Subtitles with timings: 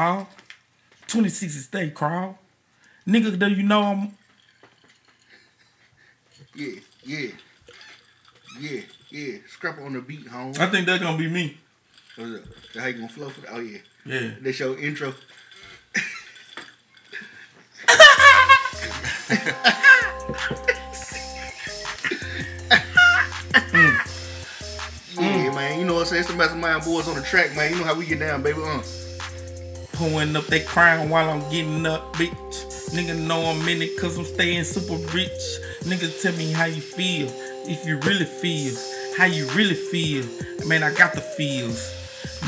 [0.00, 0.28] ball.
[1.08, 2.38] 26 is stay crawl.
[3.06, 4.12] Nigga, do you know I'm
[6.54, 7.30] Yeah, yeah.
[8.58, 9.38] Yeah, yeah.
[9.48, 10.54] Scrap on the beat, home.
[10.58, 11.58] I think that's gonna be me.
[12.16, 12.80] What's up?
[12.80, 13.50] How you gonna flow for that?
[13.52, 13.78] Oh yeah.
[14.06, 14.30] Yeah.
[14.40, 15.12] That's your intro.
[25.18, 25.78] Yeah, man.
[25.78, 26.20] You know what I'm saying?
[26.20, 27.72] It's the mastermind boys on the track, man.
[27.72, 28.60] You know how we get down, baby.
[28.62, 28.80] Uh.
[30.00, 32.32] Pulling up that crown while I'm getting up, bitch.
[32.94, 35.60] Nigga know I'm in it cause I'm staying super rich.
[35.80, 37.28] Nigga tell me how you feel.
[37.68, 38.74] If you really feel,
[39.18, 40.24] how you really feel.
[40.66, 41.92] Man, I got the feels.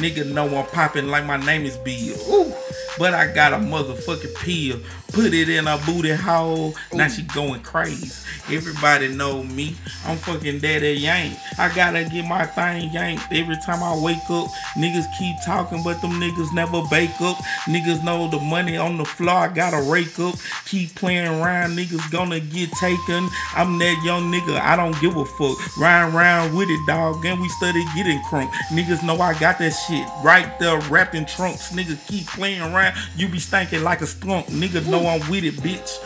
[0.00, 2.16] Nigga know I'm popping like my name is Bill.
[2.30, 2.54] Ooh.
[2.98, 4.80] But I got a motherfucking pill.
[5.12, 6.74] Put it in a booty hole.
[6.94, 8.10] Now she going crazy.
[8.50, 9.76] Everybody know me.
[10.06, 11.36] I'm fucking daddy yank.
[11.58, 14.48] I gotta get my thing yanked every time I wake up.
[14.74, 17.36] Niggas keep talking, but them niggas never bake up.
[17.66, 19.36] Niggas know the money on the floor.
[19.36, 20.34] I gotta rake up.
[20.66, 21.76] Keep playing around.
[21.76, 23.28] Niggas gonna get taken.
[23.54, 24.58] I'm that young nigga.
[24.60, 25.58] I don't give a fuck.
[25.76, 27.24] Ride round with it, dog.
[27.26, 28.50] And we study getting crunk.
[28.70, 31.72] Niggas know I got that shit right there wrapped in trunks.
[31.72, 32.81] Niggas keep playing around.
[33.16, 34.46] You be stinking like a skunk.
[34.46, 35.98] Niggas know I'm with it, bitch.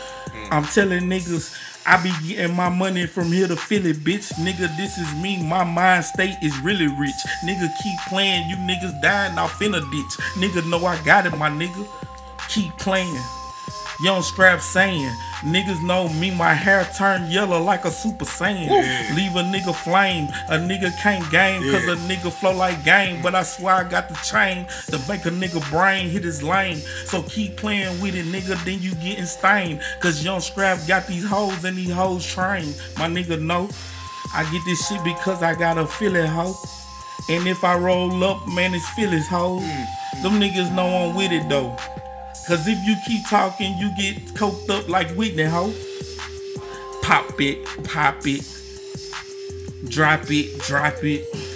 [0.51, 1.55] I'm telling niggas.
[1.89, 4.33] I be getting my money from here to Philly, bitch.
[4.33, 5.41] Nigga, this is me.
[5.41, 7.15] My mind state is really rich.
[7.45, 8.49] Nigga, keep playing.
[8.49, 10.17] You niggas dying off in a ditch.
[10.35, 11.87] Nigga, know I got it, my nigga.
[12.49, 13.23] Keep playing.
[13.99, 18.69] Young Scrap saying, niggas know me, my hair turned yellow like a super saiyan.
[19.15, 23.21] Leave a nigga flame, a nigga can't game, cause a nigga flow like game.
[23.23, 26.77] But I swear I got the chain to make a nigga brain hit his lane.
[27.05, 29.81] So keep playing with it, nigga, then you getting stained.
[29.99, 32.75] Cause Young Scrap got these hoes and these hoes trained.
[32.97, 33.67] My nigga know,
[34.33, 36.55] I get this shit because I got a Philly hoe.
[37.29, 39.63] And if I roll up, man, it's Philly's hoes.
[39.63, 40.21] Mm.
[40.21, 41.75] Them niggas know I'm with it though.
[42.47, 45.73] Cause if you keep talking, you get coked up like Whitney, ho.
[47.01, 48.41] Pop it, pop it.
[49.89, 51.46] Drop it, drop it.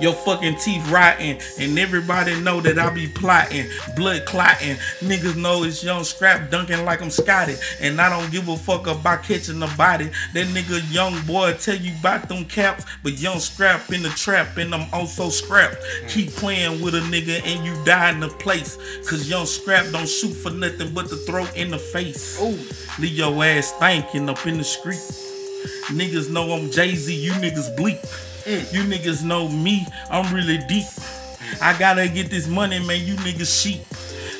[0.00, 3.66] Your fucking teeth rotting, and everybody know that I be plotting,
[3.96, 4.76] blood clotting.
[5.00, 8.86] Niggas know it's young scrap dunking like I'm Scotty, and I don't give a fuck
[8.86, 10.10] about catching the body.
[10.34, 14.56] That nigga young boy tell you about them caps, but young scrap in the trap,
[14.56, 15.76] and I'm also scrapped.
[16.08, 18.76] Keep playing with a nigga and you die in the place,
[19.08, 22.40] cause young scrap don't shoot for nothing but the throat in the face.
[22.40, 22.58] Ooh.
[23.00, 25.00] Leave your ass thinking up in the street.
[25.88, 27.76] Niggas know I'm Jay Z, you niggas
[28.48, 28.72] bleak.
[28.72, 30.86] You niggas know me, I'm really deep.
[31.62, 33.80] I gotta get this money, man, you niggas sheep.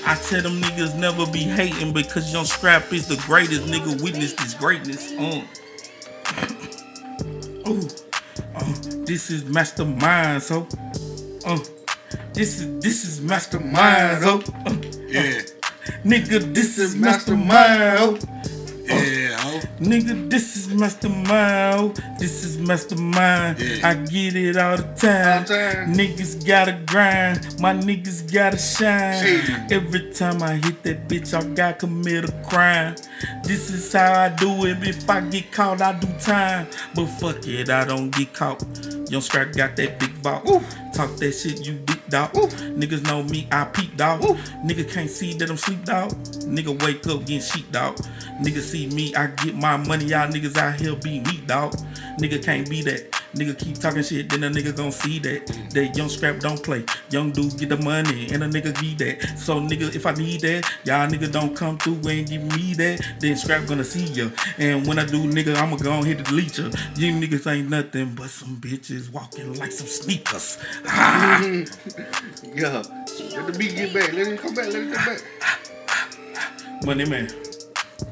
[0.07, 4.33] I tell them niggas never be hating because Young Scrap is the greatest nigga witness
[4.35, 5.13] this greatness.
[5.13, 5.43] Uh.
[7.69, 7.89] Ooh.
[8.55, 8.75] Uh,
[9.05, 10.67] this is mastermind, so.
[11.45, 11.59] Uh,
[12.33, 14.39] this is this is mastermind, so.
[14.67, 14.75] Uh,
[15.09, 15.41] Yeah.
[16.05, 17.99] nigga, this is mastermind.
[18.01, 18.19] oh.
[18.89, 19.61] Yeah.
[19.81, 22.03] Nigga, this is mastermind.
[22.19, 23.61] This is mastermind.
[23.61, 23.89] Yeah.
[23.89, 25.45] I get it all the time.
[25.45, 25.95] Time.
[25.95, 27.61] Niggas gotta grind.
[27.61, 29.71] My niggas gotta shine.
[29.71, 32.97] Every time I hit that bitch, I gotta commit a crime.
[33.45, 34.83] This is how I do it.
[34.83, 36.67] If I get caught, I do time.
[36.95, 38.63] But fuck it, I don't get caught.
[39.11, 40.45] Young Scrap got that big vault.
[40.95, 42.33] Talk that shit, you deep dog.
[42.33, 44.21] Niggas know me, I peep dog.
[44.65, 46.11] Nigga can't see that I'm sleep dog.
[46.45, 47.97] Nigga wake up getting sheep dog.
[48.43, 50.07] Nigga see me, I get my money.
[50.07, 51.75] Y'all niggas out here be me dog.
[52.21, 53.18] Nigga can't be that.
[53.35, 55.47] Nigga keep talking shit, then a nigga gon' see that.
[55.75, 56.85] That young scrap don't play.
[57.11, 59.39] Young dude get the money, and a nigga give that.
[59.39, 63.01] So nigga, if I need that, y'all nigga don't come through and give me that.
[63.21, 64.31] Then scrap gonna see ya.
[64.57, 66.71] And when I do, nigga, I'ma go on here to delete ya.
[66.97, 70.59] You niggas ain't nothing but some bitches walking like some sneakers.
[70.91, 71.41] Ah.
[72.55, 72.83] Yeah.
[72.83, 74.13] Let the beat get back.
[74.13, 74.67] Let him come back.
[74.67, 75.23] Let him come back.
[76.85, 77.29] Money man.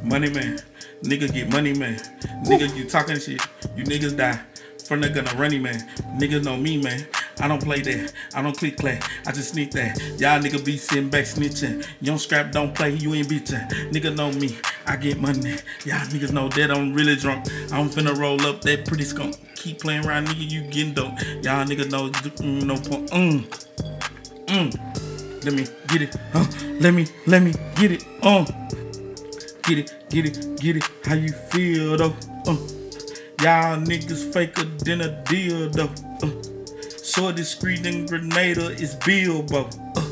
[0.03, 0.59] Money man.
[1.03, 1.97] Nigga get money man.
[2.45, 3.41] Nigga, you talking shit.
[3.77, 4.41] You niggas die.
[4.87, 5.81] From the gunna running man.
[6.19, 7.07] Niggas know me man.
[7.41, 8.13] I don't play that.
[8.35, 9.03] I don't click clack.
[9.27, 9.99] I just sneak that.
[10.19, 11.87] Y'all nigga be sitting back snitching.
[12.01, 12.95] Young scrap don't play.
[12.95, 13.69] You ain't bitching.
[13.91, 14.57] Nigga know me.
[14.87, 15.57] I get money.
[15.85, 17.47] Y'all niggas know that I'm really drunk.
[17.73, 19.37] I'm finna roll up that pretty skunk.
[19.57, 20.51] Keep playing around, nigga.
[20.51, 21.19] You getting dope.
[21.43, 23.11] Y'all niggas know mm, no point.
[23.11, 23.67] Mm.
[24.47, 25.45] Mm.
[25.45, 26.17] Let me get it.
[26.33, 26.45] Huh?
[26.81, 28.05] Let me, let me get it.
[28.23, 28.45] Uh.
[29.65, 30.85] Get it, get it, get it.
[31.05, 32.15] How you feel though?
[32.47, 32.57] Uh.
[33.43, 35.91] Y'all niggas faker than a deal though.
[36.23, 36.31] Uh.
[37.05, 39.65] Short discreet and Grenada is Bilbo.
[39.67, 40.03] Uh.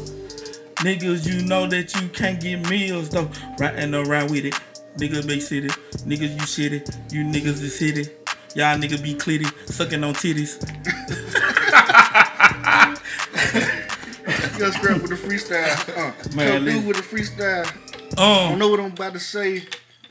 [0.85, 3.31] Niggas, you know that you can't get meals though.
[3.59, 4.55] Riding around with it.
[4.99, 5.69] Niggas big city.
[6.06, 7.12] Niggas, you shitty.
[7.12, 8.03] You niggas is hitty.
[8.55, 9.50] Y'all niggas be clitty.
[9.69, 10.61] Sucking on titties.
[14.59, 15.88] Got scrap with the freestyle.
[15.99, 17.67] Uh, Man, come through with the freestyle.
[18.17, 19.65] I don't Um, know what I'm about to say.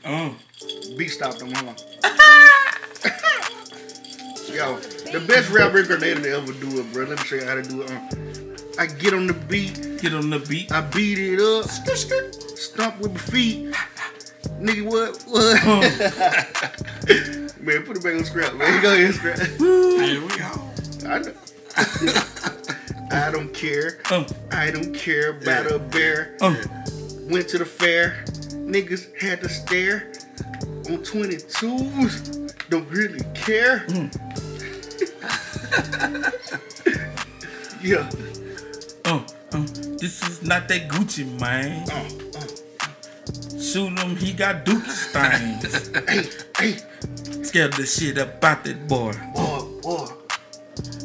[0.04, 0.36] um.
[0.98, 1.76] Beat stop them, hold on.
[4.52, 4.78] Yo,
[5.12, 7.04] the best rap record they ever do it, bro.
[7.04, 7.90] Let me show you how to do it.
[7.90, 8.00] Uh,
[8.78, 10.70] I get on the beat, Get on the beat.
[10.72, 13.74] I beat it up, stomp with my feet.
[14.60, 15.22] Nigga, what?
[15.26, 15.64] What?
[15.66, 15.80] Um,
[17.64, 18.82] man, put it back on scrap, man.
[18.82, 19.38] Go ahead, scrap.
[19.38, 20.50] here we go.
[21.06, 21.32] I know.
[23.10, 24.00] I don't care.
[24.10, 26.36] Um, I don't care about a bear.
[26.40, 26.56] um.
[27.28, 28.24] Went to the fair.
[28.52, 30.12] Niggas had to stare.
[30.86, 32.68] On 22s.
[32.68, 33.86] Don't really care.
[37.82, 38.08] yeah.
[39.04, 39.20] Uh,
[39.52, 39.66] uh,
[39.98, 41.88] this is not that Gucci, man.
[41.90, 42.08] Uh,
[43.60, 45.90] Shoot him, he got Dookie stains.
[45.96, 46.00] uh.
[46.08, 46.28] Hey,
[46.58, 46.76] hey.
[47.42, 49.12] Scared the shit about that boy.
[49.34, 50.06] Boy, boy.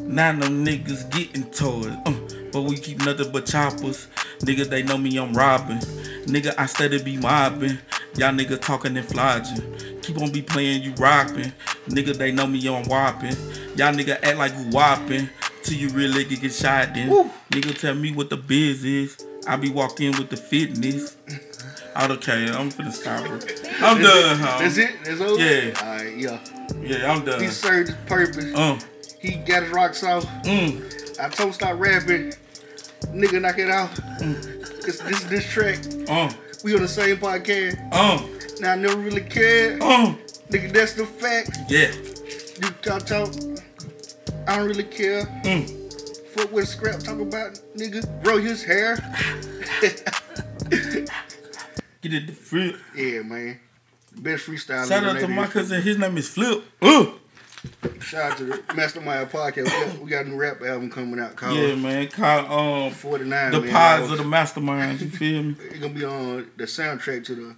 [0.03, 1.95] Now them niggas getting toys.
[2.05, 2.13] Uh,
[2.51, 4.07] but we keep nothing but choppers.
[4.39, 5.79] Niggas, they know me, I'm robbing.
[6.25, 7.77] Nigga, I steady be mobbing.
[8.15, 10.01] Y'all niggas talking and flogging.
[10.01, 11.51] Keep on be playing, you rocking.
[11.87, 13.35] Nigga, they know me, I'm whopping.
[13.75, 15.29] Y'all nigga act like you whopping.
[15.63, 17.09] Till you really get get shot then.
[17.09, 17.29] Woo.
[17.51, 19.17] Nigga, tell me what the biz is.
[19.45, 21.17] I be walking with the fitness.
[21.95, 23.39] Okay, I'm finna stop her.
[23.85, 24.57] I'm done, huh?
[24.59, 24.91] That's it?
[25.03, 25.41] That's over?
[25.43, 25.73] Yeah.
[25.81, 26.39] Alright, yeah.
[26.81, 27.41] Yeah, I'm done.
[27.41, 28.55] He served his purpose.
[28.55, 28.79] Um,
[29.19, 30.23] He got his rocks off.
[30.43, 32.33] mm, I told stop rapping.
[33.13, 33.89] Nigga, knock it out.
[34.81, 35.77] This, this is this track.
[36.09, 36.33] um,
[36.63, 37.77] We on the same podcast.
[37.93, 38.29] um,
[38.59, 39.81] Now I never really cared.
[39.81, 40.17] um.
[40.49, 41.51] Nigga, that's the fact.
[41.69, 41.91] Yeah.
[42.61, 43.29] You talk talk.
[44.47, 45.25] I don't really care.
[45.43, 45.69] Mm.
[46.29, 48.01] Fuck what scrap talk about, nigga.
[48.23, 48.95] Grow his hair.
[52.01, 52.77] Get it the flip.
[52.95, 53.59] yeah, man.
[54.17, 54.87] Best freestyle.
[54.87, 55.81] Shout out to my cousin.
[55.81, 56.63] His name is Flip.
[56.81, 57.05] Uh.
[57.99, 59.65] Shout out to the Mastermind Podcast.
[59.65, 62.07] We got, we got a new rap album coming out called Yeah, man.
[62.07, 63.51] Call um 49.
[63.51, 63.71] the man.
[63.71, 65.01] pies of the masterminds.
[65.01, 65.55] You feel me?
[65.59, 67.55] It's gonna be on the soundtrack to the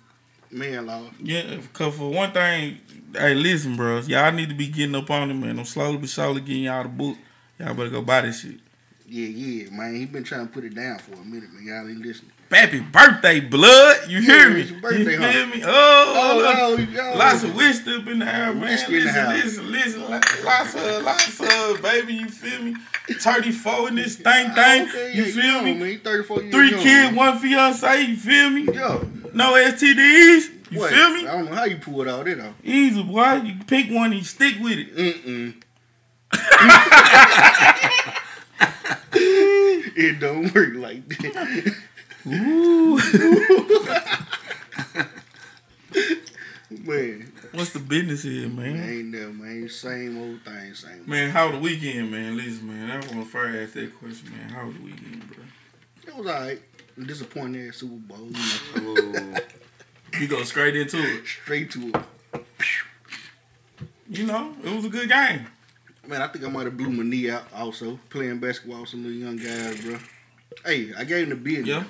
[0.49, 1.03] Man Law.
[1.21, 1.57] Yeah.
[1.73, 2.79] Cause for one thing,
[3.13, 4.07] hey, listen, bros.
[4.07, 5.59] Y'all need to be getting up on it, man.
[5.59, 7.17] I'm slowly but surely getting y'all the book.
[7.59, 8.59] Y'all better go buy this shit.
[9.07, 9.95] Yeah, yeah, man.
[9.95, 11.63] He been trying to put it down for a minute, man.
[11.65, 12.31] Y'all ain't listening.
[12.51, 14.09] Happy birthday, blood.
[14.09, 14.61] You hear me?
[14.61, 15.31] it's your birthday, you huh?
[15.31, 15.61] feel me?
[15.65, 16.89] Oh, Oh, look.
[16.99, 17.17] oh.
[17.17, 18.61] Lots of whiskey up in the air, man.
[18.61, 19.33] Whiskey in the listen, house.
[19.43, 20.45] listen, listen, listen.
[20.45, 22.13] Lots of, lots of, baby.
[22.15, 22.75] You feel me?
[23.09, 24.87] 34 in this thing, Oh, thing.
[24.89, 25.73] okay, you yeah, feel young, me?
[25.75, 25.87] Man.
[25.89, 27.15] He 34 years Three young, kids, man.
[27.15, 28.01] one fiance.
[28.01, 28.63] You feel me?
[28.73, 30.49] Yo, No STDs.
[30.71, 30.89] You what?
[30.91, 31.27] feel me?
[31.27, 32.53] I don't know how you pulled all that off.
[32.63, 33.33] Easy, boy.
[33.43, 34.95] You pick one and you stick with it.
[34.95, 35.55] Mm-mm.
[39.13, 41.75] it don't work like that.
[42.27, 42.99] Ooh.
[46.69, 48.77] Man, What's the business here, man?
[48.89, 49.67] ain't never, man.
[49.67, 50.99] Same old thing, same.
[50.99, 52.37] old- Man, how the weekend, man?
[52.37, 52.89] Listen, man.
[52.89, 54.49] I want to first ask that question, man.
[54.49, 55.43] How was the weekend, bro?
[56.07, 56.61] It was alright.
[57.05, 58.29] Disappointing ass Super Bowl.
[58.75, 58.81] You
[59.11, 59.35] know,
[60.19, 61.25] You go straight into it.
[61.25, 62.43] straight to it.
[64.09, 65.47] You know, it was a good game.
[66.07, 69.03] Man, I think I might have blew my knee out also playing basketball with some
[69.03, 69.97] little young guys, bro.
[70.65, 71.67] Hey, I gave him the business.
[71.67, 71.83] Yeah.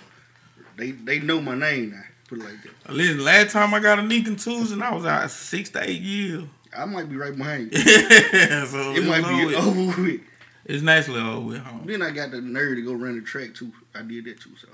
[0.81, 2.01] They they know my name now.
[2.27, 2.91] Put it like that.
[2.93, 6.45] Listen, last time I got a knee contusion, I was out six to eight years.
[6.75, 7.77] I might be right behind you.
[7.81, 9.79] so It might it's be over.
[9.91, 10.21] over with.
[10.65, 11.77] It's nicely over with, huh?
[11.85, 13.71] Then I got the nerve to go run the track too.
[13.93, 14.67] I did that too, so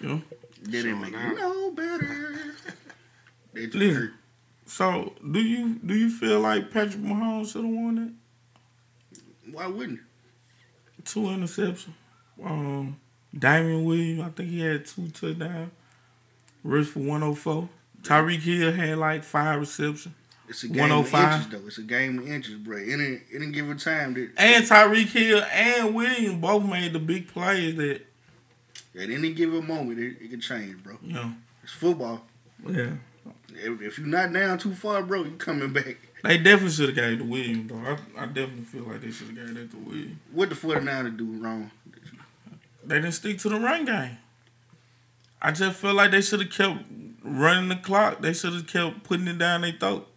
[0.00, 0.18] Yeah.
[0.62, 2.36] that didn't make it no better.
[3.54, 4.02] That just Listen.
[4.02, 4.10] hurt.
[4.66, 8.16] So, do you do you feel like Patrick Mahomes should have won
[9.44, 9.52] it?
[9.52, 10.00] Why wouldn't?
[11.04, 11.88] Two interceptions.
[12.42, 12.98] Um,
[13.36, 15.70] Damien Williams, I think he had two touchdowns.
[16.62, 17.68] Rush for 104.
[18.02, 20.14] Tyreek Hill had like five receptions.
[20.48, 21.34] It's a game of 105.
[21.46, 21.66] inches though.
[21.66, 22.76] It's a game of inches, bro.
[22.78, 27.76] Any any given time that And Tyreek Hill and Williams both made the big plays
[27.76, 28.02] that,
[29.00, 30.98] at any given moment it, it can change, bro.
[31.02, 32.24] know, It's football.
[32.68, 32.90] yeah.
[33.56, 35.96] If, if you're not down too far, bro, you're coming back.
[36.24, 37.76] They definitely should have gave it to Williams, though.
[38.18, 40.16] I, I definitely feel like they should have gave that to Williams.
[40.32, 41.70] What the 49ers do wrong?
[42.86, 44.18] They didn't stick to the run game.
[45.40, 46.84] I just feel like they should have kept
[47.22, 48.20] running the clock.
[48.22, 50.08] They should have kept putting it down their throat.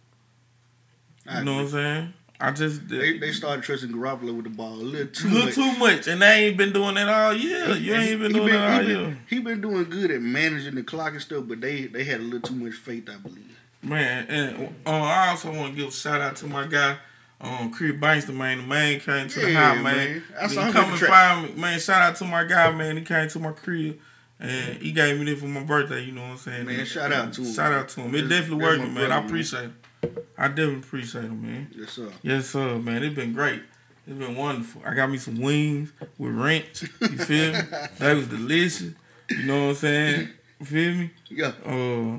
[1.26, 2.14] I You know what I'm saying?
[2.40, 5.54] I just They, they started trusting Garoppolo with the ball a little too little much.
[5.56, 7.74] too much, and they ain't been doing that all year.
[7.74, 10.22] You ain't been He doing that all he year, been, he been doing good at
[10.22, 13.16] managing the clock and stuff, but they they had a little too much faith, I
[13.16, 13.58] believe.
[13.82, 14.26] man.
[14.28, 16.96] And uh, I also want to give a shout out to my guy,
[17.40, 18.58] um, Chris Bankston, man.
[18.58, 19.96] The man came to the Yeah, house, man.
[19.96, 20.22] man.
[20.40, 21.78] I He come and find me, man.
[21.80, 22.96] Shout out to my guy, man.
[22.96, 23.98] He came to my crib.
[24.40, 26.66] And he gave me this for my birthday, you know what I'm saying?
[26.66, 27.52] Man, And- shout out to him.
[27.52, 28.14] Shout out to him.
[28.14, 29.10] It That's- definitely that's my man.
[29.12, 29.26] I man.
[29.26, 30.28] appreciate it.
[30.38, 31.66] I definitely appreciate him, man.
[31.76, 32.08] Yes, sir.
[32.22, 33.02] Yes, sir, man.
[33.02, 33.62] It's been great.
[34.06, 34.80] It's been wonderful.
[34.86, 36.82] I got me some wings with ranch.
[37.00, 37.58] You feel me?
[37.98, 38.92] That was delicious.
[39.28, 40.28] You know what I'm saying?
[40.60, 41.10] You feel me?
[41.30, 42.18] Yeah, Uh,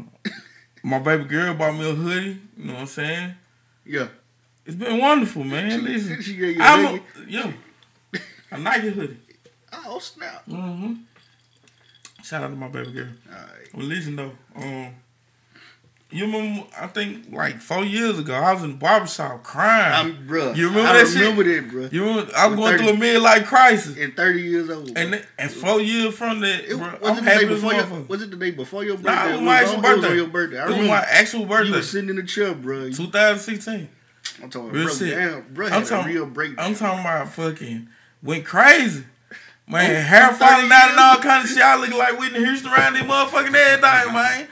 [0.84, 2.42] my baby girl bought me a hoodie.
[2.58, 3.34] You know what I'm saying?
[3.86, 4.08] yeah.
[4.70, 5.84] It's been wonderful, man.
[5.84, 7.52] Listen, She you a I'm a, yo,
[8.52, 9.18] a Nike hoodie.
[9.74, 10.46] Oh snap!
[10.48, 10.94] Mm-hmm.
[12.24, 13.08] Shout out to my baby girl.
[13.32, 13.74] All right.
[13.74, 14.94] Well, listen though, um,
[16.12, 16.68] you remember?
[16.80, 19.92] I think like four years ago, I was in the barbershop crying.
[20.16, 20.56] I'm bruh.
[20.56, 21.16] You remember I that shit?
[21.22, 21.92] remember that, bruh.
[21.92, 22.32] you remember?
[22.38, 22.84] I was I'm going 30.
[22.84, 24.92] through a midlife crisis, And 30 years old.
[24.96, 27.74] and and four years from that, it, bro, was I'm it the day happy before
[27.74, 28.02] your.
[28.08, 29.16] Was it the day before your birthday?
[29.16, 30.16] Nah, it was my actual on- it was birthday.
[30.16, 30.60] your birthday.
[30.60, 32.96] I It was remember my actual you birthday, was sitting in the chair, bruh.
[32.96, 33.90] 2016.
[34.42, 35.16] I'm talking Real bro, shit.
[35.16, 36.66] damn, bro I'm talking- real breakdown.
[36.66, 37.88] I'm talking about fucking
[38.24, 39.04] went crazy.
[39.68, 41.62] Man, Oh, hair falling out and all kind of shit.
[41.62, 44.48] I look like Whitney Houston around this motherfucking everything, man.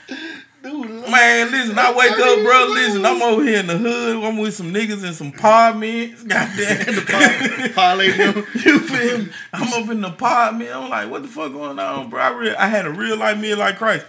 [0.61, 1.09] Dude.
[1.09, 2.65] Man, listen, I wake up, bro.
[2.69, 3.05] Listen.
[3.05, 4.23] I'm over here in the hood.
[4.23, 6.23] I'm with some niggas and some apartments.
[6.27, 6.95] Goddamn.
[6.95, 8.07] the parlay
[8.65, 9.29] you feel me?
[9.53, 10.69] I'm up in the apartment.
[10.75, 12.19] I'm like, what the fuck going on, bro?
[12.21, 14.05] I, real, I had a real life meal like Christ.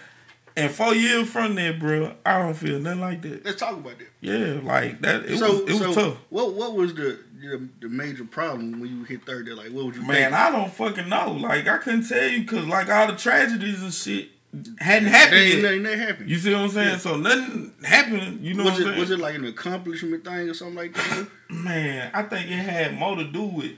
[0.59, 3.45] And four years from there, bro, I don't feel nothing like that.
[3.45, 4.09] Let's talk about that.
[4.21, 5.25] Yeah, like that.
[5.25, 6.17] It so, was, it was tough.
[6.31, 9.53] what what was the, the the major problem when you hit 30?
[9.53, 10.35] Like, what would you Man?
[10.35, 11.33] I don't fucking know.
[11.33, 14.31] Like, I couldn't tell you because, like, all the tragedies and shit
[14.79, 15.63] hadn't happened yet.
[15.63, 16.31] nothing that happened.
[16.31, 16.89] You see what I'm saying?
[16.89, 16.97] Yeah.
[16.97, 18.45] So nothing happened.
[18.45, 19.01] You know was what I'm it saying?
[19.01, 21.29] was it like an accomplishment thing or something like that?
[21.51, 23.73] Man, I think it had more to do with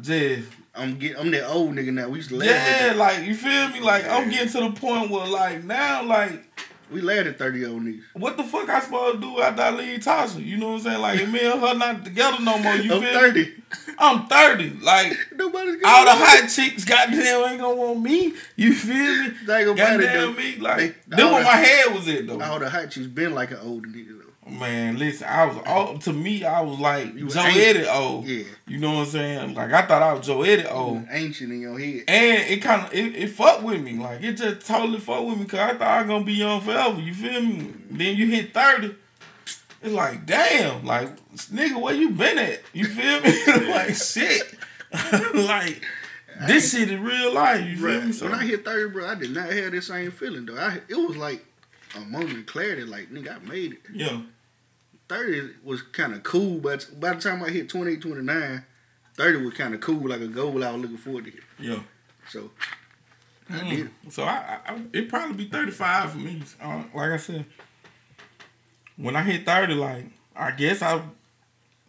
[0.00, 2.08] just I'm get I'm that old nigga now.
[2.08, 3.80] We used to laugh yeah, at like you feel me?
[3.80, 6.42] Like I'm getting to the point where like now, like
[6.90, 8.02] we laughed at 30 year old niggas.
[8.14, 10.44] what the fuck I supposed to do after I leave Tasha?
[10.44, 11.00] You know what I'm saying?
[11.00, 12.74] Like if me and her not together no more.
[12.74, 13.06] You feel me?
[13.08, 13.44] I'm feel me?
[13.44, 13.52] 30.
[13.98, 14.70] I'm 30.
[14.80, 18.34] Like Nobody's gonna all the hot chicks, goddamn, ain't gonna want me.
[18.56, 19.30] You feel me?
[19.46, 20.76] They ain't gonna buy it, me, like
[21.06, 22.40] They- where the- my head was at though.
[22.40, 24.23] All the hot chicks been like an older nigga.
[24.46, 27.40] Man, listen, I was all to me, I was like You Joe.
[27.44, 28.26] Eddie old.
[28.26, 28.44] Yeah.
[28.66, 29.54] You know what I'm saying?
[29.54, 30.76] Like I thought I was Joe Eddie oh.
[30.76, 31.06] old.
[31.10, 32.04] Ancient in your head.
[32.08, 33.94] And it kind of it, it fucked with me.
[33.94, 36.60] Like it just totally fucked with me because I thought I was gonna be young
[36.60, 37.00] forever.
[37.00, 37.72] You feel me?
[37.90, 38.94] Then you hit thirty.
[39.82, 42.60] It's like damn, like nigga, where you been at?
[42.74, 43.68] You feel me?
[43.70, 44.42] like shit.
[45.34, 45.82] like
[46.46, 47.64] this shit is real life.
[47.66, 48.12] You feel Bruh, me?
[48.12, 50.56] So, when I hit 30, bro, I did not have the same feeling though.
[50.56, 51.44] I it was like
[51.96, 53.78] a moment of clarity, like nigga, I made it.
[53.92, 54.20] yeah,
[55.08, 58.64] 30 was kind of cool, but by the time I hit 28, 29,
[59.14, 61.30] 30 was kind of cool, like a goal I was looking forward to.
[61.30, 61.42] Hit.
[61.58, 61.80] yeah.
[62.30, 62.50] So
[63.50, 63.70] I Mm.
[63.70, 63.90] did.
[64.12, 66.42] So I, I, it probably be thirty five for me.
[66.60, 67.44] Uh, like I said,
[68.96, 71.02] when I hit thirty, like I guess I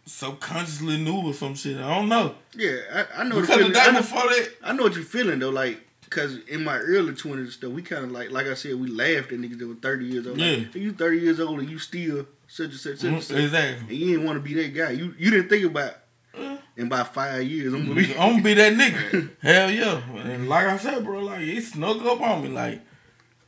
[0.04, 1.78] subconsciously knew or some shit.
[1.78, 3.72] I don't know Yeah, I, I know because the feeling.
[3.72, 5.80] day I know, before that, I know what you're feeling though, like.
[6.08, 9.32] Cause in my early twenties, though, we kind of like, like I said, we laughed
[9.32, 10.38] at niggas that were thirty years old.
[10.38, 10.64] Like, Yeah.
[10.72, 13.36] "Hey, you thirty years old and you still such and such, such such.
[13.36, 13.78] Mm, exactly.
[13.88, 14.90] and you didn't want to be that guy.
[14.90, 15.94] You you didn't think about
[16.36, 18.12] Uh, in about five years I'm gonna be.
[18.16, 19.30] I'm gonna be that nigga.
[19.42, 20.00] Hell yeah.
[20.24, 22.48] And like I said, bro, like it snuck up on me.
[22.48, 22.80] Like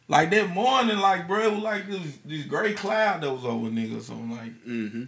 [0.09, 3.69] like that morning, like bro, it was like this this gray cloud that was over
[3.69, 4.03] niggas.
[4.05, 5.05] So I'm like, Mm-hmm.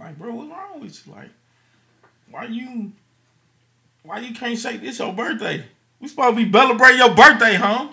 [0.00, 1.12] like, bro, what's wrong with you?
[1.12, 1.30] Like,
[2.30, 2.92] why you
[4.02, 5.64] why you can't shake this your birthday?
[6.00, 7.88] We supposed to be celebrating your birthday, huh?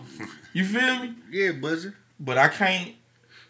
[0.53, 1.13] You feel me?
[1.31, 1.93] Yeah, buzzer.
[2.19, 2.95] But I can't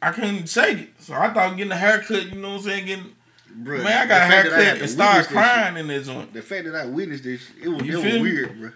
[0.01, 0.89] I couldn't shake it.
[0.99, 3.15] So I thought getting a haircut, you know what I'm saying, getting
[3.63, 6.03] Bruh, man, I got a fact that I had haircut and started crying in that
[6.03, 6.33] joint.
[6.33, 8.71] The fact that I witnessed this, it was, it was weird, bro.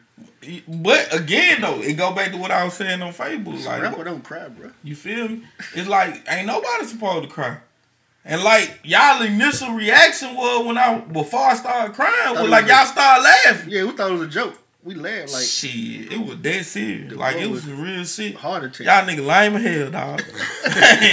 [0.68, 3.66] But again though, it go back to what I was saying on Facebook.
[3.66, 4.72] Like rapper don't cry, bro.
[4.84, 5.44] You feel me?
[5.74, 7.58] It's like ain't nobody supposed to cry.
[8.26, 12.86] And like y'all initial reaction was when I before I started crying was like y'all
[12.86, 13.70] started laughing.
[13.70, 14.58] Yeah, we thought it was a joke.
[14.86, 17.14] We laughed like shit, it was dead serious.
[17.14, 18.36] Like it boy was real shit.
[18.36, 18.86] heart attack.
[18.86, 20.20] Y'all nigga lame as hell, dog.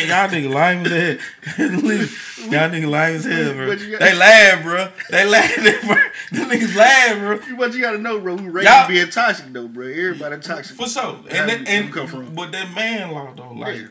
[0.08, 1.68] y'all nigga lame as hell.
[2.50, 3.66] y'all nigga lame as hell, bro.
[3.68, 4.88] But you got- They laugh, bro.
[5.10, 5.54] They laugh,
[5.86, 5.96] bro.
[6.32, 7.56] The niggas laugh, bro.
[7.56, 9.86] But you gotta know, bro, we raised Y'all- being toxic though, bro.
[9.86, 10.76] Everybody toxic.
[10.76, 11.20] For sure.
[11.30, 12.34] And that, and come from?
[12.34, 13.86] but that man law though, like Yeah.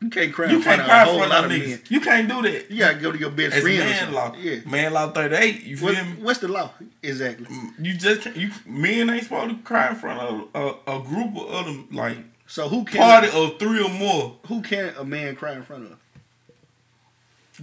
[0.00, 1.50] You can't cry you in front can't of cry a in whole front lot of
[1.50, 1.68] niggas.
[1.68, 1.80] men.
[1.88, 2.70] You can't do that.
[2.70, 3.80] You gotta go to your best It's friend.
[3.80, 4.34] or man law.
[4.38, 4.56] Yeah.
[4.66, 5.62] Man law 38.
[5.62, 6.12] You feel What, me?
[6.22, 6.70] what's the law?
[7.02, 7.46] Exactly.
[7.46, 11.00] Mm, you just can't, you men ain't supposed to cry in front of a, a
[11.02, 14.36] group of other like So who can party of three or more.
[14.48, 15.98] who can a man cry in front of?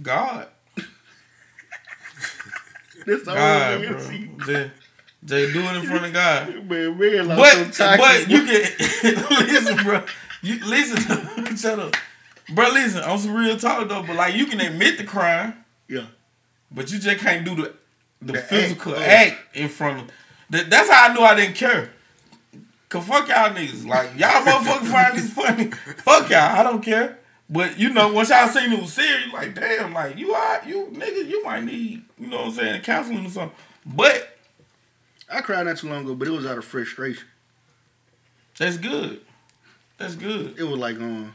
[0.02, 0.48] God,
[3.06, 3.98] That's all God, bro.
[4.00, 4.30] see.
[4.46, 4.70] Jay,
[5.24, 6.48] Jay, do it in front of God.
[6.68, 8.62] Man, man, law But so but you can
[9.46, 10.02] listen, bro.
[10.42, 11.56] You listen.
[11.56, 11.94] Shut up,
[12.50, 12.68] bro.
[12.70, 14.02] Listen, on some real talk though.
[14.02, 16.06] But like you can admit the crime, yeah.
[16.70, 17.74] but you just can't do the
[18.22, 19.02] the, The physical oh.
[19.02, 20.10] act in front of.
[20.50, 21.90] That, that's how I knew I didn't care.
[22.88, 23.86] Cause fuck y'all niggas.
[23.86, 25.70] Like y'all motherfuckers find this funny.
[25.70, 26.40] Fuck y'all.
[26.40, 27.18] I don't care.
[27.50, 30.86] But you know, once y'all seen it was serious, like damn, like you are you
[30.92, 33.56] nigga, you might need, you know what I'm saying, counseling or something.
[33.84, 34.38] But
[35.30, 37.26] I cried not too long ago, but it was out of frustration.
[38.58, 39.20] that's good.
[39.98, 40.58] That's good.
[40.58, 41.34] It was like um,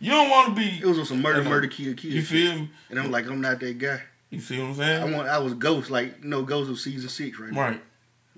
[0.00, 0.78] You don't want to be.
[0.80, 1.50] it was on some murder, I know.
[1.50, 2.12] murder, kill, kill.
[2.12, 2.70] You feel me?
[2.90, 4.00] And I'm like, I'm not that guy.
[4.30, 5.02] You see what I'm saying?
[5.14, 7.60] I want, I was Ghost, like no Ghost of season six right now.
[7.60, 7.82] Right.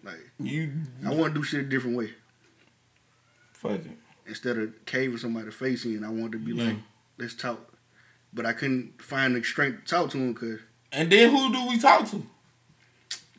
[0.02, 0.72] Like You.
[1.04, 2.12] I want to do shit a different way.
[3.52, 3.90] Fuck it.
[4.26, 6.64] Instead of caving somebody's face in, I wanted to be Yeah.
[6.68, 6.76] like,
[7.18, 7.58] let's talk.
[8.32, 10.60] But I couldn't find the strength to talk to him because
[10.92, 12.24] And then who do we talk to?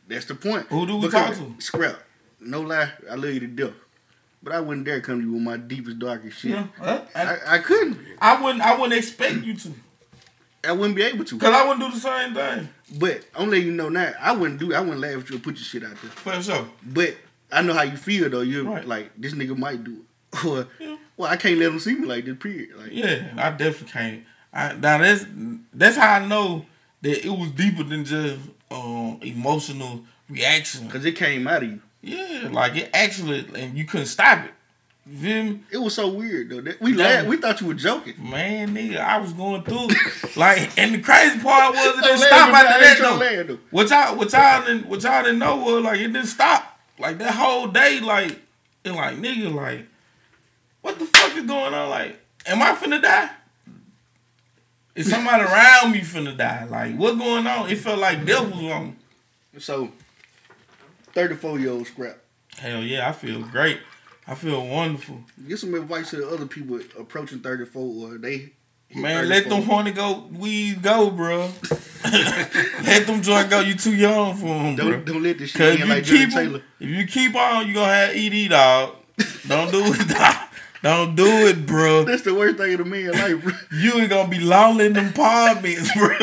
[0.08, 0.68] that's the point.
[0.68, 1.62] Who do we Because- talk to?
[1.63, 2.00] Scrap.
[2.42, 3.74] No lie, I love you to death.
[4.43, 6.51] But I wouldn't dare come to you with my deepest, darkest shit.
[6.51, 6.67] Yeah.
[6.81, 8.00] I, I, I couldn't.
[8.19, 8.62] I wouldn't.
[8.63, 9.74] I wouldn't expect you to,
[10.63, 11.38] I wouldn't be able to.
[11.38, 12.69] cause I wouldn't do the same thing.
[13.00, 14.74] But I'm letting you know now, I wouldn't do.
[14.74, 16.12] I wouldn't laugh at you and put your shit out there.
[16.12, 16.67] For sure.
[16.83, 17.17] But
[17.51, 18.41] I know how you feel though.
[18.41, 18.86] You're Right.
[18.88, 19.98] like this nigga might do
[20.33, 20.98] it, or Yeah.
[21.17, 22.38] well, I can't let him see me like this.
[22.38, 22.69] Period.
[22.77, 24.24] Like Yeah, I definitely can't.
[24.53, 25.25] I, now that's
[25.74, 26.65] that's how I know
[27.01, 28.39] that it was deeper than just
[28.71, 30.88] um, emotional reaction.
[30.88, 31.81] because it came out of you.
[32.01, 34.51] Yeah, like it actually, and you couldn't stop it.
[35.05, 35.60] You feel me?
[35.72, 36.62] It was so weird though.
[36.62, 37.27] That we laughed.
[37.27, 38.15] We thought you were joking.
[38.17, 39.88] Man, nigga, I was going through
[40.36, 43.43] like, and the crazy part was it didn't stop after that though.
[43.43, 43.60] though.
[43.72, 46.79] What y'all, what y'all didn't, what y'all didn't know was like it didn't stop.
[47.00, 48.39] Like that whole day, like,
[48.86, 49.88] and like nigga, like,
[50.81, 51.89] what the fuck is going on?
[51.89, 53.29] Like, am I finna die?
[54.96, 56.65] Is somebody around me finna die?
[56.65, 57.70] Like, what going on?
[57.70, 58.96] It felt like death was on.
[59.58, 59.91] So,
[61.13, 62.18] 34 year old scrap.
[62.58, 63.80] Hell yeah, I feel great.
[64.27, 65.24] I feel wonderful.
[65.48, 67.82] Get some advice to the other people approaching 34
[68.13, 68.53] or they.
[68.94, 69.50] Man, let 34.
[69.60, 71.50] them horny go weed go, bro.
[72.03, 73.62] let them joint go.
[73.62, 74.91] You too young for them, bro.
[74.91, 76.62] Don't, don't let this shit in if like keep Taylor.
[76.80, 78.96] if you keep on, you gonna have ED dog.
[79.48, 80.36] Don't do it, dog.
[80.84, 82.03] Don't do it, bro.
[82.06, 83.53] That's the worst thing in the man life, bro.
[83.72, 86.18] You ain't gonna be lonely in them apartments, bro.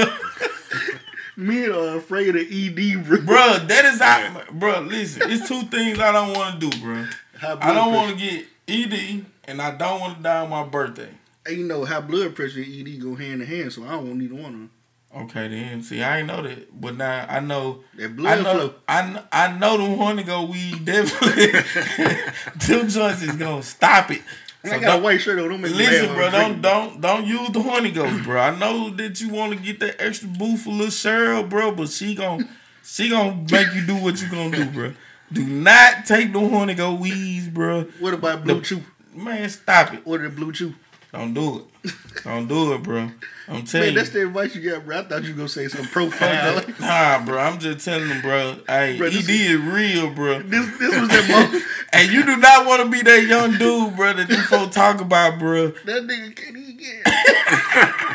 [1.39, 3.21] Men are afraid of ED, bro.
[3.21, 4.81] bro, that is how, bro.
[4.81, 7.07] Listen, it's two things I don't want to do, bro.
[7.41, 11.11] I don't want to get ED, and I don't want to die on my birthday.
[11.47, 14.09] And you know, high blood pressure and ED go hand in hand, so I don't
[14.09, 14.71] want neither one of them.
[15.15, 15.81] Okay, then.
[15.85, 17.85] See, I ain't know that, but now I know.
[17.95, 18.75] That I blood know, flow.
[18.89, 21.53] I, I know them horny go weed definitely.
[22.67, 24.23] them joints is gonna stop it.
[24.71, 25.49] So I got don't- a white shirt on.
[25.49, 28.41] Don't make Listen, bro, don't don't don't use the horny goat, bro.
[28.41, 31.89] I know that you want to get that extra boost for little Cheryl, bro, but
[31.89, 32.49] she gon'
[32.85, 34.93] she gonna make you do what you gonna do, bro.
[35.33, 37.83] Do not take the horny goat weeds, bro.
[38.01, 38.83] What about Blue The- Chew?
[39.15, 40.07] Man, stop it.
[40.07, 40.75] What the Blue Chew?
[41.13, 41.93] Don't do it.
[42.25, 43.11] Don't do it, bro.
[43.49, 43.99] I'm telling Man, you.
[43.99, 44.99] that's the advice you got, bro.
[44.99, 46.75] I thought you were gonna say some that.
[46.81, 47.39] Nah, bro.
[47.39, 48.57] I'm just telling them, bro.
[48.67, 50.43] Hey, Bro, ED this is real, bro.
[50.43, 51.65] this this was that moment.
[51.91, 55.01] And you do not want to be that young dude, bro, that you folks talk
[55.01, 55.69] about, bro.
[55.69, 57.07] That nigga can't even get.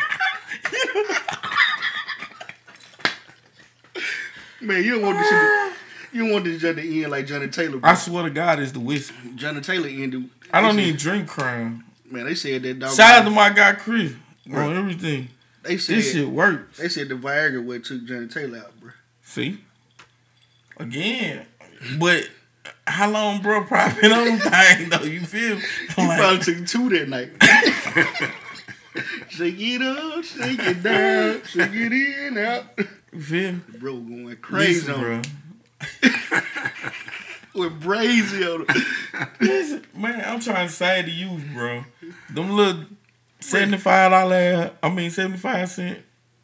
[4.62, 5.40] Man, you don't want this shit.
[5.40, 5.74] To,
[6.14, 7.80] you don't want this shit to end like Johnnie Taylor.
[7.80, 7.90] Bro.
[7.90, 9.16] I swear to God, it's the whiskey.
[9.36, 10.30] Johnnie Taylor ended.
[10.54, 11.84] I don't even drink crime.
[12.14, 12.96] Man, they said that dog.
[12.96, 14.14] Shout out to my guy Chris
[14.48, 14.68] Right.
[14.70, 15.30] on everything.
[15.64, 16.78] They said This shit works.
[16.78, 18.92] they said the Viagra what took Johnnie Taylor out, bro.
[19.24, 19.60] See,
[20.78, 21.46] again,
[21.98, 22.30] but
[22.86, 23.64] how long, bro?
[23.64, 25.04] Probably been on thing though.
[25.04, 25.56] You feel?
[25.56, 25.62] me?
[25.96, 27.32] He I'm like, probably took two that night.
[29.30, 32.66] shake it up, shake it down, shake it in out.
[33.12, 33.54] you feel?
[33.54, 33.60] me?
[33.80, 35.22] Bro, going crazy Listen, bro.
[37.54, 39.28] With brazy on him.
[39.40, 41.84] Listen, man, I'm trying to say to you, bro.
[42.34, 42.86] Them little
[43.40, 46.00] seventy-five dollar, I mean seventy-five cent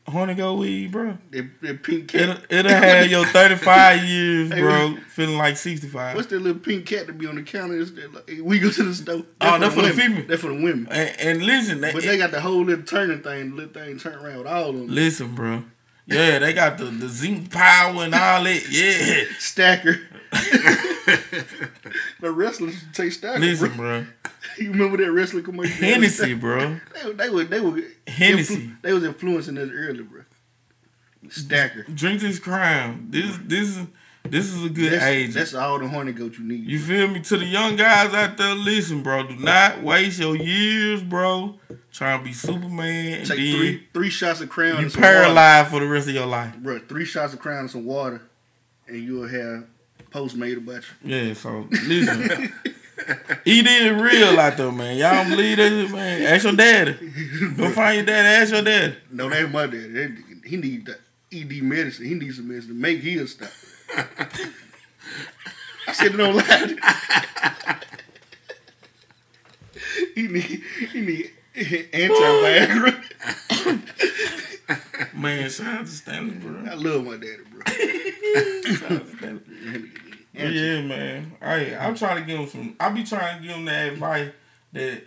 [0.10, 1.18] horny go weed, bro.
[1.32, 2.22] That, that pink cat.
[2.22, 6.16] It'll, it'll have your thirty-five years, bro, feeling like sixty-five.
[6.16, 7.78] What's that little pink cat to be on the counter?
[7.84, 9.24] Like, we go to the store.
[9.42, 9.98] Oh, that's for the women.
[9.98, 10.26] female.
[10.28, 10.88] That's for the women.
[10.92, 13.52] And, and listen, that, But they got the whole little turning thing.
[13.52, 14.88] The little thing turn around with all of them.
[14.88, 15.64] listen, bro.
[16.06, 18.64] Yeah, they got the, the zinc power and all that.
[18.72, 19.26] Yeah.
[19.40, 20.00] Stacker.
[22.20, 23.40] the wrestlers take stacker.
[23.40, 24.06] Listen, bro.
[24.58, 25.74] You remember that wrestling commercial?
[25.76, 26.78] Hennessy, bro.
[27.04, 28.56] They, they were they were Hennessy.
[28.58, 30.22] influ- they was influencing us early, bro.
[31.30, 31.84] Stacker.
[31.94, 33.08] Drink this crown.
[33.10, 33.88] This this is
[34.24, 35.34] this is a good That's, age.
[35.34, 36.66] that's all the horny goat you need.
[36.66, 37.22] You feel me?
[37.22, 39.24] To the young guys out there, listen, bro.
[39.28, 41.58] Do not waste your years, bro.
[41.94, 45.14] Trying to be Superman Take three three shots of crown you and some water.
[45.14, 46.56] paralyzed for the rest of your life.
[46.58, 48.22] Bro, three shots of crown and some water,
[48.88, 49.66] and you'll have
[50.12, 51.16] post made about you.
[51.16, 52.54] Yeah, so listen.
[53.46, 54.98] he did real out there, man.
[54.98, 56.22] Y'all don't believe that, man.
[56.24, 56.94] Ask your daddy.
[57.58, 58.28] Go find your daddy.
[58.44, 58.96] Ask your daddy.
[59.12, 59.94] No, that's my dad.
[59.94, 60.98] That- He need the
[61.32, 62.06] ED medicine.
[62.06, 63.52] He needs some medicine to make his stop.
[65.88, 66.80] I said it on live.
[70.16, 72.96] he need he need anti Viagra.
[75.14, 76.72] Man, shout out to Stanley, bro.
[76.72, 77.62] I love my daddy, bro.
[78.76, 79.42] Shout out to Stanley,
[80.34, 81.34] yeah, man.
[81.42, 82.76] I I'm trying to give him some.
[82.80, 84.32] I be trying to give him that advice
[84.74, 85.04] that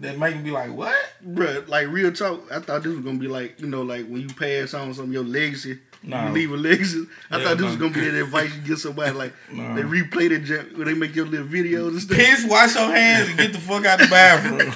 [0.00, 0.96] that make him be like, what?
[1.22, 4.20] Bro, like real talk, I thought this was gonna be like, you know, like when
[4.22, 7.04] you pass on some of your legacy, you leave a legacy.
[7.30, 10.28] I Yeah, thought this was gonna be that advice you give somebody like they replay
[10.28, 12.16] the jump when they make your little videos and stuff.
[12.16, 14.72] Piss, wash your hands, and get the fuck out the bathroom.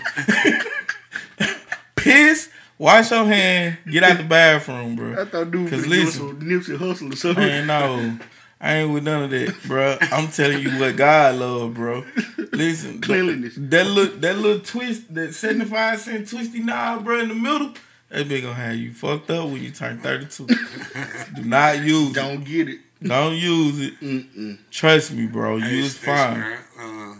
[1.96, 2.48] Piss,
[2.80, 5.12] wash your hand, get out the bathroom, bro.
[5.22, 6.20] I thought dude was Cause doing listen.
[6.28, 7.44] some Nipsey Hussle or something.
[7.44, 8.18] Man, no.
[8.62, 9.96] I ain't with none of that, bro.
[10.12, 12.04] I'm telling you what God love, bro.
[12.52, 13.54] Listen, Cleanliness.
[13.56, 17.72] That look, that little twist, that 75 cent twisty knob, bro, in the middle,
[18.10, 20.46] that bitch gonna have you fucked up when you turn 32.
[21.36, 22.14] Do not use it.
[22.14, 22.80] Don't get it.
[23.02, 23.98] Don't use it.
[24.00, 24.58] Mm-mm.
[24.70, 25.58] Trust me, bro.
[25.58, 26.42] Hey, You was fine.
[26.42, 27.14] Shamar, Uh,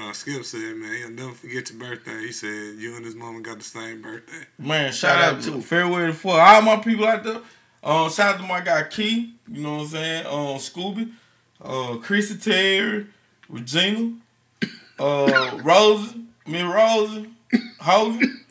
[0.00, 2.20] uh, Skip said, man, he'll never forget your birthday.
[2.26, 4.46] He said you and his mama got the same birthday.
[4.58, 6.38] Man, Shout shout, out out to- to February the 4th.
[6.54, 7.40] All my people out there.
[7.82, 9.34] Um, shout out to my guy Key.
[9.48, 10.26] You know what I'm saying?
[10.26, 11.12] Um, Scooby.
[11.62, 13.06] Uh, Chrissy Terry.
[13.48, 14.14] Regina.
[14.98, 16.20] Uh, Rosie.
[16.46, 17.30] Me Rosie.
[17.80, 18.44] Hogan.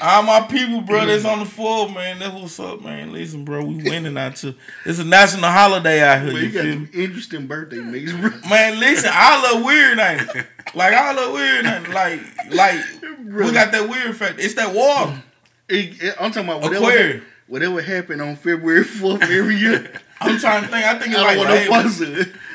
[0.00, 2.18] All my people, bro, that's on the floor, man.
[2.18, 3.12] That's what's up, man.
[3.12, 4.54] Listen, bro, we winning out too.
[4.84, 6.32] It's a national holiday out here.
[6.32, 6.88] Man, You you got feel some me?
[7.04, 8.30] interesting birthday mix, bro.
[8.48, 10.46] Man, listen, I look weird, it?
[10.74, 11.88] Like I look weird, it?
[11.90, 12.20] Like,
[12.52, 12.80] like
[13.26, 14.38] we got that weird fact.
[14.38, 15.22] It's that water.
[15.68, 17.22] It- it- I'm talking about whatever, Aquarium.
[17.48, 19.92] whatever happened on February 4th every year.
[20.20, 20.84] I'm trying to think.
[20.84, 21.70] I think it's I like, like no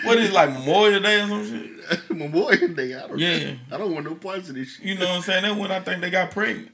[0.06, 2.10] what is it, like Memorial Day or some shit.
[2.16, 2.94] Memorial Day.
[2.96, 3.54] I don't, Yeah.
[3.72, 4.86] I don't want no parts of this shit.
[4.86, 5.44] You know what I'm saying?
[5.44, 6.70] That when I think they got pregnant.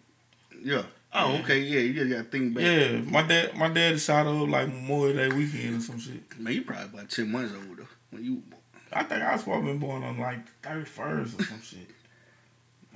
[0.66, 0.84] Yeah.
[1.14, 1.60] Oh, okay.
[1.60, 2.64] Yeah, you just got to think back.
[2.64, 6.38] Yeah, my dad, my dad shot up like Memorial Day weekend or some shit.
[6.40, 8.44] Man, you probably about 10 months older when you
[8.92, 11.90] I think I was probably been born on like 31st or some shit.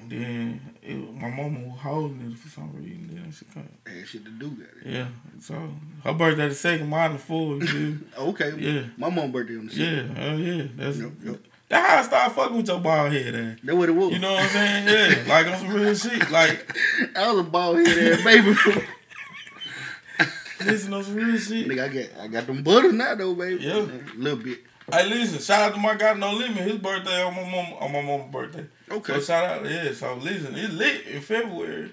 [0.02, 3.10] And then it, my mama was holding it for some reason.
[3.14, 3.68] Then she come.
[3.86, 4.86] had shit to do with it.
[4.86, 5.08] Yeah,
[5.42, 5.70] so
[6.06, 7.62] her birthday the second, mine the fourth.
[7.62, 7.98] You feel me?
[8.18, 8.54] Okay.
[8.58, 8.84] Yeah.
[8.98, 10.16] My mom birthday on the yeah, 6th.
[10.18, 10.64] hell yeah.
[10.76, 11.40] That's Yep, yep.
[11.70, 13.58] That's how I started fucking with your bald head ass.
[13.64, 14.12] That's what it was.
[14.12, 14.88] You know what I'm saying?
[14.88, 16.32] Yeah, like on some real shit.
[16.32, 16.76] Like
[17.16, 18.56] I was a bald head ass baby.
[20.66, 21.68] Listen on some real shit.
[21.68, 23.64] nigga, I got I got them butters now though, baby.
[23.64, 23.86] Yeah.
[23.86, 24.60] A little bit.
[24.92, 26.58] Hey, listen, shout out to my guy No Limit.
[26.58, 28.66] His birthday on my mom on my mom's birthday.
[28.90, 29.14] Okay.
[29.14, 29.94] So shout out, yeah.
[29.94, 31.92] So listen, it's lit in February.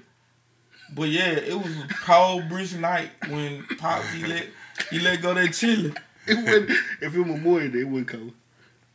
[0.94, 4.46] But yeah, it was a cold, brisk night when Pops he let
[4.90, 5.92] he let go that chili.
[6.28, 6.70] It wasn't,
[7.02, 8.32] if it was Memorial Day, it wouldn't cold.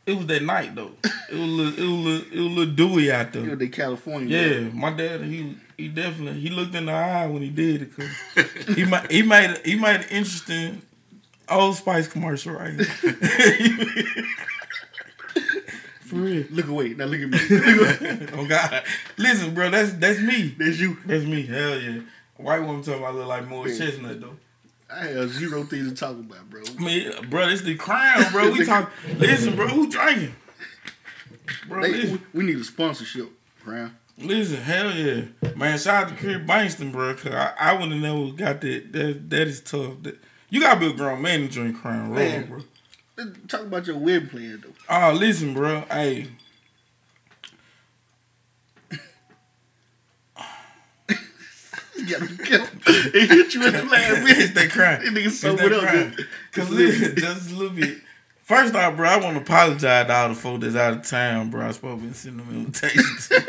[0.04, 0.90] It was that night though.
[1.30, 3.42] It was a little, it was a little, it was a little dewy out there.
[3.42, 4.36] was the California.
[4.36, 7.96] Yeah, my dad he he definitely he looked in the eye when he did it.
[7.96, 8.08] Cause
[8.76, 10.82] he made he made he made an interesting
[11.48, 12.84] Old Spice commercial right here.
[16.00, 16.44] For real.
[16.50, 16.90] Look away.
[16.94, 17.38] Now look at me.
[17.48, 18.26] Look away.
[18.34, 18.82] Oh God!
[19.16, 20.54] Listen, bro, that's that's me.
[20.58, 20.98] That's you.
[21.06, 21.46] That's me.
[21.46, 22.00] Hell yeah.
[22.36, 23.78] White woman talking about look like more Yeah.
[23.78, 24.36] chestnut though.
[24.94, 26.62] I have zero things to talk about, bro.
[26.78, 28.50] I mean, bro, it's the crown, bro.
[28.50, 28.90] We talk.
[29.18, 30.34] Listen, bro, who drinking?
[31.68, 33.28] Bro, They, we, we need a sponsorship,
[33.64, 33.96] Crown.
[34.18, 35.22] listen, hell yeah,
[35.56, 35.78] man.
[35.78, 37.14] Shout out to Chris Bankston, bro.
[37.14, 38.92] Cause I, I would have never got that.
[38.92, 39.94] That that is tough.
[40.02, 40.18] That,
[40.50, 42.60] you gotta be a grown man to drink Crown Royal, bro.
[43.48, 44.72] Talk about your wedding plan, though.
[44.88, 45.84] Oh, listen, bro.
[45.90, 46.28] Hey,
[52.06, 54.54] You gotta kill It hit you in the last minute.
[54.54, 55.04] that crown.
[55.04, 56.14] That nigga so what up?
[56.52, 57.98] Cause listen, just a little bit.
[58.42, 61.50] First off, bro, I want to apologize to all the folks that's out of town,
[61.50, 61.66] bro.
[61.66, 63.32] I supposed to be sending them invitations.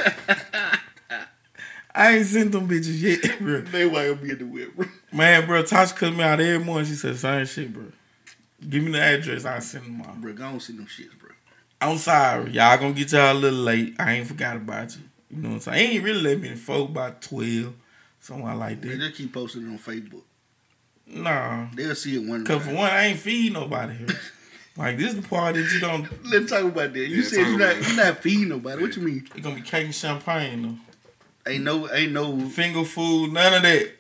[1.95, 3.61] I ain't sent them bitches yet, bro.
[3.61, 4.85] They why gonna be at the whip, bro.
[5.11, 6.85] Man, bro, Tasha cut me out every morning.
[6.85, 7.85] She said, same shit, bro.
[8.67, 9.45] Give me the address.
[9.45, 10.19] I'll send them out.
[10.19, 11.29] Bro, I don't see them shits, bro.
[11.81, 12.51] I'm sorry.
[12.51, 13.95] Y'all gonna get y'all a little late.
[13.99, 15.03] I ain't forgot about you.
[15.29, 15.77] You know what I'm saying?
[15.89, 17.73] I ain't really let me folk by 12,
[18.23, 18.87] somewhere like that.
[18.87, 20.21] They just keep posting it on Facebook.
[21.05, 21.67] Nah.
[21.75, 24.07] They'll see it one Cause for one, I ain't feed nobody here.
[24.75, 27.07] Like this is the part that you don't Let's talk about that.
[27.07, 28.81] You Yeah, said you're not you're not feeding nobody.
[28.81, 29.27] What you mean?
[29.35, 31.51] It's gonna be cake and champagne though.
[31.51, 32.49] Ain't no ain't no.
[32.49, 33.91] Finger food, none of that.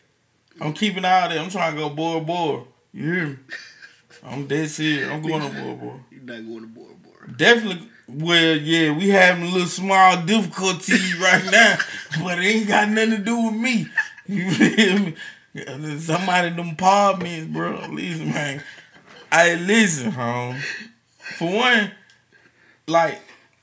[0.59, 1.37] I'm keeping all that.
[1.37, 2.63] I'm trying to go boy boy.
[2.91, 3.37] You hear me?
[4.23, 5.11] I'm dead serious.
[5.11, 5.99] I'm going to boy boy.
[6.09, 7.37] you're not going to board board.
[7.37, 7.89] Definitely.
[8.07, 11.77] Well, yeah, we having a little small difficulty right now,
[12.23, 13.87] but it ain't got nothing to do with me.
[14.27, 15.15] You feel me?
[15.99, 17.87] Somebody them apartments, bro.
[17.91, 18.63] Listen, man.
[19.31, 20.57] I listen, home.
[21.37, 21.91] For one,
[22.87, 23.19] like,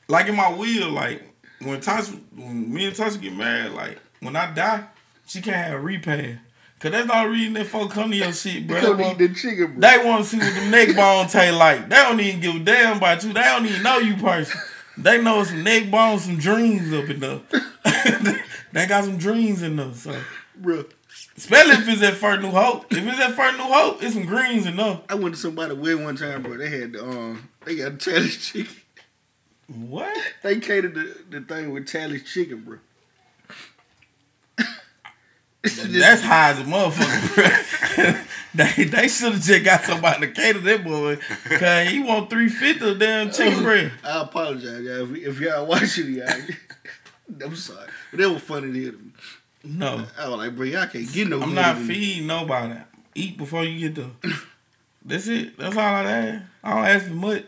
[0.08, 1.22] like in my will, like
[1.60, 4.84] when Tasha, when me and Tasha get married, like when I die,
[5.26, 6.36] she can't have a repass.
[6.80, 8.76] Cause that's not reason that folk come to your shit, bro.
[8.76, 9.80] You They don't want- eat the chicken, bro.
[9.90, 11.88] they want to see what the neck bone taste like.
[11.90, 13.32] They don't even give a damn about you.
[13.34, 14.58] They don't even know you person.
[14.96, 17.40] They know some neck bones, some dreams up in there.
[18.72, 19.92] they got some dreams in there.
[19.92, 20.18] So
[20.60, 20.84] bro.
[21.36, 22.86] Especially if it's at First New Hope.
[22.92, 25.02] If it's at First New Hope, it's some greens and enough.
[25.08, 26.56] I went to somebody's wedding one time, bro.
[26.56, 28.74] They had the um, they got Charlie's chicken.
[29.66, 30.16] What?
[30.42, 32.78] They catered the, the thing with Charlie's chicken, bro.
[35.62, 38.20] That's high as a motherfucker, bro.
[38.54, 41.18] they they should have just got somebody to cater that boy.
[41.44, 43.94] Cause he want three fifty of damn chicken breast.
[44.02, 45.14] I apologize, y'all.
[45.14, 46.28] If, if y'all watching, y'all.
[47.44, 48.94] I'm sorry, but that was funny to hear.
[49.64, 49.70] Me.
[49.78, 50.04] No.
[50.18, 51.40] I was like, bro, y'all can't get no.
[51.42, 52.74] I'm not in- feeding nobody.
[53.14, 54.32] Eat before you get there.
[55.04, 55.58] That's it.
[55.58, 56.42] That's all I ask.
[56.62, 57.44] I don't ask for much.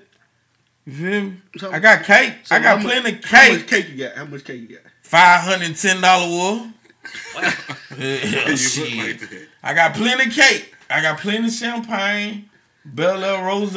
[0.85, 1.37] You feel me?
[1.59, 2.35] So- I got cake.
[2.45, 3.69] so I got how much- plenty of How much cake.
[3.69, 4.17] cake you got?
[4.17, 4.85] How much cake you got?
[5.03, 6.67] Five hundred and ten dollar wool.
[8.57, 9.21] Shit.
[9.33, 9.49] like.
[9.63, 10.75] I got plenty of cake.
[10.91, 12.51] I got plenty of champagne,
[12.87, 13.75] Belaire Rose,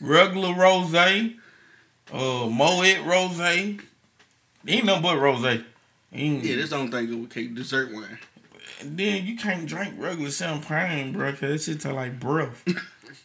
[0.00, 3.40] regular rose, uh, Moet Rose.
[3.40, 3.82] Ain't
[4.84, 5.62] nothing but rose.
[6.12, 7.54] Yeah, that's the only thing good with cake.
[7.54, 8.18] Dessert wine.
[8.80, 12.64] And then you can't drink regular champagne, bro, cause that shit taste like breath.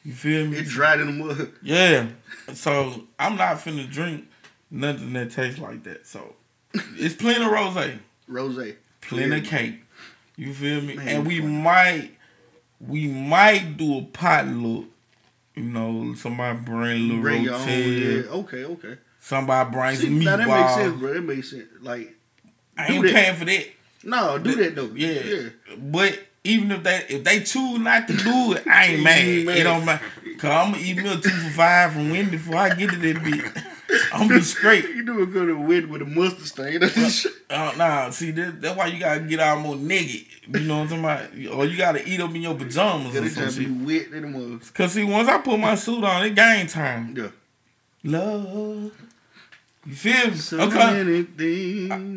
[0.04, 0.58] You feel me?
[0.58, 1.52] It dried in the mud.
[1.62, 2.08] Yeah.
[2.54, 4.28] So I'm not finna drink
[4.70, 6.06] nothing that tastes like that.
[6.06, 6.36] So
[6.74, 7.76] it's plenty of rose,
[8.28, 8.74] Rose.
[9.02, 9.82] plenty of cake.
[10.36, 10.96] You feel me?
[10.96, 11.52] Man, and we funny.
[11.54, 12.12] might
[12.80, 14.86] we might do a potluck.
[15.56, 17.68] You know, somebody bring a little Bring your own.
[17.68, 18.32] Yeah.
[18.32, 18.66] Okay.
[18.66, 18.98] Okay.
[19.20, 21.14] Somebody bring See, some now that makes sense, bro.
[21.14, 21.70] That makes sense.
[21.82, 22.15] Like,
[22.78, 23.14] I ain't that.
[23.14, 23.66] paying for that.
[24.04, 24.92] no, do that though.
[24.96, 25.22] Yeah.
[25.22, 25.50] Yeah.
[25.78, 29.46] But even if they if they choose not to do it, I ain't mad.
[29.46, 29.58] mad.
[29.58, 30.06] It don't matter.
[30.38, 32.98] Cause I'm gonna eat me a two for five from Wendy before I get to
[32.98, 33.64] that bit.
[34.14, 34.84] I'm be straight.
[34.90, 36.84] You do a good win with a mustard stain.
[37.50, 40.26] Uh, nah, see that, that's why you gotta get out more naked.
[40.48, 41.58] You know what I'm talking about?
[41.58, 43.66] Or you gotta eat up in your pajamas Yeah, or some trying to be
[44.00, 44.08] shit.
[44.12, 44.74] wet in the mud.
[44.74, 47.16] Cause see, once I put my suit on, it game time.
[47.16, 47.30] Yeah.
[48.04, 48.92] Love.
[49.86, 50.36] You feel me?
[50.36, 51.22] So okay.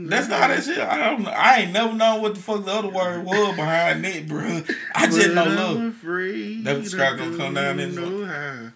[0.07, 0.79] That's not how that shit.
[0.79, 1.31] I don't know.
[1.31, 4.63] I ain't never known what the fuck the other word was behind that, bro.
[4.95, 5.85] I just know love.
[5.85, 8.71] afraid That Scrap gonna come down don't know how.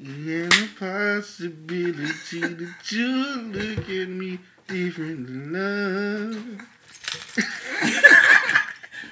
[0.00, 3.12] And the possibility that you
[3.52, 6.66] look at me different than love.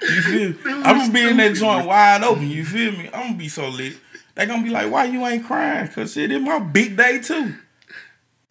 [0.02, 0.56] You feel me?
[0.84, 2.48] I'm gonna be in that joint wide open.
[2.48, 3.10] You feel me?
[3.12, 3.96] I'm gonna be so lit.
[4.36, 5.88] They gonna be like, why you ain't crying?
[5.88, 7.54] Cause shit, it's my big day too.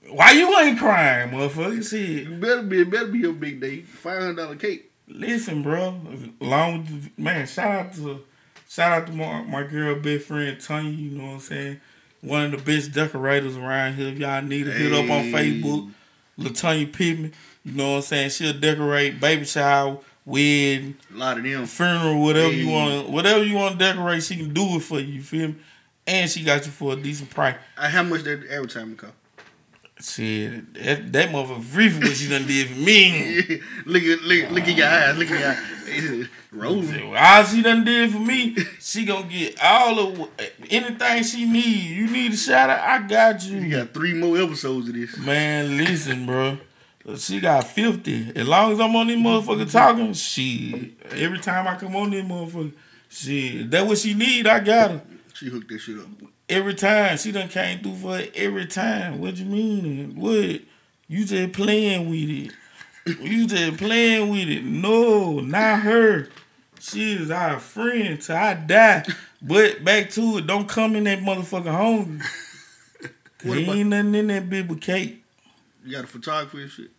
[0.10, 1.88] Why you ain't crying, motherfucker?
[1.90, 2.28] Shit.
[2.28, 3.82] You better be, it better be your big day.
[3.82, 4.92] Five hundred dollar cake.
[5.08, 6.00] Listen, bro.
[6.42, 8.24] Along with the, man, shout out to
[8.68, 11.82] shout out to my, my girl best friend Tanya, you know what I'm saying?
[12.22, 14.08] One of the best decorators around here.
[14.08, 15.62] If y'all need to hit up on Hey.
[15.62, 15.92] Facebook.
[16.40, 17.34] Latonya Pittman.
[17.64, 18.30] You know what I'm saying?
[18.32, 21.66] She'll decorate baby shower, wedding, A lot of them.
[21.66, 25.14] funeral, whatever you want, whatever you want to decorate, she can do it for you.
[25.14, 25.56] You feel me?
[26.06, 27.56] And she got you for a decent price.
[27.78, 29.14] Uh, how much did that advertisement cost?
[30.02, 33.62] Shit, that, that motherfucker for what she done did for me.
[33.86, 35.18] look at look, look at your eyes.
[35.18, 36.28] Look at your eyes.
[36.52, 37.16] Rolling.
[37.16, 40.30] All she done did for me, she gonna get all of
[40.70, 41.90] anything she need.
[41.92, 43.58] You need a shout out, I got you.
[43.60, 45.18] You got three more episodes of this.
[45.18, 46.58] Man, listen, bro.
[47.18, 48.34] She got 50.
[48.36, 52.26] As long as I'm on this motherfucker talking, she every time I come on this
[52.26, 52.74] motherfucker,
[53.08, 55.02] she that what she need, I got her.
[55.34, 56.08] She hooked that shit up.
[56.48, 57.18] Every time.
[57.18, 59.20] She done came through for it every time.
[59.20, 60.16] What you mean?
[60.16, 60.62] What?
[61.08, 62.52] You just playing with it.
[63.22, 64.64] You just playing with it.
[64.64, 66.30] No, not her.
[66.80, 69.06] She is our friend till I die.
[69.42, 72.22] But back to it, don't come in that motherfucker home.
[73.44, 75.24] What about- ain't nothing in that bit but cake.
[75.84, 76.90] You got a photographer and shit.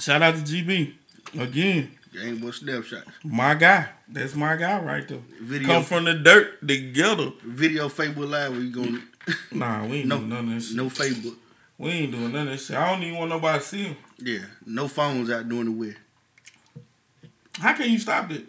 [0.00, 0.94] Shout out to GB.
[1.38, 3.06] Again, ain't but snapshots.
[3.24, 3.88] my guy.
[4.08, 5.20] That's my guy right there.
[5.40, 7.32] Video Come from the dirt together.
[7.44, 9.00] video Facebook Live where you gonna
[9.52, 10.76] Nah, we ain't No, doing none of that shit.
[10.76, 11.36] no Facebook.
[11.78, 12.76] We ain't doing none of that shit.
[12.76, 13.96] I don't even want nobody to see him.
[14.18, 15.96] Yeah, no phones out doing the wedding.
[17.58, 18.44] How can you stop it?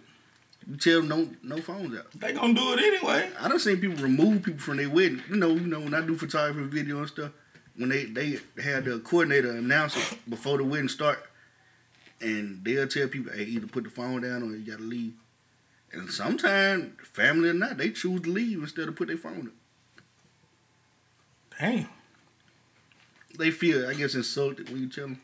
[0.70, 2.08] You tell them no no phones out.
[2.16, 3.30] They gonna do it anyway.
[3.40, 5.22] I done seen people remove people from their wedding.
[5.30, 7.32] You know, you know when I do photography video and stuff,
[7.76, 11.20] when they they had the coordinator announce it before the wedding start,
[12.22, 15.14] and they'll tell people, hey, either put the phone down or you gotta leave.
[15.94, 19.54] And sometimes, family or not, they choose to leave instead of put their phone up.
[21.60, 21.88] Damn.
[23.38, 25.22] They feel, I guess, insulted when you tell them.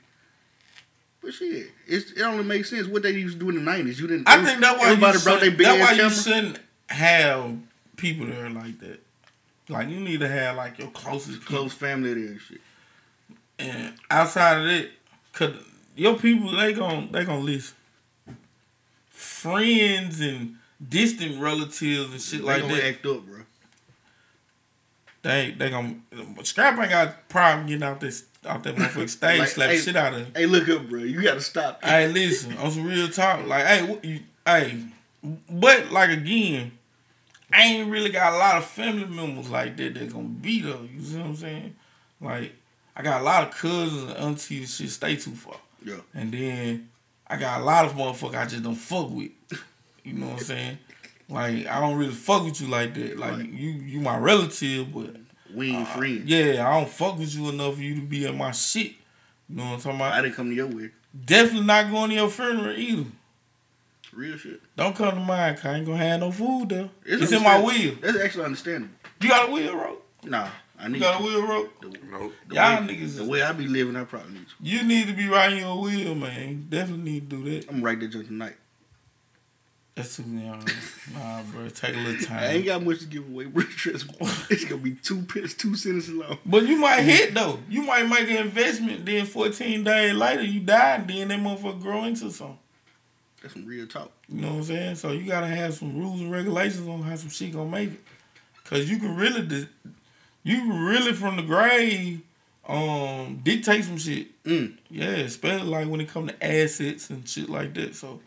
[1.21, 3.99] But shit, it's, it only makes sense what they used to do in the nineties.
[3.99, 4.29] You didn't.
[4.29, 6.59] I think that's why everybody you brought their shouldn't- big that's why ass you shouldn't
[6.89, 7.57] have
[7.97, 8.99] people there like that.
[9.69, 11.57] Like you need to have like your closest people.
[11.57, 12.61] Close family there and shit.
[13.59, 14.89] And outside of that,
[15.33, 15.53] cause
[15.97, 17.75] your people they gon' they gonna listen.
[19.09, 20.55] Friends and
[20.87, 22.85] distant relatives and shit They like gonna that.
[22.85, 23.39] act up, bro.
[25.23, 25.95] They they gonna
[26.43, 29.77] scrap ain't got a problem getting out this out that motherfucking stage, Like, slap hey-
[29.79, 30.35] shit out of.
[30.37, 30.99] Hey, look up, bro.
[31.01, 31.83] You gotta stop.
[31.83, 34.83] Hey, listen, on some real talk, like, hey, what you, hey,
[35.49, 36.71] but like again,
[37.51, 40.87] I ain't really got a lot of family members like that that gonna be though.
[40.93, 41.75] You see what I'm saying?
[42.21, 42.53] Like,
[42.95, 45.95] I got a lot of cousins and aunties and shit stay too far, Yeah.
[46.13, 46.89] and then
[47.27, 49.31] I got a lot of motherfuckers I just don't fuck with.
[50.03, 50.77] You know what I'm saying?
[51.29, 53.17] Like, I don't really fuck with you like that.
[53.17, 53.49] Like, Right.
[53.49, 55.15] you, you my relative, but
[55.53, 56.21] We ain't friends.
[56.21, 58.93] Uh, yeah, I don't fuck with you enough for you to be in my shit.
[59.49, 60.13] You know what I'm talking about?
[60.13, 60.91] I didn't come to your way.
[61.25, 63.05] Definitely not going to your funeral either.
[64.13, 64.61] Real shit.
[64.75, 66.89] Don't come to mine, cause I ain't gonna have no food there.
[67.05, 67.95] It's It's, in my will.
[68.01, 68.93] That's actually understandable.
[69.21, 69.97] You got a will, bro?
[70.23, 71.81] Nah, I need You got a wheel rope?
[71.81, 71.91] bro?
[72.11, 72.33] Nope.
[72.49, 74.53] The Y'all way, niggas The way I be living, I probably need to.
[74.61, 76.67] You need to be writing your wheel, man.
[76.69, 77.67] Definitely need to do that.
[77.67, 78.55] I'm gonna write that joke tonight.
[79.95, 80.63] That's too young.
[81.11, 81.67] Nah, bro.
[81.69, 82.37] Take a little time.
[82.37, 83.63] I ain't got much to give away, bro.
[83.87, 86.37] It's gonna be two pits, two sentences long.
[86.45, 87.57] But you might hit though.
[87.67, 91.81] You might make an investment, then 14 days later you die, and then that motherfucker
[91.81, 92.59] grow into something.
[93.41, 94.11] That's some real talk.
[94.29, 94.95] You know what I'm saying?
[94.97, 97.99] So you gotta have some rules and regulations on how some shit gonna make it.
[98.65, 99.67] Cause you can really, di-
[100.47, 102.21] you really from the grave,
[102.67, 104.43] um, dictate some shit.
[104.43, 104.77] Mm.
[104.89, 107.95] Yeah, especially like when it come to assets and shit like that.
[107.95, 108.19] So,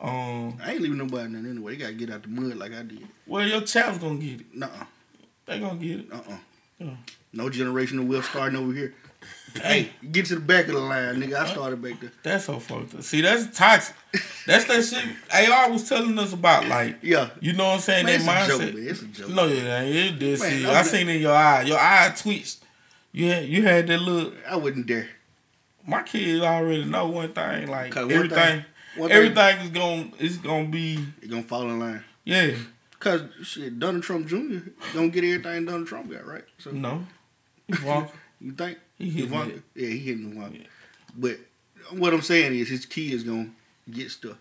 [0.00, 1.72] um, I ain't leaving nobody nothing anyway.
[1.76, 3.06] They gotta get out the mud like I did.
[3.26, 4.54] well, your child's gonna get it.
[4.54, 4.68] Nuh
[5.46, 6.12] They gonna get it.
[6.12, 6.16] uh.
[6.80, 6.96] Uh uh.
[7.32, 8.94] No generational wealth starting over here.
[9.62, 11.34] Hey, get to the back of the line, nigga.
[11.34, 12.12] I started back there.
[12.22, 13.02] That's so fucked up.
[13.02, 13.94] See, that's toxic.
[14.46, 16.66] That's that shit AR was telling us about.
[16.68, 17.30] Like, Yeah.
[17.40, 18.06] you know what I'm saying?
[18.06, 18.66] Man, that it's a mindset.
[18.66, 18.88] joke, man.
[18.88, 19.28] It's a joke.
[19.30, 19.96] No, it ain't.
[19.96, 20.40] It did.
[20.40, 21.62] Man, See, I not- seen it in your eye.
[21.62, 22.58] Your eye twitched.
[23.12, 24.34] You had, you had that look.
[24.48, 25.08] I wouldn't dare.
[25.86, 27.68] My kids already know one thing.
[27.68, 28.64] Like one everything, thing-
[28.96, 32.02] One thing, everything is gonna is gonna be It's gonna fall in line.
[32.24, 32.52] yeah.
[32.98, 34.70] Cause shit, Donald Trump Jr.
[34.94, 36.44] don't get everything Donald Trump got, right?
[36.58, 37.06] So No,
[37.68, 39.62] Ivanka, you think he hit Ivanka?
[39.74, 40.58] Yeah, he hitting Ivanka.
[40.58, 40.66] Yeah.
[41.16, 41.38] But
[41.98, 43.50] what I'm saying is his kids gonna
[43.90, 44.36] get stuff.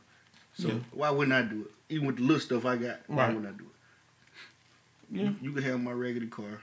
[0.56, 0.80] So Yeah.
[0.92, 1.72] why wouldn't I do it?
[1.94, 3.36] Even with the little stuff I got, why Right.
[3.36, 3.72] wouldn't I do it?
[5.22, 6.60] Yeah, You, can have my regular car.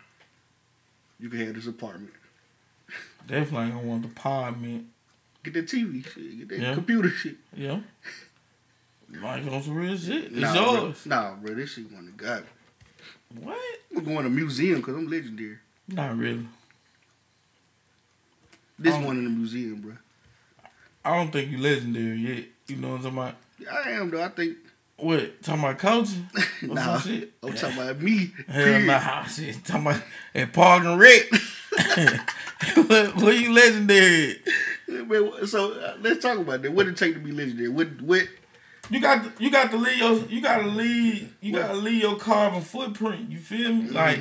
[1.21, 2.13] You can have this apartment.
[3.27, 4.87] definitely ain't gonna want the apartment.
[5.45, 6.39] Get that TV shit.
[6.39, 6.75] Get that Yeah.
[6.75, 7.37] computer shit.
[7.55, 7.81] Yeah,
[9.21, 10.25] like on some real shit.
[10.25, 11.05] It's nah, yours.
[11.07, 12.45] Bro, nah, bro, this shit one to God.
[13.35, 13.59] What?
[13.97, 15.59] I'm going to museum because I'm legendary.
[15.89, 16.47] Not really.
[18.79, 19.93] This Um, one in the museum, bro.
[21.05, 22.45] I don't think you legendary yet.
[22.69, 23.35] You know what I'm talking about?
[23.87, 24.23] I am though.
[24.23, 24.57] I think.
[24.97, 25.43] What?
[25.43, 26.29] Talking about coaching?
[26.63, 27.33] Or nah, shit?
[27.43, 28.33] I'm talking about me.
[28.49, 28.87] Hell period.
[28.87, 29.65] nah, shit.
[29.65, 30.03] Talking about
[30.35, 31.25] at Park and Rec.
[32.75, 34.41] what, what you legendary?
[34.89, 36.73] Man, so uh, let's talk about that.
[36.73, 37.69] What it take to be legendary?
[37.69, 38.29] What what?
[38.91, 41.75] You got to, you got to leave your you got to leave you got to
[41.77, 43.31] leave your carbon footprint.
[43.31, 43.89] You feel me?
[43.89, 44.21] Like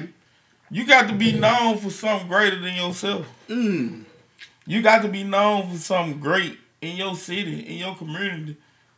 [0.69, 3.27] you got to be known for something greater than yourself.
[3.49, 4.05] Mm,
[4.71, 8.55] You got to be known for something great in your city, in your community,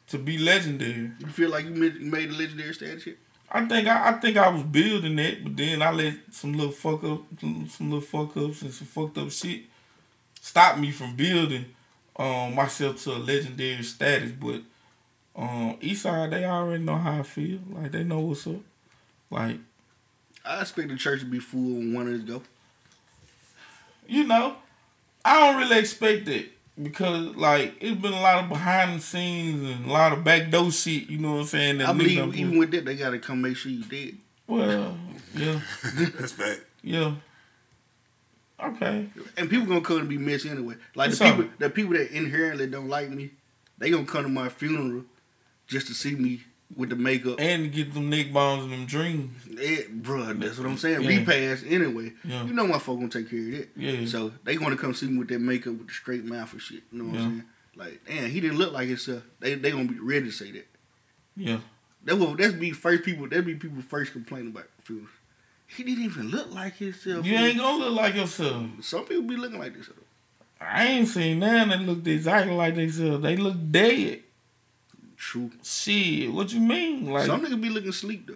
[0.09, 1.09] to be legendary.
[1.19, 3.17] you feel like you made, made a legendary status here?
[3.51, 6.71] I think I, I think I was building that, but then I let some little
[6.71, 9.63] fuck up, some little fuck ups and some fucked up shit
[10.39, 11.65] stop me from building
[12.17, 14.31] um myself to a legendary status.
[14.31, 14.61] But
[15.35, 17.59] um Eastside, they already know how I feel.
[17.71, 18.61] Like they know what's up.
[19.31, 19.57] Like
[20.45, 22.43] I expect the church to be full when one of us go.
[24.07, 24.57] you know,
[25.25, 26.49] I don't really expect it
[26.81, 30.71] because like it's been a lot of behind the scenes and a lot of backdoor
[30.71, 31.09] shit.
[31.09, 31.77] You know what I'm saying?
[31.79, 34.17] that I niggas believe even put- with that, they gotta come make sure you did.
[34.47, 34.97] well,
[35.35, 35.59] yeah,
[36.19, 36.61] That's fact.
[36.83, 37.13] yeah.
[38.61, 39.07] Okay.
[39.37, 40.75] And people gonna come to be messy anyway.
[40.95, 41.59] Like What's the people, up?
[41.59, 43.31] the people that inherently don't like me,
[43.77, 45.03] they gonna come to my funeral
[45.67, 46.43] just to see me
[46.75, 47.39] with the makeup.
[47.39, 49.31] and get them neck bones and them dreams.
[49.61, 51.01] Eh, bruh, that's what I'm saying.
[51.03, 51.09] Yeah.
[51.19, 52.13] Repass anyway.
[52.23, 52.43] Yeah.
[52.45, 53.69] You know my folk gonna take care of that.
[53.75, 54.05] Yeah.
[54.05, 56.83] So they gonna come see me with that makeup with the straight mouth and shit.
[56.91, 57.25] You know what Yeah.
[57.25, 57.43] I'm saying?
[57.75, 59.23] Like, damn, he didn't look like himself.
[59.39, 60.67] They they gonna be ready to say that.
[61.35, 61.59] Yeah.
[62.05, 65.09] That will that's be first people that be people first complain about funerals.
[65.67, 67.25] He didn't even look like himself.
[67.25, 68.67] You ain't gonna look like yourself.
[68.81, 69.89] Some people be looking like this.
[70.61, 73.23] I ain't seen none that looked exactly like themselves.
[73.23, 74.22] They look dead.
[75.23, 75.49] True.
[75.63, 77.09] Shit, what you mean?
[77.09, 78.35] Like, Some niggas be looking sleep though.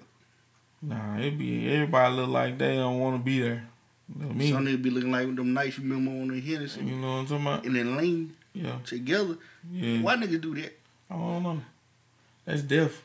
[0.82, 3.68] nah, it be everybody look like they don't want to be there.
[4.16, 4.54] You know what I mean?
[4.54, 7.18] Some niggas be looking like them nights you remember on the Hennessy you know what
[7.20, 7.66] I'm talking about?
[7.66, 9.36] and then lean Yeah, together.
[9.70, 10.02] yeah.
[10.02, 10.78] Why nigga do that?
[11.12, 11.62] I don't know.
[12.46, 13.04] That's death.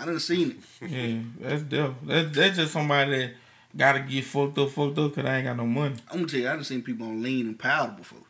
[0.00, 0.90] I done seen it.
[0.90, 1.92] Yeah, that's death.
[2.06, 3.30] That that's just somebody that
[3.76, 5.96] gotta get fucked up, fucked up, cause I ain't got no money.
[6.10, 8.20] I'm gonna tell you, I done seen people on lean and powder before.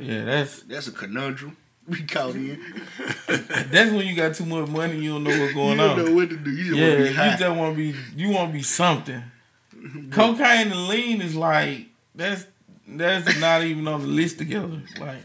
[0.00, 1.56] Yeah, that's That's a conundrum.
[1.86, 2.58] We caught in.
[3.26, 4.96] that's when you got too much money.
[4.98, 5.90] You don't know what's going on.
[5.90, 6.04] you don't on.
[6.06, 6.50] know what to do.
[6.50, 8.62] You just Yeah, want to be you just want to be you want to be
[8.62, 9.22] something.
[10.10, 12.46] Cocaine and lean is like that's
[12.88, 14.80] That's not even on the list together.
[14.98, 15.18] Like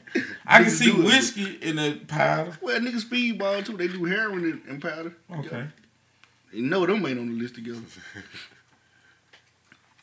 [0.45, 1.05] I can see do it.
[1.05, 2.57] whiskey in the powder.
[2.61, 3.77] Well, niggas speedball too.
[3.77, 5.13] They do heroin and, and powder.
[5.39, 5.65] Okay.
[6.51, 7.79] You know them ain't on the list together.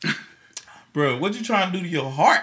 [0.93, 2.41] Bro, what you trying to do to your heart?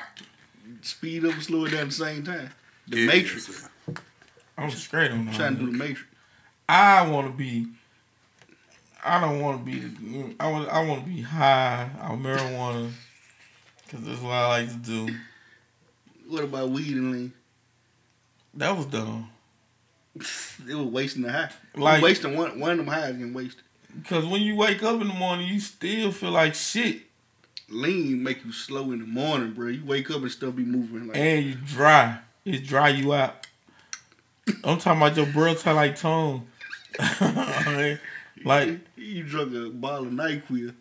[0.83, 2.51] Speed up and slow it down at the same time.
[2.87, 3.69] The Yeah, Matrix.
[4.57, 6.05] I'm straight on Trying to do the Matrix.
[6.69, 7.67] I want to be.
[9.05, 10.35] I don't want to be.
[10.41, 10.69] I want.
[10.69, 12.91] I want to be high on marijuana,
[13.91, 15.15] cause that's what I like to do.
[16.29, 17.33] What about weed and lean?
[18.55, 19.31] That was dumb.
[20.67, 21.51] It was wasting the high.
[21.75, 23.63] Like- Like wasting one one of them highs getting wasted.
[24.09, 27.03] Cause when you wake up in the morning, you still feel like shit,
[27.69, 29.69] Lean make you slow in the morning, bro.
[29.69, 32.21] You wake up and still be moving like and you dry.
[32.45, 33.44] It dry you out.
[34.65, 36.47] I'm talking about your breath taste like tone.
[38.45, 40.75] like, you drunk a bottle of Nyquil.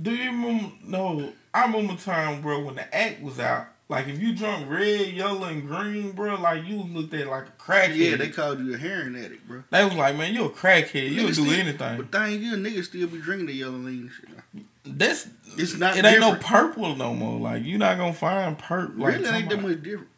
[0.00, 0.72] do you remember?
[0.84, 3.66] No, I remember time, bro, when the act was out.
[3.90, 7.62] Like, if you drunk red, yellow, and green, bro, like you looked at like a
[7.62, 7.96] crackhead.
[7.96, 9.64] Yeah, they called you a heroin addict, bro.
[9.70, 11.10] They was like, man, you a crackhead.
[11.10, 11.96] You'll do still- anything.
[11.96, 14.64] But thing is, niggas still be drinking the yellow lean shit.
[14.84, 16.04] That's It's not it.
[16.04, 17.40] Ain't no purple no more.
[17.40, 19.04] Like you're not gonna find purple.
[19.04, 20.08] Like, really ain't that much different.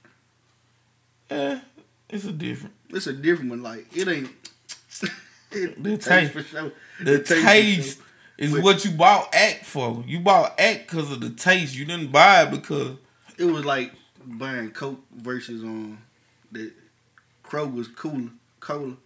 [1.30, 1.60] Yeah,
[2.08, 2.74] it's a different.
[2.90, 3.62] It's a different one.
[3.62, 4.30] Like it ain't.
[5.52, 6.32] it The taste.
[6.32, 6.72] for sure.
[7.02, 8.06] The tastes for taste sure.
[8.38, 10.02] is But- what you bought act for.
[10.06, 11.74] You bought act because of the taste.
[11.76, 12.96] You didn't buy it because
[13.38, 13.92] It was like
[14.24, 15.98] buying Coke versus um
[16.52, 16.72] the
[17.44, 18.96] Kroger's cooler cola.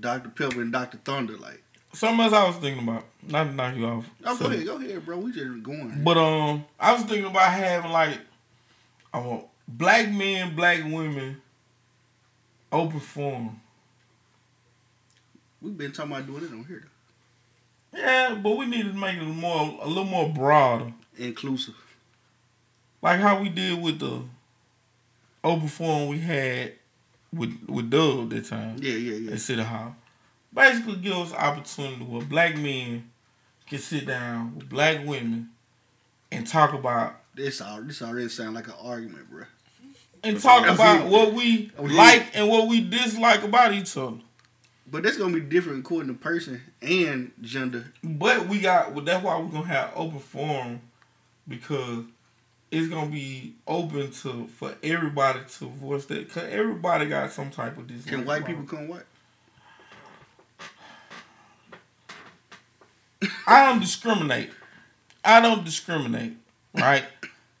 [0.00, 1.62] Dr Pepper and Dr Thunder, like.
[1.92, 3.04] something else I was thinking about.
[3.22, 4.04] Not to knock you off.
[4.24, 5.18] Oh, So- go ahead, go ahead, bro.
[5.18, 6.02] We just going.
[6.02, 8.18] But um, I was thinking about having like,
[9.12, 11.40] I want black men, black women,
[12.72, 13.60] open forum.
[15.60, 16.84] We've been talking about doing it on here,
[17.92, 17.98] though.
[17.98, 20.92] Yeah, but we need to make it more a little more broader.
[21.16, 21.74] inclusive.
[23.00, 24.22] Like how we did with the
[25.42, 26.72] open forum we had
[27.32, 29.32] with with Doug that time Yeah, yeah, yeah.
[29.32, 29.94] at City Hall.
[30.52, 33.10] Basically give us opportunity where black men
[33.68, 35.50] can sit down with black women
[36.32, 39.44] and talk about This all this already sound like an argument, bro.
[40.26, 44.18] And talk about what we like and what we dislike about each other.
[44.90, 47.92] But that's gonna be different according to person and gender.
[48.04, 50.80] But we got well, that's why we're gonna have open forum
[51.48, 52.04] because
[52.70, 56.30] it's gonna be open to for everybody to voice that.
[56.30, 58.06] Cause everybody got some type of dislike.
[58.06, 59.02] Can white about people come white?
[63.46, 64.50] I don't discriminate.
[65.24, 66.34] I don't discriminate,
[66.74, 67.04] right?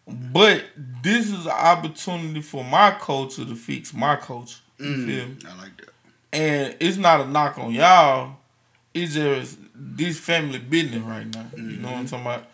[0.06, 0.64] but
[1.02, 4.58] this is an opportunity for my culture to fix my culture.
[4.78, 5.34] You feel me?
[5.34, 5.88] Mm, I like that.
[6.32, 8.36] And it's not a knock on y'all.
[8.94, 11.46] It's just this family business right now.
[11.56, 12.44] You know what I'm talking about?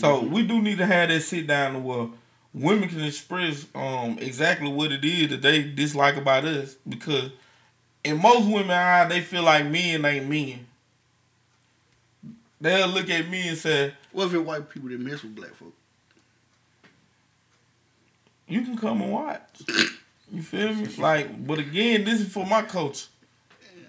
[0.00, 2.08] So we do need to have that sit down where
[2.54, 7.30] women can express um exactly what it is that they dislike about us because
[8.02, 10.66] in most women eyes they feel like men ain't men.
[12.60, 15.54] They'll look at me and say, What if it's white people that mess with black
[15.54, 15.74] folk?
[18.46, 19.62] You can come and watch.
[20.30, 20.86] You feel me?
[20.98, 23.06] Like, but again, this is for my culture.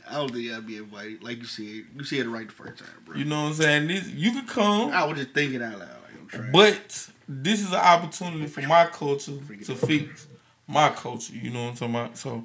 [0.07, 1.23] I don't think I'd be invited.
[1.23, 3.17] Like you said, you said it right the first time, bro.
[3.17, 3.87] You know what I'm saying?
[3.87, 4.91] This you can come.
[4.91, 5.89] I was just thinking out loud.
[5.89, 6.51] Like I'm.
[6.51, 9.33] But this is an opportunity for my culture
[9.63, 10.27] to fix
[10.67, 11.33] my culture.
[11.33, 12.17] You know what I'm talking about?
[12.17, 12.43] So,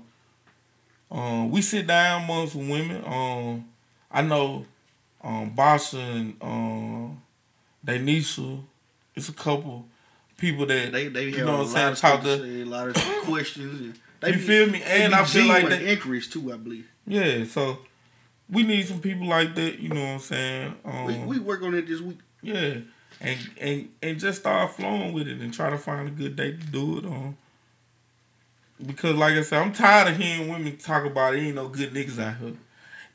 [1.10, 3.02] um, we sit down amongst women.
[3.04, 3.68] Um,
[4.10, 4.64] I know,
[5.22, 7.22] um, Basha and um,
[7.86, 8.62] Danisha.
[9.14, 9.86] It's a couple
[10.40, 11.94] people that they they you know what I'm saying.
[11.96, 13.80] Talk to to say, a lot of questions.
[13.80, 14.78] And they you be- feel me?
[14.80, 15.92] they And be I feel like genuine that.
[15.92, 16.52] inquiries too.
[16.52, 17.44] I believe Yeah.
[17.44, 17.78] So
[18.50, 19.78] we need some people like that.
[19.78, 20.74] You know what I'm saying?
[20.84, 22.18] Um, we we work on it this week.
[22.42, 22.78] Yeah,
[23.20, 26.52] and and and just start flowing with it and try to find a good day
[26.52, 27.36] to do it on.
[28.84, 32.18] Because like I said, I'm tired of hearing women talk about ain't no good niggas
[32.18, 32.54] out here.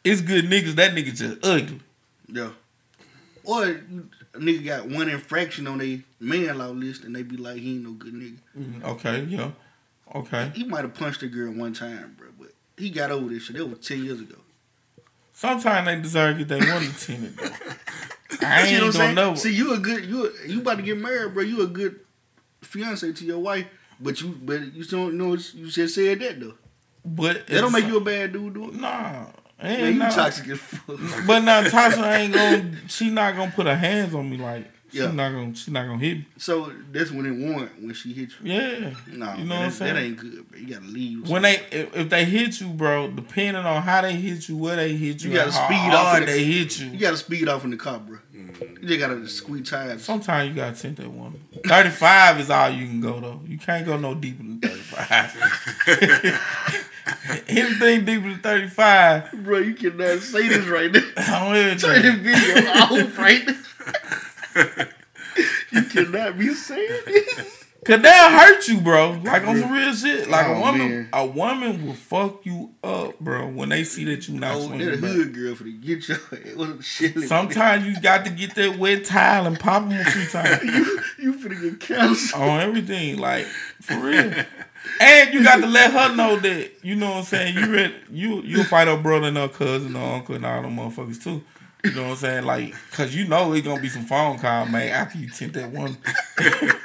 [0.04, 0.76] It's good niggas.
[0.76, 1.80] That nigga just ugly.
[2.28, 2.52] Yeah.
[3.44, 3.80] Or
[4.36, 7.76] a nigga got one infraction on their man law list and they be like he
[7.76, 8.38] ain't no good nigga.
[8.58, 9.52] Mm, Okay, yeah,
[10.14, 10.52] okay.
[10.56, 13.56] He might have punched a girl one time, bro, but he got over this shit.
[13.58, 14.36] That was ten years ago.
[15.34, 17.38] Sometimes they deserve to get their one lieutenant.
[17.38, 17.50] though.
[18.42, 19.16] I ain't gonna saying?
[19.16, 19.36] know.
[19.36, 21.44] See, you a good you a, you about to get married, bro.
[21.44, 22.00] You a good
[22.62, 23.66] fiance to your wife,
[24.00, 26.54] but you but you don't know you just said that though.
[27.06, 28.74] but That don't make you a bad dude, do it?
[29.62, 29.68] Nah.
[29.70, 30.10] Man, you nah.
[30.10, 30.98] toxic as fuck.
[31.28, 32.72] But now Tasha ain't gonna.
[32.88, 34.72] She not gonna put her hands on me like.
[34.92, 35.12] She Yeah.
[35.12, 35.56] not gonna.
[35.56, 36.26] She not gonna hit me.
[36.38, 38.52] So that's when it warrant when she hit you.
[38.54, 38.92] Yeah.
[39.08, 39.94] Nah, You man, know what I'm that, saying?
[39.96, 40.60] that ain't good, bro.
[40.60, 41.28] You gotta leave.
[41.30, 44.76] When they if, if they hit you, bro, depending on how they hit you, where
[44.78, 46.88] they hit you, You gotta and how speed hard off of the- they hit you.
[46.92, 48.20] you gotta speed off in the car, bro.
[48.34, 48.82] Mm.
[48.84, 50.04] You just gotta squeeze tires.
[50.04, 51.34] Sometimes you gotta tint that one.
[51.66, 53.42] Thirty five is all you can go though.
[53.48, 55.34] You can't go no deeper than thirty five.
[57.48, 61.02] Anything deeper than thirty five, Bro, you cannot say this right now.
[61.48, 62.24] on Turn this everything.
[62.24, 64.86] video off right now.
[65.72, 67.62] you cannot be saying this.
[67.86, 69.12] Cause that'll hurt you, bro.
[69.24, 70.28] Like on some real shit.
[70.28, 71.10] Like Oh, a woman, man.
[71.14, 73.48] a woman will fuck you up, bro.
[73.50, 76.18] When they see that you not Oh, swinging that hood girl for the get your
[76.18, 76.84] ass.
[76.84, 77.20] Shit?
[77.28, 81.00] Sometimes you got to get that wet towel and pop them a few times you,
[81.20, 82.36] you finna get cancer.
[82.36, 83.46] on everything, like
[83.82, 84.34] for real.
[85.00, 87.56] And you got to let her know that you know what I'm saying.
[87.56, 87.94] You ready?
[88.12, 91.44] You you fight her brother and her cousin or uncle and all them motherfuckers too.
[91.84, 92.46] You know what I'm saying?
[92.46, 94.90] Like, cause you know it's gonna be some phone call, man.
[94.90, 95.98] After you tint that one,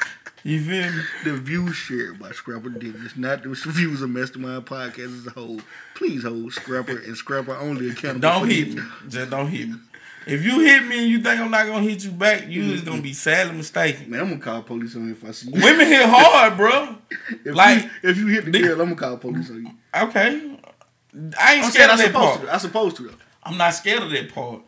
[0.44, 1.02] you feel me?
[1.24, 5.60] The views shared by Scrapper Dennis, not the views of Mastermind Podcast as a whole.
[5.94, 8.20] Please hold Scrapper and Scrapper only accountable.
[8.20, 8.82] Don't hit me.
[9.08, 9.76] Just don't hit me.
[10.30, 12.82] If you hit me and you think I'm not gonna hit you back, you is
[12.82, 14.10] gonna be sadly mistaken.
[14.10, 15.60] Man, I'm gonna call police on you if I see you.
[15.62, 16.96] Women hit hard, bro.
[17.44, 19.70] If like- you, if you hit the They- girl, I'm gonna call police on you.
[19.94, 20.56] Okay.
[21.38, 22.42] I ain't I'm scared of that part.
[22.42, 22.52] to.
[22.52, 23.14] I'm supposed to though.
[23.42, 24.60] I'm not scared of that part.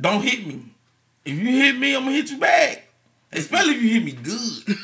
[0.00, 0.62] Don't hit me.
[1.24, 2.88] If you hit me, I'm gonna hit you back.
[3.32, 4.76] Especially if you hit me good.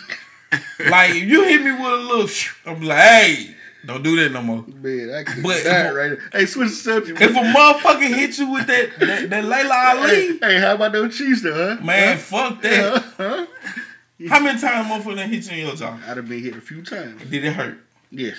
[0.90, 2.28] like if you hit me with a little,
[2.66, 3.53] I'm like, hey,
[3.86, 4.64] don't do that no more.
[4.66, 6.18] Man, I can But if- right.
[6.32, 7.20] Hey, switch the subject.
[7.20, 11.16] If a motherfucker hit you with that that, that Laila Ali, hey, how about those
[11.16, 11.82] cheese though, huh?
[11.84, 12.22] man, Huh?
[12.22, 13.04] fuck that.
[13.16, 13.46] Huh?
[14.28, 15.98] How many times motherfucker done hit you in your jaw?
[16.06, 17.20] I'd have been hit a few times.
[17.28, 17.78] Did it hurt?
[18.10, 18.36] Yes.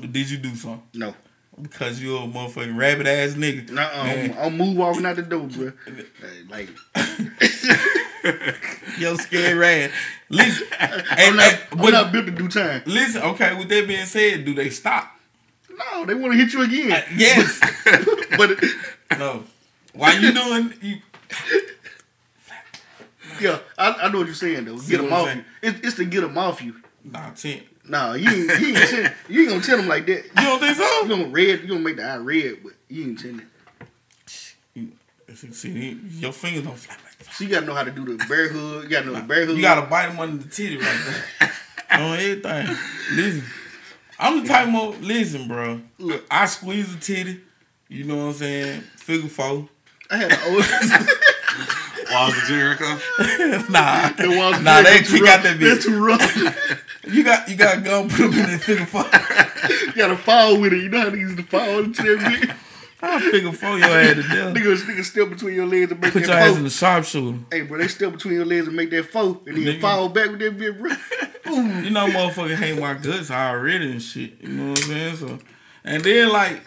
[0.00, 0.82] Did you do something?
[0.94, 1.14] No.
[1.62, 3.70] Because you a motherfucking rabbit ass nigga.
[3.70, 4.04] Nuh uh.
[4.04, 4.36] Man.
[4.38, 5.72] I'll move walking out the door, bro.
[5.86, 6.68] Hey, like,
[8.98, 9.90] Yo, scared rat.
[10.28, 12.82] Listen, I'm and, I'm but not built to do time.
[12.86, 13.22] listen.
[13.22, 15.10] Okay, with that being said, do they stop?
[15.70, 16.92] No, they want to hit you again.
[16.92, 17.60] Uh, yes.
[18.36, 18.62] but
[19.18, 19.44] no.
[19.92, 20.72] Why you doing?
[20.82, 20.96] You,
[23.40, 24.78] yeah, I, I know what you're saying though.
[24.78, 25.44] See Get them off saying?
[25.62, 25.68] you.
[25.68, 26.76] It, it's to get them off you.
[27.04, 27.62] nah, ten.
[27.88, 30.24] Nah, you ain't, you ain't, tell, you ain't gonna tell them like that.
[30.24, 31.02] You don't think so?
[31.02, 33.46] You gonna red, you gonna make the eye red, but you ain't telling it.
[34.74, 36.96] You, see, your fingers don't fly.
[37.32, 38.84] So you gotta know how to do the bear hood.
[38.84, 39.56] You gotta know the bear hood.
[39.56, 41.00] You gotta bite him under the titty right
[41.40, 41.52] there.
[42.00, 42.76] On everything.
[43.14, 43.44] Listen,
[44.18, 45.80] I'm the type of listen, bro.
[45.98, 46.24] Look.
[46.30, 47.40] I squeeze the titty.
[47.88, 48.80] You know what I'm saying?
[48.96, 49.68] Figure four.
[50.10, 50.64] I had an old.
[52.12, 52.84] Walls of Jericho.
[53.68, 55.38] nah, the walls nah, they too kick rough.
[55.38, 55.82] out that They're bitch.
[55.82, 56.82] too rough.
[57.12, 59.02] You got, you got to go put them in the figure four.
[59.86, 60.82] you gotta fall with it.
[60.82, 62.56] You know how to use the fall into that bitch.
[63.02, 64.54] I figure four your ass to death.
[64.54, 67.38] Niggas, niggas step between your legs and make Put your that ass in the sharpshooter.
[67.50, 69.80] Hey, bro, they step between your legs and make that foe, and then you Nigga.
[69.80, 70.90] fall back with that bitch, bro.
[71.46, 74.32] You know, motherfucker hate my guts already and shit.
[74.40, 75.16] You know what I'm saying?
[75.16, 75.38] So,
[75.84, 76.60] and then like,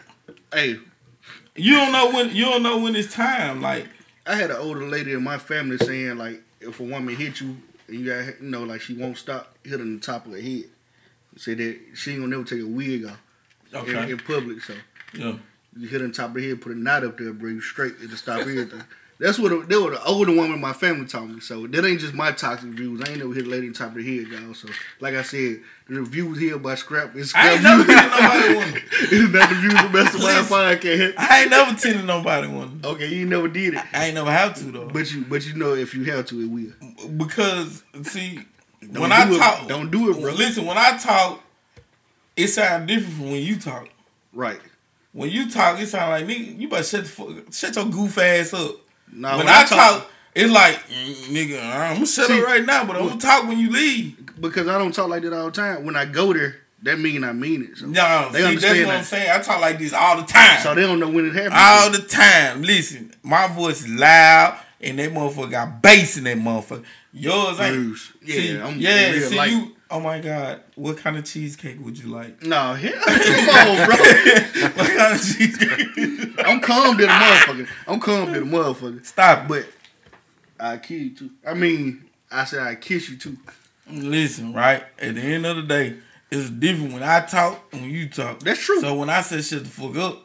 [0.53, 0.77] Hey,
[1.55, 3.61] you don't know when you don't know when it's time.
[3.61, 3.87] Like,
[4.25, 7.57] I had an older lady in my family saying like, if a woman hit you
[7.87, 10.65] and you got you know like she won't stop, hitting the top of her head.
[11.35, 13.19] Say that she ain't gonna never take a wig off
[13.71, 14.61] in, okay, in public.
[14.61, 14.73] So
[15.13, 15.33] yeah,
[15.77, 17.93] you hit on top of the head, put a knot up there, bring you straight
[18.03, 18.83] it'll stop everything.
[19.19, 21.41] That's what that what the older woman in my family taught me.
[21.41, 23.01] So that ain't just my toxic views.
[23.05, 24.53] I ain't never hit a lady on top of the head, y'all.
[24.53, 24.69] So
[25.01, 25.59] like I said,
[25.89, 28.81] the views here by Scrap is I ain't never tinted nobody one.
[28.91, 30.57] it's not the views of Mastermind Listen.
[30.57, 31.13] Podcast.
[31.17, 32.79] I ain't never tinted nobody one.
[32.81, 33.83] Okay, you never did it.
[33.93, 34.87] I ain't never have to though.
[34.87, 37.09] But you but you know if you have to it will.
[37.17, 38.39] because see,
[38.81, 39.37] Don't when I it.
[39.37, 40.31] talk, Don't do it, bro.
[40.31, 41.43] Listen, when I talk,
[42.37, 43.89] it sounds different from when you talk.
[44.31, 44.61] Right.
[45.11, 48.17] When you talk, it sound like nigga, you better shut the fuck, shut your goof
[48.17, 48.75] ass up.
[49.11, 52.95] Now when, I, talk, it's like mm, nigga, I'm gonna shut up right now, but
[52.95, 54.39] I'm gonna talk when you leave.
[54.39, 55.85] because I don't talk like that all the time.
[55.85, 57.77] When I go there, that mean I mean it.
[57.77, 58.97] So, No, They see, that's what that.
[58.99, 59.31] I'm saying.
[59.31, 60.61] I talk like this all the time.
[60.61, 61.53] so they don't know when it happens.
[61.55, 62.61] all the time.
[62.61, 66.85] Listen, my voice is loud, and that motherfucker got bass in that motherfucker.
[67.11, 67.73] Yours ain't.
[67.75, 68.13] Bruce.
[68.21, 69.11] Yeah, see, I'm yeah.
[69.11, 69.75] real See you.
[69.91, 72.43] Oh my God, what kind of cheesecake would you like?
[72.43, 73.95] No, hell, come on, bro.
[74.75, 76.45] what kind of cheesecake?
[76.45, 77.67] I'm calm to the motherfucker.
[77.87, 79.03] I'm calm to the motherfucker.
[79.03, 79.47] Stop.
[79.47, 79.65] But
[80.59, 81.31] I kill you too.
[81.47, 83.37] I mean, I said I kiss you too.
[83.91, 84.83] Listen, right?
[84.99, 85.95] At the end of the day,
[86.29, 88.41] it's different when I talk and when you talk.
[88.41, 88.79] That's true.
[88.81, 90.19] So when I say shut the fuck up,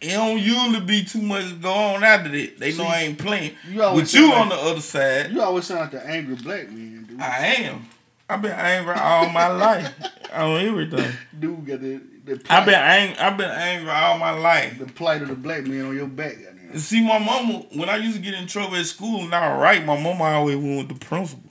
[0.00, 2.58] it don't usually be too much go on after that.
[2.58, 3.52] They know See, I ain't playing.
[3.70, 6.70] you With you sound on the other side, You always sound like the angry black
[6.70, 7.20] man, dude.
[7.20, 7.86] I am.
[8.28, 9.94] I've been angry all my life
[10.32, 11.12] on everything.
[11.38, 13.18] dude got the the I've been angry.
[13.18, 14.78] I've been angry all my life.
[14.78, 16.36] the plight of the black man on your back.
[16.42, 16.78] Goddamn.
[16.78, 19.84] See, my mama, when I used to get in trouble at school and I write,
[19.84, 21.44] my mama always went with the principal.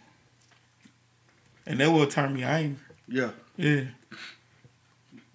[1.66, 2.78] And that would turn me angry.
[3.08, 3.86] Yeah, Yeah.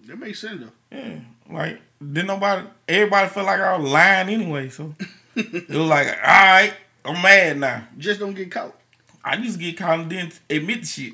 [0.05, 0.95] that makes sense though.
[0.97, 1.19] Yeah.
[1.49, 4.69] Like, didn't nobody, everybody felt like I was lying anyway.
[4.69, 4.93] So
[5.35, 6.73] it was like, all right,
[7.03, 7.87] I'm mad now.
[7.97, 8.75] Just don't get caught.
[9.23, 11.13] I used to get caught and didn't admit the shit.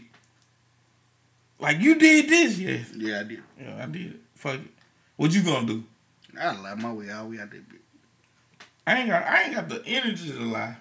[1.59, 2.85] Like you did this, yes.
[2.95, 3.43] Yeah, I did.
[3.59, 4.19] Yeah, I did it.
[4.35, 4.61] Fuck it.
[5.15, 5.83] What you gonna do?
[6.39, 7.63] I lie my way the way out bitch.
[8.85, 10.75] I ain't got I ain't got the energy to lie.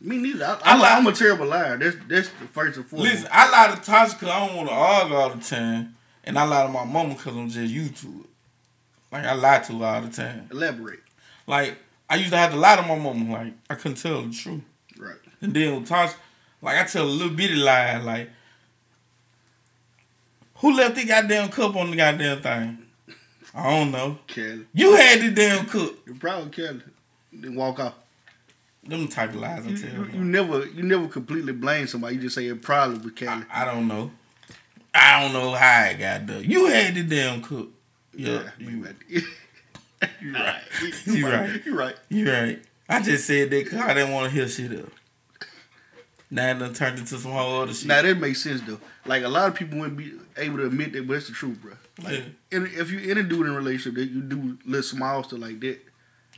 [0.00, 0.44] Me neither.
[0.44, 1.76] I, I I'm, lie- I'm a terrible liar.
[1.76, 3.12] That's that's the first and foremost.
[3.12, 6.38] Listen, I lie to Tasha because I don't want to argue all the time, and
[6.38, 8.30] I lie to my mama because I'm just used to it.
[9.10, 10.48] Like I lie to her all the time.
[10.52, 11.00] Elaborate.
[11.46, 11.76] Like
[12.08, 13.32] I used to have to lie to my mama.
[13.32, 14.62] Like I couldn't tell the truth.
[14.98, 15.16] Right.
[15.40, 16.14] And then with Tasha,
[16.62, 18.30] like I tell a little bitty lie, like
[20.64, 22.78] who left the goddamn cup on the goddamn thing?
[23.54, 24.18] I don't know.
[24.26, 24.64] Kelly.
[24.72, 25.90] You had the damn cup.
[26.06, 26.80] You probably Kelly.
[27.30, 27.92] Then walk off.
[28.82, 29.90] Them type of lies I You, tell.
[29.90, 32.14] you, you never you never completely blame somebody.
[32.16, 33.44] You just say it probably was Kelly.
[33.52, 34.10] I, I don't know.
[34.94, 36.44] I don't know how it got done.
[36.44, 37.68] You had the damn cook.
[38.16, 38.82] Yeah, you you,
[40.02, 40.12] right.
[40.22, 40.62] you right.
[41.06, 41.66] You right.
[41.66, 41.96] You right.
[42.08, 42.62] you right.
[42.88, 44.88] I just said that because I didn't want to hear shit up.
[46.30, 47.86] Now it done turned into some whole other shit.
[47.86, 48.80] Now that makes sense though.
[49.04, 51.60] Like a lot of people wouldn't be able to admit that, but it's the truth,
[51.62, 51.72] bro.
[52.02, 52.58] Like Yeah.
[52.58, 55.38] in, if you in a dude in a relationship that you do little small stuff
[55.40, 55.78] like that,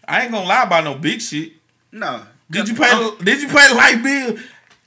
[0.09, 1.53] I ain't gonna lie about no big shit.
[1.93, 2.23] nah.
[2.51, 2.91] Did you pay?
[2.91, 4.39] the Did you pay the light bill?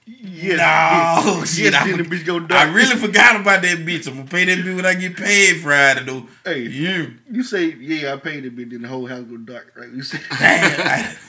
[0.06, 1.74] Yes, no, oh, yes, shit.
[1.74, 4.08] yes, I, then the bitch go I really forgot about that bitch.
[4.08, 6.26] I'm gonna pay that bill when I get paid Friday though.
[6.44, 6.62] Hey.
[6.62, 9.90] you You say, yeah, I paid it, but then the whole house go dark, right?
[9.90, 11.16] You say, damn.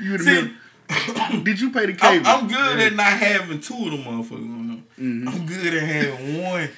[0.00, 0.56] You would have been.
[1.44, 2.26] Did you pay the I'm, cable?
[2.26, 4.86] I'm good at not having two of them motherfuckers on them.
[4.98, 5.28] Mhm.
[5.28, 6.68] I'm good at having one.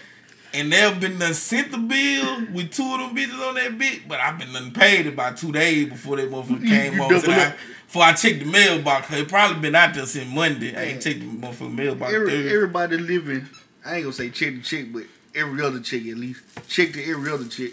[0.55, 4.09] And they've been done sent the bill with two of them bitches on that bit,
[4.09, 7.21] but I've been done paid about two days before that motherfucker came on.
[7.21, 7.55] So I,
[7.87, 10.75] before I checked the mailbox, it probably been out there since Monday.
[10.75, 12.13] I ain't checked the motherfucking mailbox.
[12.13, 13.47] Every, everybody living,
[13.85, 15.03] I ain't gonna say check to check, but
[15.35, 16.41] every other check at least.
[16.69, 17.73] Check to every other check.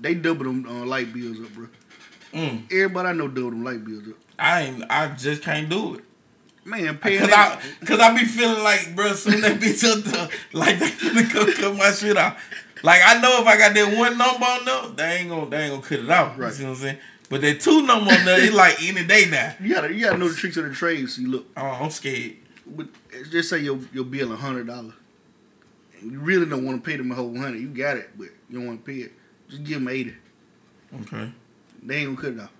[0.00, 1.68] They double them uh, light bills up, bro.
[2.32, 2.70] Mm.
[2.70, 4.14] Everybody I know double them light bills up.
[4.38, 4.84] I ain't.
[4.90, 6.04] I just can't do it.
[6.64, 10.02] Man, paying Cause that, I, cause I be feeling like, bro, soon that bitch up
[10.04, 12.42] there, like they finna come cut my shit off.
[12.82, 15.58] Like I know if I got that one number on there, they ain't gonna, they
[15.58, 16.36] ain't gonna cut it off.
[16.36, 16.48] Right.
[16.48, 16.98] You see what I'm saying?
[17.28, 19.54] But that two number on there, it's like any day now.
[19.60, 21.08] you gotta you gotta know the tricks of the trade.
[21.08, 22.34] So you look, Oh, I'm scared.
[22.66, 22.88] but
[23.30, 24.92] just say your your bill a hundred dollars,
[26.00, 27.60] and you really don't want to pay them a whole hundred.
[27.60, 29.12] You got it, but you don't want to pay it.
[29.48, 30.14] Just give them eighty.
[31.02, 31.30] Okay.
[31.82, 32.50] They ain't gonna cut it off.
[32.50, 32.52] I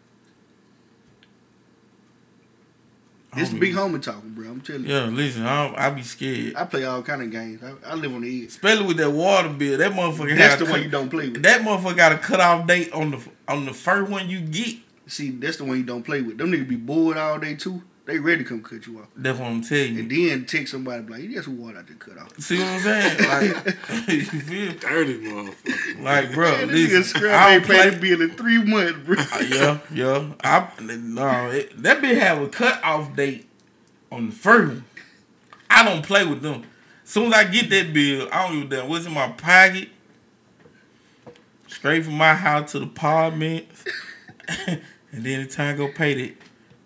[3.35, 4.49] This don't big homie talking, bro.
[4.49, 4.95] I'm telling you.
[4.95, 6.55] Yeah, listen, I, I be scared.
[6.57, 7.63] I play all kind of games.
[7.63, 8.49] I, I live on the edge.
[8.49, 10.37] Especially with that water bill, that motherfucker.
[10.37, 11.43] That's the a one you don't play with.
[11.43, 14.77] That motherfucker got a cutoff date on the on the first one you get.
[15.07, 16.39] See, that's the one you don't play with.
[16.39, 17.83] Them niggas be bored all day too.
[18.07, 19.09] They ready to come cut you off.
[19.17, 20.01] That's what I'm telling you.
[20.01, 22.39] And then text somebody be like, that's who water out there cut off.
[22.41, 23.17] See what I'm saying?
[23.27, 24.73] Like, you feel?
[24.75, 26.03] Dirty motherfucker.
[26.03, 27.91] Like, bro, Man, this listen, nigga I ain't don't paid play.
[27.91, 29.17] the bill in three months, bro.
[29.19, 30.33] Uh, yeah, yeah.
[30.45, 33.49] I no, it, that bitch have a cutoff date
[34.13, 34.85] on the first one.
[35.69, 36.63] I don't play with them.
[37.03, 39.89] Soon as I get that bill, I don't give a damn what's in my pocket.
[41.67, 43.85] Straight from my house to the apartments,
[44.69, 44.81] and
[45.13, 46.37] then the time to go pay that.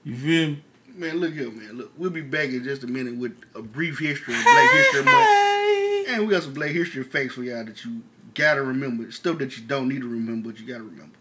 [0.03, 0.62] You feel me?
[1.01, 1.79] Man, look here, man.
[1.79, 5.03] Look, we'll be back in just a minute with a brief history of Black History
[5.03, 5.29] Month.
[5.29, 6.05] Hey.
[6.09, 8.03] And we got some Black History facts for y'all that you
[8.35, 9.11] gotta remember.
[9.11, 11.17] Stuff that you don't need to remember, but you gotta remember.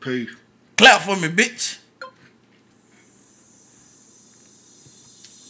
[0.00, 0.30] Peace.
[0.76, 1.78] Clap for me, bitch.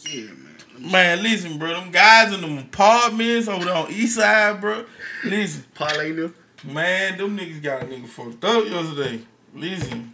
[0.07, 0.91] Yeah, man.
[0.91, 1.69] Man, listen, bro.
[1.69, 4.85] Them guys in them apartments over there on East Side, bro.
[5.25, 5.65] Listen.
[5.73, 6.35] Parlay them.
[6.63, 9.21] Man, them niggas got a nigga fucked up yesterday.
[9.55, 10.12] Listen.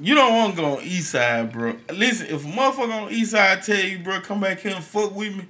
[0.00, 1.76] You don't want to go on east side, bro.
[1.92, 5.14] Listen, if a motherfucker on east side tell you, bro, come back here and fuck
[5.14, 5.44] with me,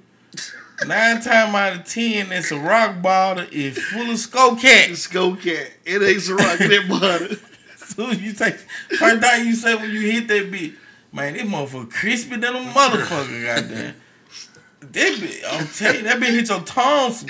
[0.87, 4.97] nine times out of ten, that's a rock bottle is full of skull cat.
[4.97, 5.71] Skull cat.
[5.85, 7.37] It ain't a rock in that butter.
[7.77, 8.55] Soon as you take,
[8.99, 10.75] first thing you say when you hit that bitch,
[11.13, 13.95] man, this motherfucker crispy than a motherfucker, goddamn.
[14.81, 17.29] That bitch, I'm telling you, that bitch hit your tonsil.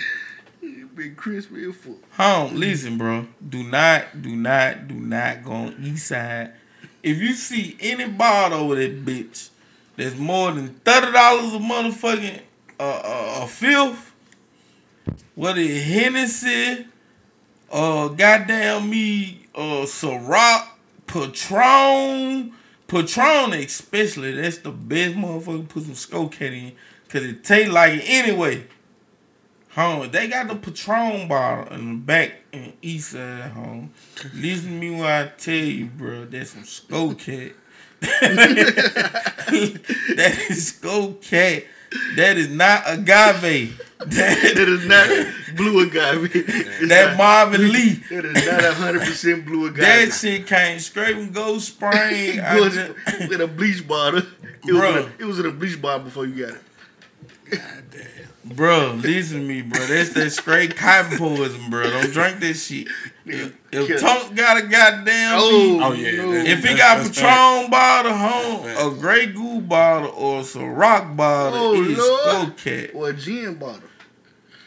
[0.94, 1.98] Been crispy and full.
[2.16, 3.28] Home, listen, bro.
[3.48, 6.54] Do not, do not, do not go on east side.
[7.02, 9.50] If you see any bottle over that bitch
[9.96, 12.40] that's more than thirty dollars a motherfucking
[12.80, 14.14] uh, uh, a fifth,
[15.34, 16.86] whether it Hennessy,
[17.70, 20.68] uh, goddamn me, uh, Ciroc,
[21.06, 22.52] Patron,
[22.86, 26.72] Patron especially, that's the best motherfucker put some skull cat in,
[27.08, 28.64] cause it taste like it anyway.
[29.74, 33.92] Home, they got the Patron bottle in the back in East Side home.
[34.34, 37.52] Listen to me when I tell you, bro, that's some skull cat.
[38.00, 39.26] that
[40.50, 41.64] is skull cat.
[42.16, 43.80] That is not agave.
[43.98, 45.08] That, That is not
[45.56, 46.30] blue agave.
[46.34, 47.94] It's that not- Marvin Lee.
[48.10, 49.80] That is not hundred percent blue agave.
[49.80, 52.38] That shit came straight from Ghost Spring.
[52.60, 54.22] Was just- with a bleach bottle.
[54.66, 56.62] It was, in a, it was in a bleach bottle before you got it.
[57.50, 58.06] God damn.
[58.54, 59.78] Bro, listen to me, bro.
[59.86, 61.90] That's that straight cotton poison, bro.
[61.90, 62.88] Don't drink that shit.
[63.26, 66.32] If, if Tunk got a goddamn Oh, Oh, yeah, no.
[66.32, 71.82] If he got that's Patron bottle, home, a Grey Goose bottle, or Ciroc bottle, Oh,
[71.84, 72.56] it's Lord.
[72.56, 72.94] Skullcat.
[72.94, 73.82] or a gin bottle.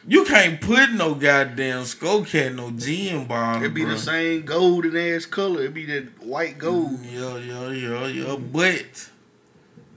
[0.07, 3.63] You can't put no goddamn Skullcat, no gin bottle.
[3.63, 3.93] It'd be bro.
[3.93, 5.61] the same golden ass color.
[5.61, 6.99] It'd be that white mm, gold.
[7.03, 8.35] Yeah, yeah, yeah, yeah.
[8.35, 9.09] But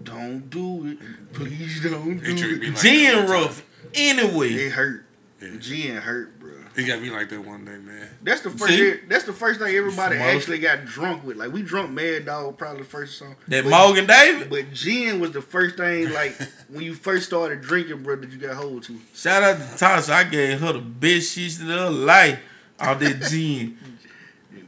[0.03, 0.99] Don't do it.
[1.35, 2.70] Please don't He do me it.
[2.72, 3.64] like gin that one rough
[3.95, 4.49] anyway.
[4.49, 5.05] It hurt.
[5.40, 5.51] Yeah.
[5.59, 6.53] Gin hurt, bro.
[6.53, 6.70] time.
[6.76, 8.09] He got me like that one day, man.
[8.22, 8.72] That's the first.
[8.72, 8.95] See?
[9.09, 11.36] That's the first thing everybody Some actually got drunk with.
[11.36, 13.36] Like we drunk Mad Dog probably the first song.
[13.49, 14.51] That but, Morgan David.
[14.51, 16.11] But gin was the first thing.
[16.12, 16.36] Like
[16.68, 18.99] when you first started drinking, bro, that you got hold to.
[19.14, 20.11] Shout out to Tasha.
[20.11, 22.40] I gave her the best she's of her life.
[22.80, 23.78] All that gin.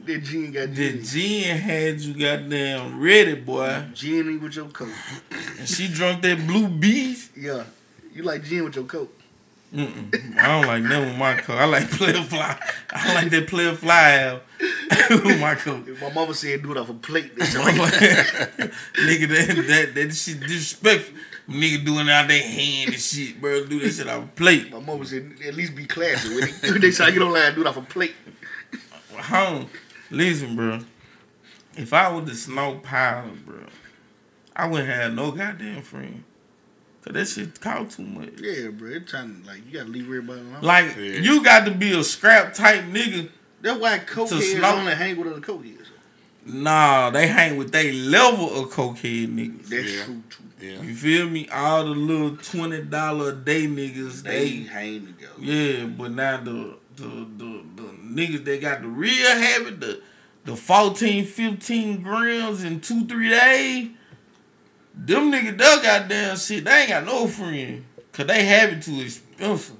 [0.05, 1.03] That gin got The gin.
[1.03, 3.83] gin had you goddamn ready, boy.
[3.93, 4.93] Gin with your coat.
[5.59, 7.31] And she drunk that blue beast.
[7.35, 7.65] Yeah,
[8.13, 9.13] you like gin with your coat.
[9.73, 10.37] Mm-mm.
[10.37, 11.57] I don't like that with my coat.
[11.57, 12.57] I like player fly.
[12.89, 14.43] I like that player fly out
[15.09, 15.87] with my coat.
[16.01, 17.35] My mama said do it off a plate.
[17.37, 21.17] Nigga, that, that that shit disrespectful.
[21.49, 23.65] Nigga doing it out their hand and shit, bro.
[23.65, 24.71] Do that shit off a plate.
[24.71, 26.81] My mama said at least be classy with it.
[26.81, 28.15] Next time you don't lie, do it off a plate.
[29.13, 29.69] Home.
[30.09, 30.79] Listen, bro.
[31.75, 33.65] If I was the smoke powder, bro,
[34.55, 36.23] I wouldn't have no goddamn friend.
[37.07, 38.33] Cause that shit cost too much.
[38.41, 38.89] Yeah, bro.
[38.89, 40.61] It's time like you gotta leave everybody alone.
[40.61, 41.19] Like Yeah.
[41.19, 43.29] you got to be a scrap type nigga.
[43.61, 45.73] That's why cokeheads smoke- only hang with other cokeheads.
[46.45, 49.67] Nah, they hang with they level of cokehead niggas.
[49.67, 50.03] That's Yeah.
[50.05, 50.43] true too.
[50.65, 50.81] Yeah.
[50.81, 51.47] You feel me?
[51.49, 55.33] All the little twenty dollar a day niggas, They they hang together.
[55.39, 55.85] yeah.
[55.85, 57.03] But now the the
[57.37, 60.01] the, the niggas that got the real habit, the
[60.45, 63.89] the 14, 15 grams in two three days,
[65.05, 68.99] them niggas that goddamn shit, they ain't got no friend, cause they have it too
[69.01, 69.75] expensive.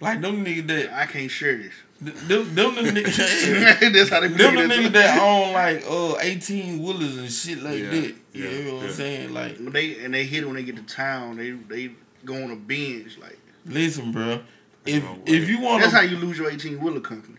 [0.00, 1.72] Like them niggas that I can't share this.
[2.00, 3.82] them them, them niggas.
[3.92, 7.78] That's how they Them the niggas that own like uh eighteen wheelers and shit like
[7.78, 8.14] Yeah, that.
[8.32, 8.88] yeah, you know what yeah.
[8.88, 9.32] I'm saying?
[9.34, 11.36] Like, When they and they hit it when they get to town.
[11.36, 11.92] They they
[12.24, 13.16] go on a binge.
[13.18, 14.40] Like listen, bro.
[14.84, 17.36] If No if you want that's how you lose your eighteen wheeler company.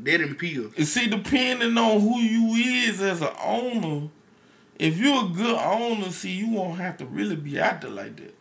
[0.00, 0.74] Dead and pills.
[0.88, 2.52] see, depending on who you
[2.88, 4.08] is as an owner,
[4.78, 8.16] if you're a good owner, see, you won't have to really be out there like
[8.16, 8.34] that.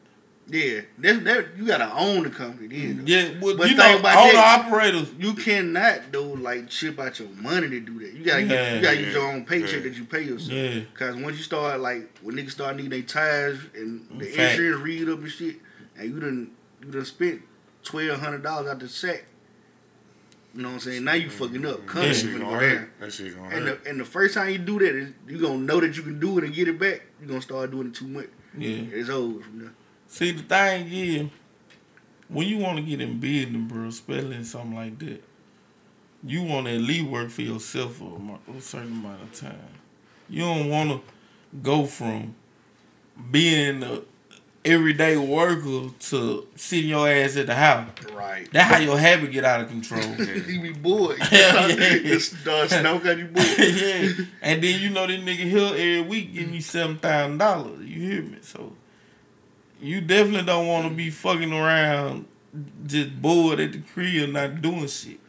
[0.50, 2.68] Yeah, that, that you gotta own the company.
[2.70, 3.04] Then, though.
[3.06, 4.66] Yeah, well, But you think know, about owner that.
[4.66, 5.12] operators.
[5.20, 8.14] You cannot though like chip out your money to do that.
[8.14, 9.80] You gotta get, you gotta use your own paycheck Yeah.
[9.90, 10.54] that you pay yourself.
[10.54, 14.52] Yeah, Cause once you start like when niggas start needing their tires and the Fact.
[14.54, 15.58] insurance read up and shit,
[15.98, 17.42] and you done you done spent
[17.84, 19.26] twelve hundred dollars out the sack.
[20.58, 21.04] You know what I'm saying?
[21.04, 21.86] Now you fucking up.
[21.88, 22.60] That shit finna gonna go down.
[22.60, 23.00] hurt.
[23.00, 23.84] That shit gonna And hurt.
[23.84, 26.40] the and the first time you do that, you gonna know that you can do
[26.40, 27.04] it and get it back.
[27.22, 28.26] You gonna start doing it too much.
[28.58, 28.70] yeah.
[28.92, 29.74] It's over from there.
[30.08, 31.30] See, the thing is,
[32.28, 35.24] when you want to get in business, bro, especially something like that,
[36.24, 39.60] you want to at least work for yourself for a, a certain amount of time.
[40.28, 41.02] You don't want to
[41.62, 42.34] go from
[43.32, 44.02] being a
[44.68, 47.90] everyday worker to sitting your ass at the house.
[48.14, 48.48] Right.
[48.52, 50.02] That's how your habit get out of control.
[50.20, 51.18] you be bored.
[51.20, 52.18] Hell yeah.
[52.20, 53.48] Start snow cause you bored.
[53.58, 57.86] yeah, and then you know this nigga here every week give me seven thousand dollars.
[57.86, 58.38] You hear me?
[58.42, 58.74] So
[59.82, 62.26] you definitely don't want to be fucking around
[62.86, 65.20] just bored at the crib not doing shit.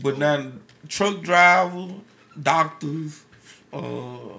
[0.00, 0.52] But now
[0.88, 1.92] truck drivers,
[2.40, 3.24] doctors,
[3.72, 4.38] uh,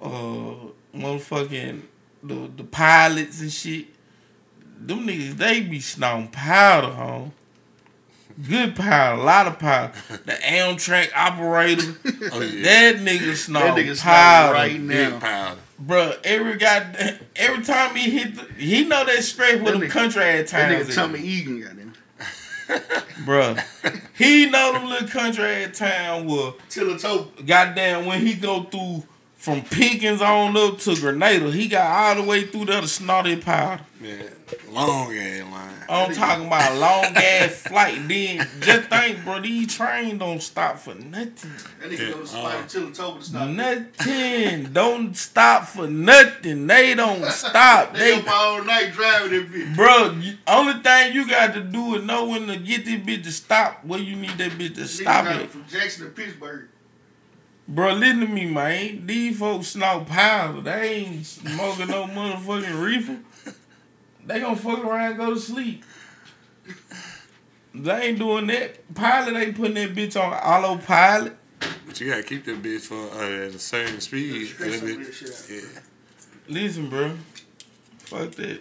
[0.00, 0.54] uh,
[0.94, 1.82] motherfucking
[2.22, 3.86] the the pilots and shit.
[4.82, 7.32] Them niggas they be snorting powder, home.
[8.48, 9.92] Good powder, a lot of powder.
[10.24, 11.94] The Amtrak operator,
[12.32, 12.62] Oh yeah.
[12.62, 15.18] that nigga That snort nigga snort powder, right Big now.
[15.18, 15.60] powder.
[15.84, 19.88] Bruh, Every guy, every time he hit, the, he know that scrape where That them
[19.88, 20.94] nigga- country ass That nigga.
[20.94, 21.92] Tommy Egan got him.
[23.26, 23.62] Bruh,
[24.16, 27.44] he know them little country ass town where Tillatoba.
[27.46, 29.02] goddamn when he go through
[29.40, 33.24] from Pickens on up to Grenada, he got all the way through there to snort
[33.24, 33.82] that powder.
[34.02, 34.22] Yeah.
[34.70, 35.74] Long ass line.
[35.88, 38.06] I'm talking about a long ass flight.
[38.06, 41.50] Then just think, bro, these trains don't stop for nothing.
[41.80, 43.48] That nigga Yeah, go to spot uh, Tillatoba to stop.
[43.48, 44.72] Nothing.
[44.72, 46.66] don't stop for nothing.
[46.66, 47.94] They don't stop.
[47.94, 49.76] They They up all night driving that bitch.
[49.76, 53.32] Bro, only thing you got to do is know when to get this bitch to
[53.32, 55.42] stop where you need that bitch to Nigga stop got it.
[55.42, 56.68] it from Jackson to Pittsburgh.
[57.70, 59.06] Bro, listen to me, man.
[59.06, 60.60] These folks snort powder.
[60.60, 63.18] They ain't smoking no motherfucking reefer.
[64.26, 65.84] they gonna fuck around and go to sleep.
[67.72, 68.92] They ain't doing that.
[68.94, 71.36] Pilot ain't putting that bitch on autopilot.
[71.86, 74.48] But you gotta keep that bitch for uh, at a certain speed.
[74.48, 75.74] Straight That some of bitch- this shit out.
[75.74, 75.80] yeah.
[76.48, 77.16] Listen, bro.
[78.00, 78.60] Fuck that.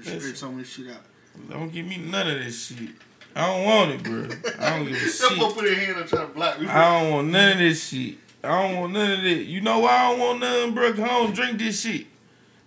[0.00, 1.02] Just Straight some of this shit out.
[1.50, 2.90] Don't give me none of this shit.
[3.34, 4.28] I don't want it, bro.
[4.60, 5.54] I don't give a That boy shit.
[5.56, 6.68] put his hand up trying to block me.
[6.68, 8.18] I don't want none of this shit.
[8.44, 9.44] I don't want none of that.
[9.44, 10.90] You know why I don't want none, bro?
[10.92, 12.06] 'Cause I don't drink this shit.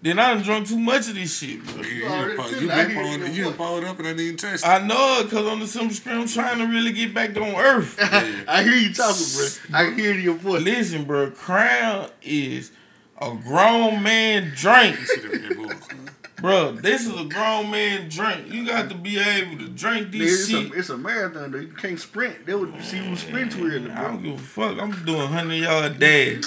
[0.01, 1.81] Then I done drunk too much of this shit, bro.
[1.81, 4.37] You, you, already you, you, like been you pulling- you pulled up and I didn't
[4.37, 4.65] touch it.
[4.67, 7.55] I know it, cause on the simple screen, I'm trying to really get back on
[7.55, 7.97] earth.
[8.47, 9.47] I hear you talking, bro.
[9.73, 10.61] I hear it in your voice.
[10.61, 12.71] Listen, bro, Crown is
[13.19, 14.97] a grown man drink.
[16.37, 16.73] See the Red Bulls, huh?
[16.73, 18.53] Bro, this is a grown man drink.
[18.53, 20.71] You got to be able to drink Nigga, this it's, shit.
[20.71, 21.59] a, it's a marathon though.
[21.59, 22.45] You can't sprint.
[22.45, 24.79] They would see you sprint too early, I don't give a fuck.
[24.79, 26.43] I'm doing 100 yard dash.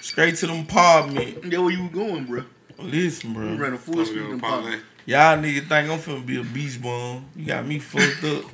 [0.00, 1.42] Straight to them apartment.
[1.42, 2.44] That's where you were going, bro.
[2.78, 3.56] Listen, You bro.
[3.56, 4.78] ran a full speed there in on the parlay.
[5.06, 7.26] Y'all niggas think I'm finna be a beach bum.
[7.34, 8.44] You got me fucked up.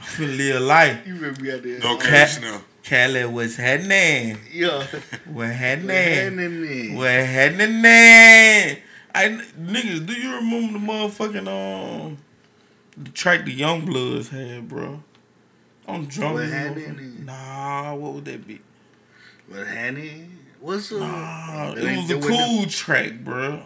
[0.00, 1.06] I'm finna live life.
[1.06, 1.78] You better be out there.
[1.78, 2.60] No Uh, cash now.
[2.82, 4.38] Cali, what's happening?
[4.52, 4.84] Yeah.
[5.26, 5.86] What happening?
[6.36, 6.94] Man.
[6.96, 8.82] What happening?
[9.14, 12.18] I niggas, do you remember the motherfucking um
[12.96, 15.02] the track the Youngbloodz had, bro?
[15.86, 16.34] I'm drunk.
[16.34, 16.92] What as a.
[17.24, 18.60] Nah, what would that be?
[19.48, 20.28] What honey?
[20.60, 21.00] What's up?
[21.00, 23.62] Nah, That it was a that wasn't cool track, bro.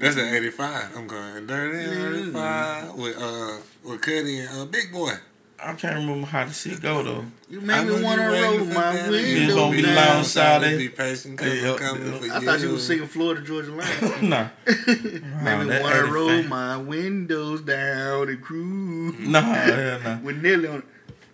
[0.00, 0.96] That's the 85.
[0.96, 5.12] I'm going dirty 85 with uh with Cuddy and uh, Big Boi.
[5.60, 7.24] I can't remember how the shit go though.
[7.50, 9.12] You made know me want to roll for my that.
[9.12, 9.94] It's gonna be down.
[9.96, 10.76] loud Saturday.
[10.78, 12.44] Be patient, cause Hey, I'm uh, coming uh, for I you.
[12.46, 13.88] thought you was singing Florida Georgia Line.
[14.28, 14.48] nah.
[14.86, 19.18] Made me want to roll my windows down and cruise.
[19.18, 20.18] Nah, hell nah.
[20.20, 20.84] With Nelly on it.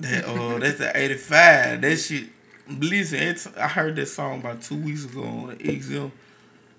[0.00, 1.80] That uh, that's the '85.
[1.82, 2.24] That shit.
[2.66, 6.10] Listen, it's, I heard that song about two weeks ago on XM,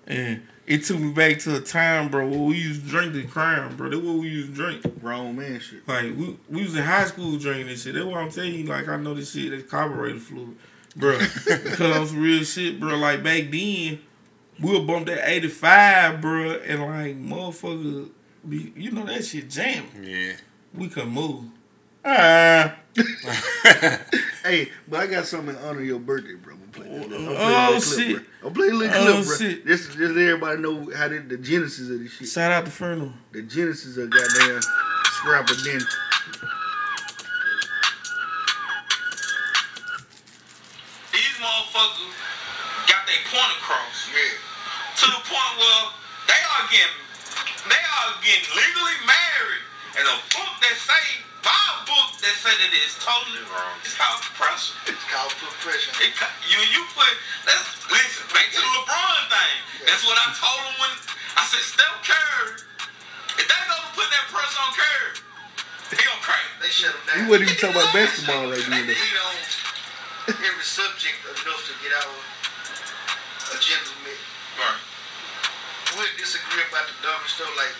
[0.08, 3.24] and it took me back to a time, bro, where we used to drink the
[3.24, 3.88] crown, bro.
[3.88, 5.00] That's what we used to drink.
[5.00, 5.86] Grown man shit.
[5.86, 7.94] Like we, we was in high school drinking this shit.
[7.94, 8.64] That's what I'm telling you.
[8.64, 9.50] Like I know this shit.
[9.52, 10.56] That's carburetor fluid,
[10.96, 11.18] bro.
[11.46, 12.96] because on some real shit, bro.
[12.96, 14.00] Like back then,
[14.60, 18.08] we'll bump that 85, bro, and like motherfucker,
[18.48, 20.02] be, you know that shit jamming.
[20.02, 20.32] Yeah.
[20.74, 21.44] We could move.
[22.04, 22.76] Ah.
[24.46, 26.54] Hey, but I got something in honor of your birthday, bro.
[26.54, 27.02] I'm play that.
[27.02, 28.16] I'm gonna play Oh, shit.
[28.16, 28.24] bro.
[28.46, 29.36] I'm play a little Oh, clip, bro.
[29.36, 29.66] shit.
[29.66, 32.28] Just, just let everybody know how the, the genesis of this shit.
[32.28, 33.12] Shout out to Ferno.
[33.32, 34.60] The genesis of goddamn
[35.04, 35.80] Scrapper Den.
[41.12, 42.12] These motherfuckers
[42.86, 44.36] got their point across Yeah.
[45.00, 45.82] to the point where
[46.28, 47.00] they are getting
[47.66, 49.62] they are getting legally married
[49.98, 51.06] and a book that say
[51.46, 53.78] buy a book that say that it's totally wrong.
[53.86, 54.74] It's called pressure.
[54.90, 55.94] It's called put pressure.
[56.02, 57.06] It, co- you you put
[57.46, 59.56] that's listen back to the LeBron thing.
[59.86, 60.92] That's what I told him when
[61.38, 62.66] I said Steph Curry.
[63.38, 65.12] If they gonna put that pressure on Curry,
[65.94, 66.46] he gonna crack.
[66.58, 67.14] They shut him down.
[67.22, 68.90] You wouldn't even talk about basketball right then.
[68.90, 68.98] though.
[68.98, 69.36] We on
[70.42, 72.14] every subject enough to get our
[73.54, 74.18] agendas met.
[74.58, 74.80] Right.
[75.94, 77.70] We'll disagree about the dumbest stuff like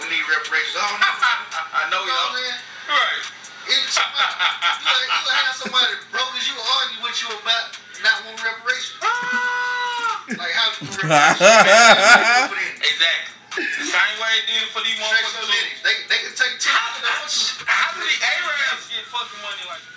[0.00, 0.80] we need reparations.
[0.80, 1.10] Oh no,
[1.76, 2.73] I know you know what I'm y'all.
[2.84, 2.92] Saying?
[2.92, 3.24] Right.
[3.64, 7.72] If somebody, you, like, you have somebody broke as you argue with you about
[8.04, 9.00] not wanting reparations.
[9.00, 10.20] Ah!
[10.28, 12.84] Like how you reparations?
[12.84, 13.32] Exactly.
[13.54, 15.48] The same way it did for these motherfuckers.
[15.86, 16.74] they, they can take ten.
[16.74, 17.64] How, if they want to.
[17.70, 19.94] how do the Arabs get fucking money like that?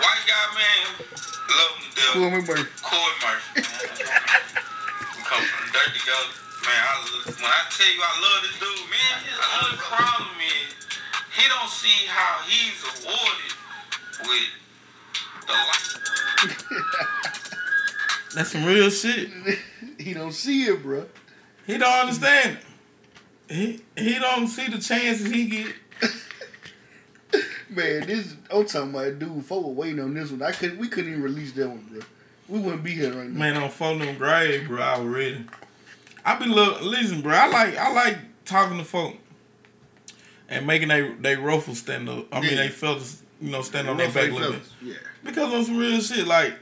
[0.00, 2.14] White guy, man, love him to death.
[2.16, 2.64] Cool, me, buddy.
[2.80, 4.00] Corey Murphy, man.
[4.00, 6.30] We come from the dirt together.
[6.64, 6.94] Man, I,
[7.36, 10.70] when I tell you I love this dude, man, his only problem is
[11.36, 13.52] he don't see how he's awarded
[14.26, 14.50] with
[15.46, 15.96] the life.
[18.34, 19.30] That's some real shit.
[19.98, 21.04] He don't see it, bro.
[21.66, 23.54] He don't understand it.
[23.54, 25.74] He he don't see the chances he get.
[27.68, 29.44] Man, this I'm talking about dude.
[29.44, 30.40] Folk were waiting on this one.
[30.40, 30.78] I couldn't.
[30.78, 32.00] We couldn't even release that one, bro.
[32.48, 33.38] We wouldn't be here right now.
[33.38, 35.44] Man, on phone them grave, bro, already.
[36.24, 37.34] I be look, listen, bro.
[37.34, 38.16] I like I like
[38.46, 39.16] talking to folk
[40.50, 42.26] and making they they ruffles stand up.
[42.32, 42.56] I mean, Yeah.
[42.64, 44.62] they feathers, you know, stand on their back a little bit.
[44.62, 44.72] fellas.
[44.82, 44.94] Yeah.
[45.24, 46.54] Because on some real shit, like,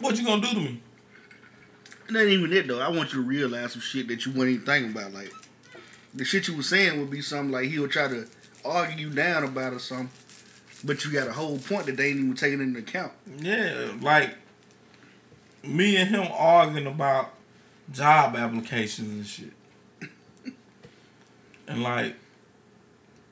[0.00, 0.82] what you gonna do to me?
[2.08, 2.80] It ain't even it though.
[2.80, 5.12] I want you to realize some shit that you weren't even thinking about.
[5.12, 5.32] Like
[6.14, 8.26] the shit you was saying would be something like he'll try to
[8.64, 10.10] argue you down about or something,
[10.84, 13.12] but you got a whole point that they ain't even taking into account.
[13.38, 14.34] Yeah, like
[15.64, 17.32] me and him arguing about
[17.92, 20.54] job applications and shit.
[21.68, 22.14] and like,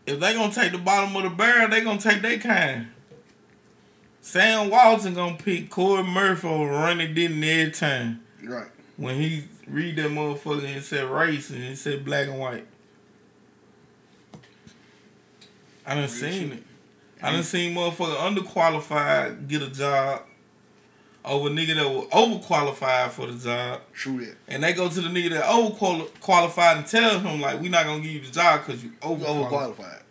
[0.07, 2.89] if they gonna take the bottom of the barrel, they gonna take their kind.
[4.21, 8.23] Sam Walton gonna pick Corey Murphy over Ronnie Denton every time.
[8.43, 8.69] Right.
[8.97, 12.67] When he read that motherfucker and said race and it said black and white.
[15.87, 16.63] I done seen it.
[17.23, 20.23] I done seen motherfucker underqualified get a job
[21.25, 23.81] over nigga that was overqualified for the job.
[23.93, 24.37] True that.
[24.49, 28.03] And they go to the nigga that overqualified and tell him like, we not gonna
[28.03, 29.77] give you the job because you overqualified.
[29.77, 30.03] overqualified.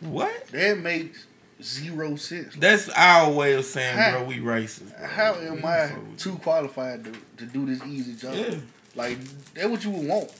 [0.00, 0.46] What?
[0.48, 1.26] That makes
[1.62, 2.54] zero sense.
[2.56, 4.96] That's our way of saying, How- bro, we racist.
[4.98, 5.06] bro.
[5.08, 8.34] How am I too qualified to, to do this easy job?
[8.34, 8.56] Yeah.
[8.94, 9.18] Like
[9.54, 10.30] that's what you would want.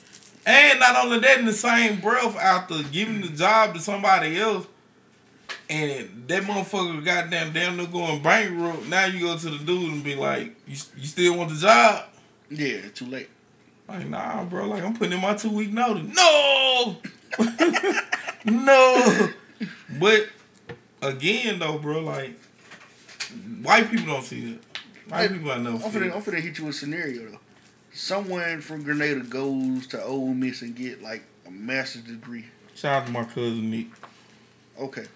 [0.45, 4.67] And not only that, in the same breath, after giving the job to somebody else,
[5.69, 8.87] and that motherfucker goddamn damn near going bankrupt.
[8.87, 12.05] Now you go to the dude and be like, "You, you still want the job?"
[12.51, 13.29] Yeah, too late.
[13.89, 14.67] Like, nah, bro.
[14.67, 16.15] Like, I'm putting in my two week notice.
[16.15, 16.97] No,
[18.45, 19.29] no.
[19.99, 20.29] But
[21.03, 22.39] again, though, bro, like,
[23.63, 24.61] white people don't see that.
[25.09, 25.75] White people I know.
[25.75, 26.15] I'm see finna.
[26.15, 27.39] I'm finna hit you with a scenario though.
[27.93, 32.45] Someone from Grenada goes to Ole Miss and get like a master's degree.
[32.75, 33.87] Shout out to my cousin Nick.
[34.79, 35.07] Okay.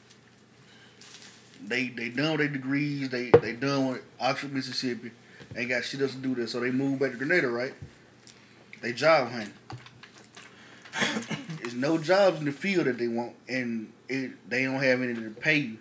[1.66, 3.08] They they done with their degrees.
[3.11, 5.12] They they done with Oxford, Mississippi.
[5.56, 7.74] Ain't got shit else to do there, so they move back to Grenada, right?
[8.82, 9.52] They job hunting.
[11.61, 15.24] There's no jobs in the field that they want, and it, they don't have anything
[15.24, 15.78] to pay you.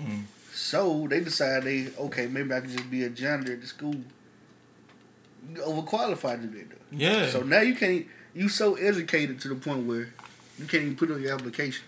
[0.00, 0.22] Mm.
[0.52, 3.94] So they decide they okay, maybe I can just be a janitor at the school.
[3.94, 6.70] You Overqualified to that.
[6.70, 6.76] though.
[6.90, 7.28] Yeah.
[7.28, 8.06] So now you can't.
[8.34, 10.12] You so educated to the point where
[10.58, 11.84] you can't even put on your application.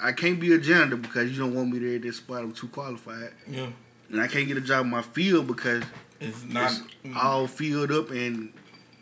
[0.00, 2.42] I can't be a janitor because you don't want me there at this spot.
[2.42, 3.68] I'm too qualified, yeah.
[4.10, 5.82] and I can't get a job in my field because
[6.20, 6.72] It's not.
[7.04, 8.52] it's all filled up, and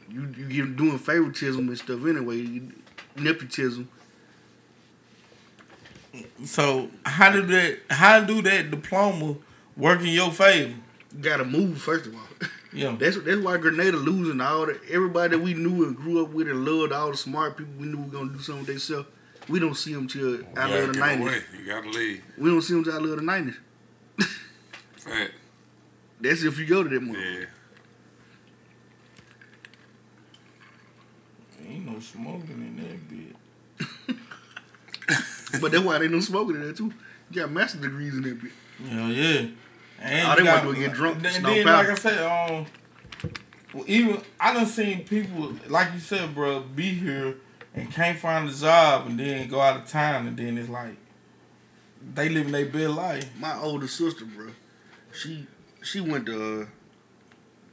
[0.09, 2.37] you you get doing favoritism and stuff anyway.
[2.37, 2.73] You,
[3.17, 3.89] nepotism.
[6.45, 7.79] So how did that?
[7.91, 9.37] How do that diploma
[9.77, 10.75] work in your favor?
[11.15, 12.21] You gotta move first of all.
[12.73, 12.95] Yeah.
[12.99, 16.47] That's that's why Grenada losing all the everybody that we knew and grew up with
[16.47, 19.09] and loved all the smart people we knew were gonna do something with themselves.
[19.49, 21.43] We don't see them till out of the nineties.
[21.59, 22.23] You gotta leave.
[22.37, 23.57] We don't see them till out of the nineties.
[24.97, 25.33] Fact.
[26.21, 27.15] That's if you go to that one.
[27.15, 27.45] Yeah.
[31.69, 33.35] Ain't no smoking in that bitch.
[35.61, 36.93] But that's why they don't smoking in there too.
[37.31, 38.51] You got master degrees in that bitch.
[38.85, 39.47] Yeah, yeah.
[40.01, 42.19] And All you they wanna do is get drunk, And snow then, like I said,
[42.19, 42.67] um,
[43.73, 47.37] well, even I done seen people, like you said, bro, be here
[47.77, 50.97] and can't find a job, and then go out of town, and then it's like
[52.15, 53.31] they living their best life.
[53.39, 54.49] My older sister, bro,
[55.13, 55.47] she
[55.83, 56.69] she went to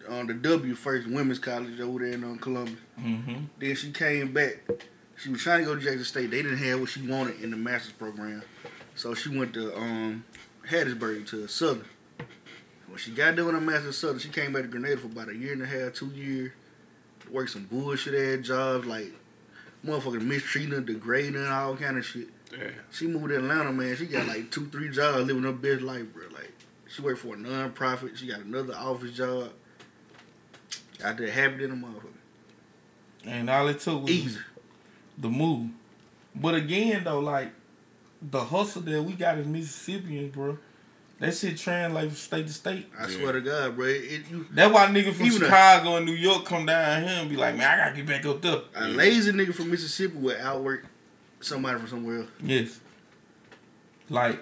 [0.10, 2.76] uh, on the W first women's college over there in uh, Columbus.
[3.00, 3.46] Mm-hmm.
[3.58, 4.62] Then she came back.
[5.16, 6.32] She was trying to go to Jackson State.
[6.32, 8.44] They didn't have what she wanted in the master's program,
[8.96, 10.26] so she went to um,
[10.70, 11.86] Hattiesburg to Southern.
[12.88, 15.30] When she got done with her master's Southern, she came back to Grenada for about
[15.30, 16.52] a year and a half, two years.
[17.32, 19.14] Worked some bullshit ass jobs like
[19.86, 22.28] motherfucking mistreating her, degrading her, all kind of shit.
[22.52, 22.70] Yeah.
[22.92, 23.96] She moved to Atlanta, man.
[23.96, 26.24] She got like two, three jobs, living her best life, bro.
[26.34, 26.52] Like
[26.88, 28.18] she worked for a non-profit.
[28.18, 29.50] She got another office job.
[31.04, 32.08] Out there, happy in a motherfucker.
[33.26, 34.40] And all it took was Easy.
[35.18, 35.72] the move.
[36.36, 37.52] But again, though, like
[38.22, 40.58] the hustle that we got as Mississippians, bro,
[41.24, 42.88] that shit translate from state to state.
[43.00, 43.18] I Yeah.
[43.18, 43.86] swear to God, bro.
[43.88, 47.04] It, it- you, That's why niggas from Even a- Chicago and New York come down
[47.04, 48.62] here and be like, man, I gotta get back up there.
[48.76, 50.86] a lazy nigga from Mississippi would outwork
[51.40, 52.30] somebody from somewhere else.
[52.42, 52.80] Yes.
[54.10, 54.40] Like,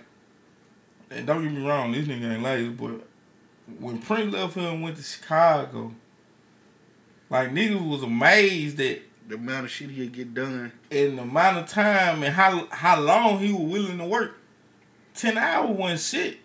[1.09, 3.05] and don't get me wrong, this nigga ain't lazy, but
[3.79, 5.93] when Prince left here and went to Chicago,
[7.29, 10.71] like niggas was amazed that The amount of shit he'll get done.
[10.89, 14.38] in the amount of time and how how long he was willing to work.
[15.13, 16.38] Ten hours wasn't shit.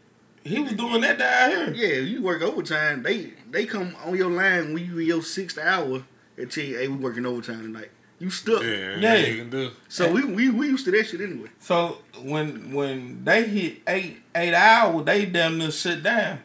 [0.46, 1.72] He was doing that down here.
[1.74, 3.02] Yeah, you work overtime.
[3.02, 6.04] They they come on your line when you in your sixth hour
[6.36, 7.90] and tell you, hey, we working overtime tonight.
[8.18, 8.62] You stuck.
[8.62, 8.68] Yeah.
[8.68, 8.96] Yeah.
[8.96, 9.26] Yeah.
[9.26, 9.70] You can do.
[9.88, 11.48] So we, we we used to that shit anyway.
[11.58, 16.38] So when when they hit eight eight hours, they damn near sit down.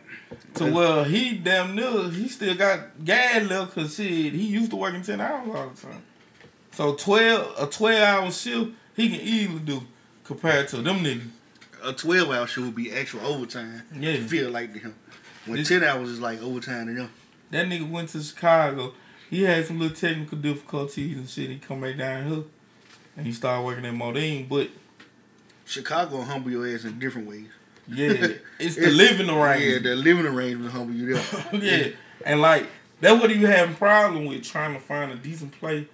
[0.56, 4.78] To where he damn near he still got gas left because shit he used to
[4.78, 6.02] working ten hours all the time.
[6.72, 9.82] So twelve a twelve hour shift he can easily do
[10.24, 11.28] compared to them niggas.
[11.84, 13.84] A twelve hour shift would be actual overtime.
[13.98, 14.18] Yeah.
[14.18, 14.96] Feel like to him.
[15.46, 17.10] When This- ten hours is like overtime to them.
[17.52, 18.94] That nigga went to Chicago.
[19.30, 21.50] He had some little technical difficulties and shit.
[21.50, 22.44] He come back down here
[23.18, 24.48] and he started working at Modine.
[24.48, 24.70] But
[25.66, 27.48] Chicago humble your ass in different ways.
[27.88, 28.28] yeah,
[28.60, 29.84] it's the living arrangement.
[29.86, 31.50] Yeah, the living arrangement humble you there.
[31.54, 31.88] yeah.
[32.26, 32.68] And like
[33.00, 35.88] that's what do you having problem with trying to find a decent play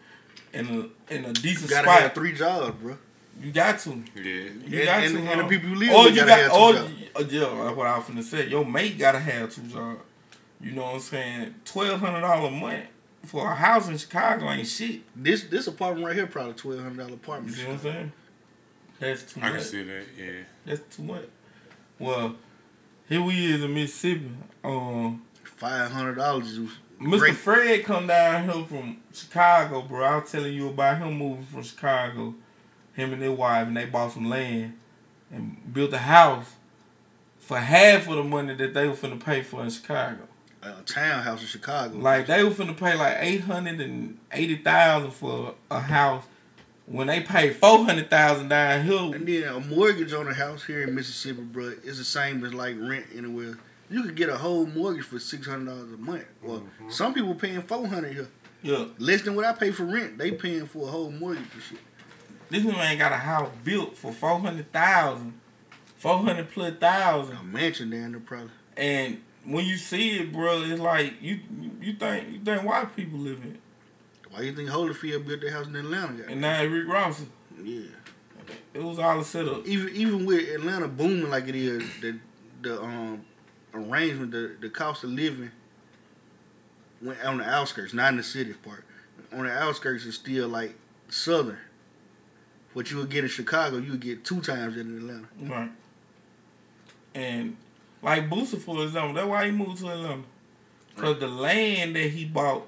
[0.53, 2.01] in a in a decent You gotta spot.
[2.01, 2.97] have three jobs, bro.
[3.41, 4.03] You got to.
[4.15, 4.23] Yeah.
[4.23, 5.19] You And- got and- to.
[5.21, 5.47] and the huh?
[5.47, 6.91] people you live or with you gotta got, have two or jobs.
[7.15, 8.47] uh, yeah, that's what I was finna say.
[8.49, 10.01] Your mate gotta have two jobs.
[10.61, 11.55] You know what I'm saying?
[11.65, 12.85] Twelve hundred dollar a month
[13.25, 15.01] for a house in Chicago ain't shit.
[15.15, 17.55] This this apartment right here probably twelve hundred dollar apartment.
[17.57, 17.81] You apartment.
[17.83, 18.11] see what I'm saying?
[18.99, 19.63] That's too I can much.
[19.65, 20.03] see that.
[20.17, 20.31] Yeah.
[20.65, 21.25] That's too much.
[21.99, 22.35] Well,
[23.07, 24.31] here we is in Mississippi.
[24.63, 26.57] Um, Five hundred dollars
[26.99, 27.19] Mr.
[27.19, 27.35] Great.
[27.35, 30.03] Fred come down here from Chicago, bro.
[30.03, 32.33] I was telling you about him moving from Chicago.
[32.97, 34.73] Him and their wife, and they bought some land
[35.31, 36.55] and built a house
[37.37, 40.23] for half of the money that they were finna pay for in Chicago.
[40.63, 41.97] a townhouse in Chicago.
[41.97, 46.23] Like they were finna pay like eight hundred and eighty thousand for a house
[46.87, 49.15] when they paid four hundred thousand down here.
[49.15, 52.53] And then a mortgage on a house here in Mississippi, bro, is the same as
[52.53, 53.57] like rent anywhere.
[53.89, 56.25] You could get a whole mortgage for six hundred dollars a month.
[56.41, 56.89] Well, Mm-hmm.
[56.89, 58.27] some people paying four hundred here,
[58.63, 60.17] Yeah, less than what I pay for rent.
[60.17, 61.79] They paying for a whole mortgage and shit.
[62.49, 65.39] This man got a house built for four hundred thousand,
[65.97, 67.37] four hundred plus thousand.
[67.37, 68.51] A mansion down there probably.
[68.75, 71.39] And when you see it, bro, it's like you
[71.81, 73.59] you think you think white people live in it.
[74.31, 76.25] Why you think Holyfield built their house in Atlanta?
[76.27, 77.23] And now Rick Ross,
[77.63, 77.83] Yeah.
[78.73, 79.65] it was all a setup.
[79.65, 82.17] Even even with Atlanta booming like it is, the
[82.61, 83.21] the um
[83.73, 85.51] arrangement, the the cost of living
[87.01, 88.83] went on the outskirts, not in the city part.
[89.31, 90.75] On the outskirts is still like
[91.09, 91.57] southern.
[92.77, 95.27] What you would get in Chicago, you would get two times that in Atlanta.
[95.41, 95.71] Right.
[97.15, 97.57] And
[98.03, 100.21] like Booster, for example, that's why he moved to Atlanta.
[100.95, 102.67] Cause the land that he bought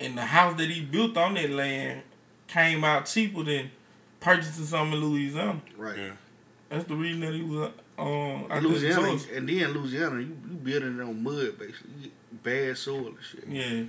[0.00, 2.00] and the house that he built on that land
[2.46, 3.70] came out cheaper than
[4.20, 5.60] purchasing something in Louisiana.
[5.76, 5.98] Right.
[5.98, 6.12] Yeah.
[6.70, 9.36] That's the reason that he was um I Louisiana, Louisiana.
[9.36, 11.90] and then Louisiana, you, you building it on mud basically.
[11.94, 13.44] You get bad soil and shit.
[13.46, 13.84] Yeah.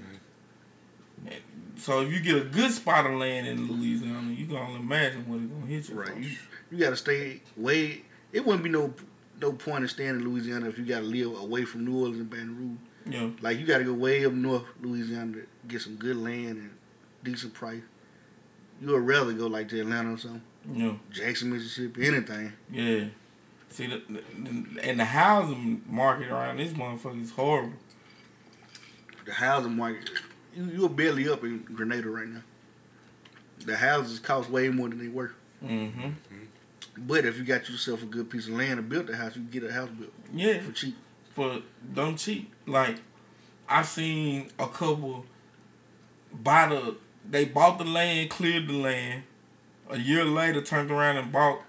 [1.26, 1.42] And
[1.80, 5.28] So if you get a good spot of land in Louisiana, you can only imagine
[5.28, 5.96] what it's gonna hit you.
[5.96, 6.18] Right.
[6.18, 6.30] You
[6.72, 8.04] you gotta stay way.
[8.34, 8.94] It wouldn't be no
[9.42, 12.30] no point in staying in Louisiana if you gotta live away from New Orleans and
[12.30, 13.14] Baton Rouge.
[13.16, 13.30] Yeah.
[13.42, 16.72] Like you gotta go way up north Louisiana to get some good land and
[17.24, 17.82] decent price.
[18.82, 20.42] You would rather go like to Atlanta or something,
[20.74, 20.94] Yeah.
[21.12, 22.54] Jackson, Mississippi, anything.
[22.72, 23.06] Yeah.
[23.70, 27.74] See, the, the, and the housing market around this motherfucker is horrible.
[29.26, 30.10] The housing market,
[30.68, 32.42] you're barely up in Grenada right now.
[33.66, 35.34] The houses cost way more than they worth.
[35.64, 36.10] Mm-hmm.
[36.98, 39.42] But if you got yourself a good piece of land and built the house, you
[39.44, 40.62] can get a house built Yeah.
[40.62, 40.96] for cheap.
[41.34, 41.62] For
[41.94, 42.52] dumb cheap.
[42.66, 42.98] Like,
[43.68, 45.26] I seen a couple
[46.34, 46.96] buy the,
[47.30, 49.24] they bought the land, cleared the land.
[49.90, 51.62] A year later, turned around and bought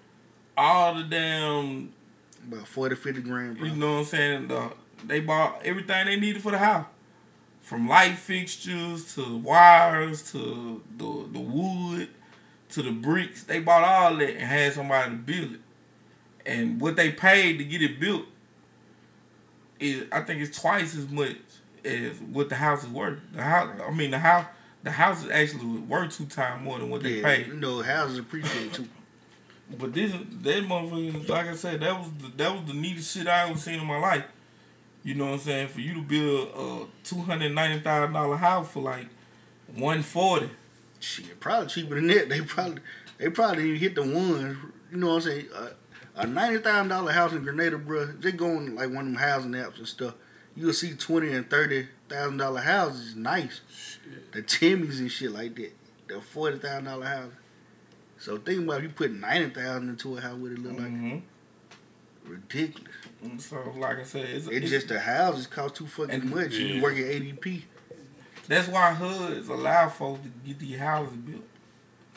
[0.57, 1.93] all the damn
[2.51, 3.67] About 40, 50 grand, bro.
[3.69, 4.49] You know what I'm saying?
[4.49, 4.73] The,
[5.05, 6.87] they bought everything they needed for the house.
[7.71, 12.09] From light fixtures to wires to the the wood
[12.71, 13.45] to the bricks.
[13.45, 15.61] They bought all that and had somebody to build it.
[16.45, 18.25] And what they paid to get it built
[19.79, 21.37] is I think it's twice as much
[21.85, 23.21] as what the house is worth.
[23.35, 24.47] The house I mean the house
[24.83, 27.47] the house is actually worth two times more than what they yeah, paid.
[27.47, 28.89] you know, houses appreciate too.
[29.79, 33.29] But this, that motherfucker, like I said, that was the, that was the neatest shit
[33.29, 34.25] I ever seen in my life.
[35.03, 35.69] You know what I'm saying?
[35.69, 39.07] For you to build a two hundred ninety thousand dollar house for like
[39.75, 40.51] one forty.
[40.99, 42.29] Shit, probably cheaper than that.
[42.29, 42.83] They probably
[43.19, 44.59] they probably didn't hit the ones.
[44.93, 45.47] You know what I'm saying?
[45.55, 45.69] Uh,
[46.17, 48.07] a ninety thousand dollar house in Grenada, bro.
[48.07, 50.15] They going like one of them housing apps and stuff.
[50.55, 53.17] You'll see twenty and thirty thousand dollar houses.
[53.17, 53.63] Nice.
[54.33, 55.73] The Timmys and shit like that.
[56.09, 57.33] The forty thousand dollar house.
[58.19, 60.89] So think about if you put ninety thousand into a house, what it look like?
[60.89, 61.19] Mm-hmm.
[62.31, 62.90] Ridiculous.
[63.39, 66.53] So like I said, it's, It's it's just the houses cost too fucking And- much.
[66.53, 66.83] You Yeah.
[66.83, 67.63] work at ADP
[68.49, 71.45] that's why HUDs allow folks to get these houses built.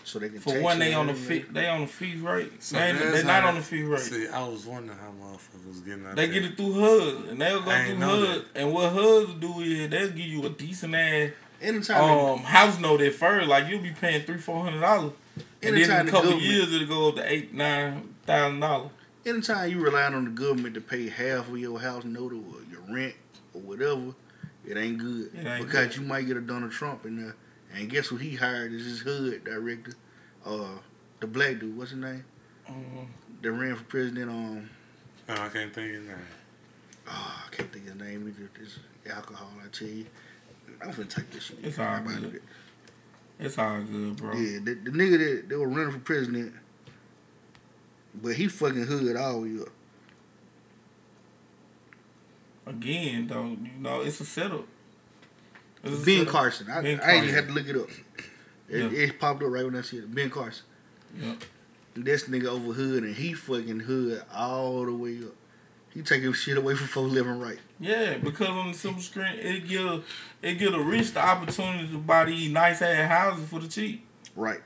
[0.06, 0.40] so they can.
[0.40, 2.62] For one, they on the fee, they on the fee rate.
[2.64, 4.00] So they ain't, that's not on the fee rate.
[4.02, 6.42] See, I was wondering how motherfuckers getting out They there.
[6.42, 8.46] get it through HUD, and they'll go I through ain't know HUD.
[8.56, 11.30] And what HUD will do is they'll give you a decent ass
[11.62, 13.48] Anytime, um house note at first.
[13.48, 16.52] Like you'll be paying three, four hundred dollars, and then Anytime in a couple government-
[16.52, 18.90] years it'll go up to eight, nine thousand dollars.
[19.26, 22.82] Anytime you rely on the government to pay half of your house note or your
[22.90, 23.16] rent
[23.54, 24.14] or whatever,
[24.68, 25.32] it ain't good.
[25.34, 25.98] It ain't because good.
[25.98, 27.36] you might get a Donald Trump in there.
[27.74, 29.94] And guess who he hired is his HUD director,
[30.46, 30.68] uh,
[31.22, 31.78] the black dude.
[31.78, 32.26] What's his name?
[32.70, 33.08] Mhm.
[33.42, 34.30] That ran for president.
[34.30, 34.70] Um,
[35.30, 36.18] Oh, I can't think of his name.
[37.08, 38.28] oh, I can't think of his name.
[38.28, 38.50] Either.
[38.60, 38.78] This
[39.10, 40.06] alcohol, I tell you.
[40.82, 41.60] I'm finna take this shit.
[41.64, 42.24] It's all good.
[42.34, 42.42] that.
[43.40, 44.34] It's all good, bro.
[44.36, 46.54] Yeah, the, the nigga that, that was running for president,
[48.22, 49.70] but he fucking HUD all the way up.
[52.66, 54.66] Again, though, you know it's a setup.
[55.84, 56.28] It's a Ben setup.
[56.34, 56.72] Carson.
[56.72, 57.90] I, Ben I ain't even had to look it up.
[58.70, 59.00] It, Yeah.
[59.00, 60.14] it popped up right when I see it.
[60.14, 60.64] Ben Carson.
[61.20, 61.36] Yeah.
[61.96, 65.36] This nigga over HUD and he fucking HUD all the way up.
[65.94, 67.60] He taking shit away from folks living right.
[67.80, 70.04] Yeah, because on the silver screen, it give
[70.42, 74.04] it give the rich the opportunity to buy these nice ass houses for the cheap.
[74.36, 74.62] Right.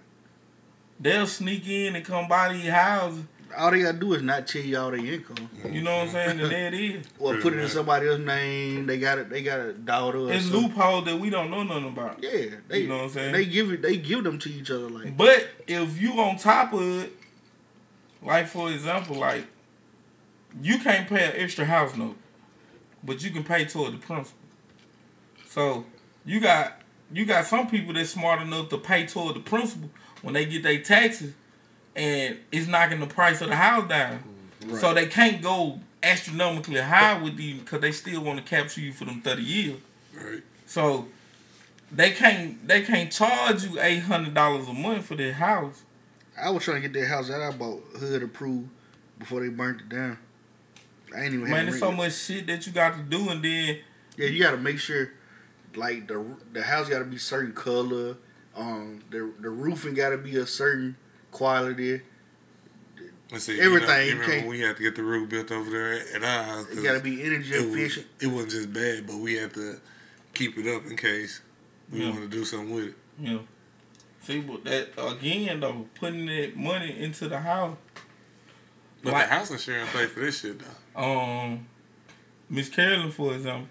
[1.00, 3.24] They'll sneak in and come buy these houses.
[3.56, 5.50] All they gotta do is not tell you all their income.
[5.72, 6.40] You know what I'm saying?
[6.42, 7.06] And there it is.
[7.20, 8.86] Or put it in somebody else's name.
[8.88, 9.30] They got it.
[9.30, 10.32] They got a daughter.
[10.32, 12.24] It's loopholes that we don't know nothing about.
[12.24, 13.34] Yeah, they You know what I'm saying?
[13.34, 13.82] they give it.
[13.82, 17.14] They give them to each other like But if you on top of it,
[18.22, 19.46] like for example, like
[20.62, 22.18] you can't pay an extra house note,
[23.04, 24.40] but you can pay toward the principal.
[25.48, 25.86] So
[26.26, 29.90] you got you got some people that's smart enough to pay toward the principal
[30.22, 31.34] when they get their taxes,
[31.98, 34.24] and it's knocking the price of the house down.
[34.66, 34.80] Right.
[34.80, 38.94] So they can't go astronomically high with you because they still want to capture you
[38.94, 39.80] for them thirty years.
[40.16, 40.44] Right.
[40.66, 41.08] So
[41.92, 45.84] they can't they can't charge you eight hundred dollars a month for their house.
[46.40, 48.70] I was trying to get that house that I bought HUD approved
[49.18, 50.20] before they burnt it down.
[51.16, 53.80] I ain't even Man, there's so much shit that you got to do, and then
[54.18, 55.10] Yeah, you gotta make sure,
[55.76, 58.18] like the the house gotta be certain color.
[58.56, 60.96] Um, the the roofing gotta be a certain
[61.32, 62.02] quality.
[63.32, 63.60] Let's see.
[63.60, 65.70] Everything, You, know, you you remember when we had to get the roof built over
[65.70, 66.66] there at our house?
[66.68, 68.08] 'cause It gotta be energy it, was, efficient.
[68.22, 69.80] it wasn't just bad, but we had to
[70.34, 71.42] keep it up in case
[71.92, 72.12] we Yeah.
[72.12, 72.96] want to do something with it.
[73.20, 73.48] you know,
[74.22, 77.76] see, but that again though, putting that money into the house.
[79.04, 81.02] But Like- the house insurance pay for this shit though.
[81.02, 81.68] Um,
[82.50, 83.68] Miss Carolyn, for example,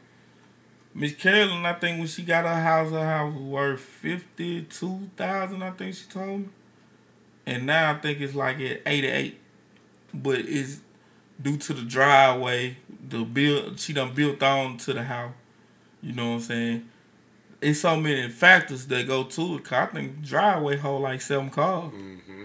[0.95, 5.11] Miss Carolyn, I think when she got her house, her house was worth fifty two
[5.17, 5.63] thousand.
[5.63, 6.49] I think she told me,
[7.47, 9.41] and now I think it's like at eighty eight,
[10.13, 10.81] but it's
[11.41, 12.77] due to the driveway,
[13.09, 15.33] the build she done built on to the house.
[16.03, 16.89] You know what I'm saying?
[17.61, 19.65] It's so many factors that go to it.
[19.65, 21.93] 'cause I think driveway hold like seven cars.
[21.93, 22.45] Mm-hmm.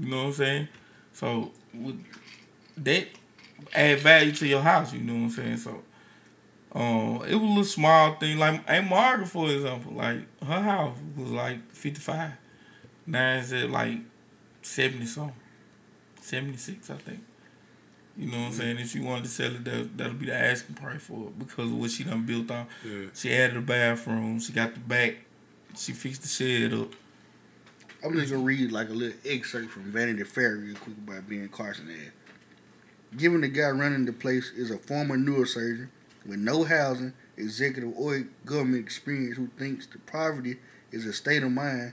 [0.00, 0.68] You know what I'm saying?
[1.12, 2.04] So with
[2.78, 3.08] that
[3.74, 5.56] add value to your house, you know what I'm saying?
[5.58, 5.82] So
[6.72, 8.38] um it was a little small thing.
[8.38, 12.32] Like Aunt Margaret, for example, like her house was like fifty five.
[13.06, 13.98] Now it's at like
[14.66, 15.34] seventy something.
[16.20, 17.20] Seventy six, I think.
[18.16, 18.78] You know what I'm saying?
[18.78, 21.70] If she wanted to sell it, that that'll be the asking price for it because
[21.70, 22.66] of what she done built on.
[22.84, 23.06] Yeah.
[23.14, 25.16] She added a bathroom, she got the back,
[25.76, 26.92] she fixed the shed up.
[28.04, 31.48] I'm just gonna read like a little excerpt from Vanity Fair real quick about Ben
[31.48, 32.12] Carson ad.
[33.16, 35.88] Given the guy running the place is a former neurosurgeon
[36.26, 40.56] with no housing, executive, or government experience who thinks that poverty
[40.90, 41.92] is a state of mind,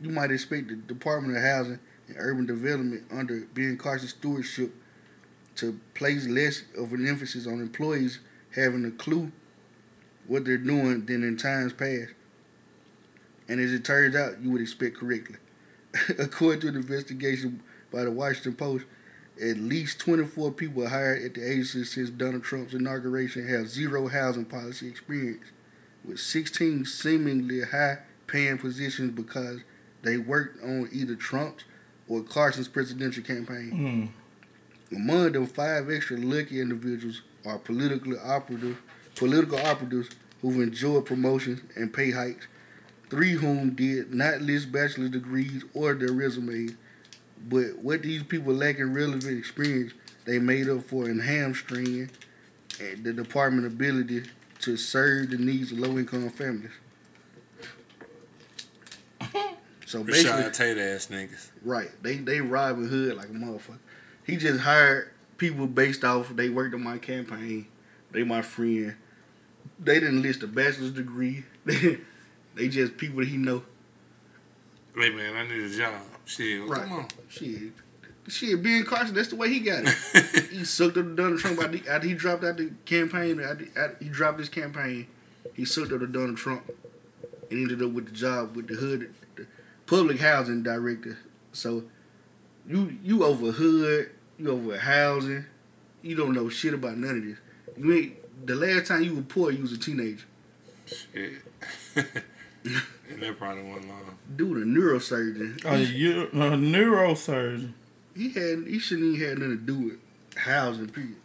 [0.00, 4.72] you might expect the Department of Housing and Urban Development under Ben Carson's stewardship
[5.56, 8.20] to place less of an emphasis on employees
[8.54, 9.32] having a clue
[10.26, 12.12] what they're doing than in times past.
[13.48, 15.36] And as it turns out, you would expect correctly.
[16.18, 17.62] According to an investigation
[17.92, 18.84] by the Washington Post,
[19.40, 24.46] at least 24 people hired at the agency since Donald Trump's inauguration have zero housing
[24.46, 25.44] policy experience,
[26.04, 29.60] with 16 seemingly high paying positions because
[30.02, 31.64] they worked on either Trump's
[32.08, 34.12] or Carson's presidential campaign.
[34.92, 34.96] Mm.
[34.96, 38.80] Among them, five extra lucky individuals are politically operative,
[39.14, 40.10] political operatives
[40.42, 42.46] who've enjoyed promotions and pay hikes.
[43.08, 46.72] Three whom did not list bachelor's degrees or their resumes,
[47.48, 49.92] but what these people lack in relevant experience,
[50.24, 52.10] they made up for in hamstringing
[52.78, 54.24] the department's ability
[54.60, 56.72] to serve the needs of low-income families.
[59.86, 61.50] So basically, Rashad Tate ass niggas.
[61.62, 61.90] Right.
[62.02, 63.78] They they Robin Hood like a motherfucker.
[64.26, 67.68] He just hired people based off they worked on my campaign.
[68.10, 68.96] They my friend.
[69.78, 71.44] They didn't list a bachelor's degree.
[71.64, 73.62] they just people that he know.
[74.96, 76.02] Hey man, I need a job.
[76.24, 76.82] Shit, well, Right.
[76.82, 77.08] come on.
[77.28, 77.72] Shit.
[78.28, 80.44] Shit, Ben Carson, that's the way he got it.
[80.50, 83.38] he sucked up the Donald Trump after, after he dropped out the campaign.
[83.38, 85.06] After, after he dropped his campaign,
[85.54, 86.68] he sucked up the Donald Trump
[87.50, 89.10] and ended up with the job with the HUD,
[89.86, 91.18] public housing director.
[91.52, 91.84] So
[92.68, 95.44] you you over HUD, you over housing,
[96.02, 97.38] you don't know shit about none of this.
[97.76, 100.24] You ain't the last time you were poor, you was a teenager.
[100.86, 101.32] Shit.
[101.94, 104.18] and that probably wasn't long.
[104.34, 105.64] Dude, a neurosurgeon.
[105.64, 107.72] A, eu- a neurosurgeon.
[108.14, 109.98] he had he shouldn't even had nothing to do with
[110.36, 110.88] housing.
[110.88, 111.16] Period.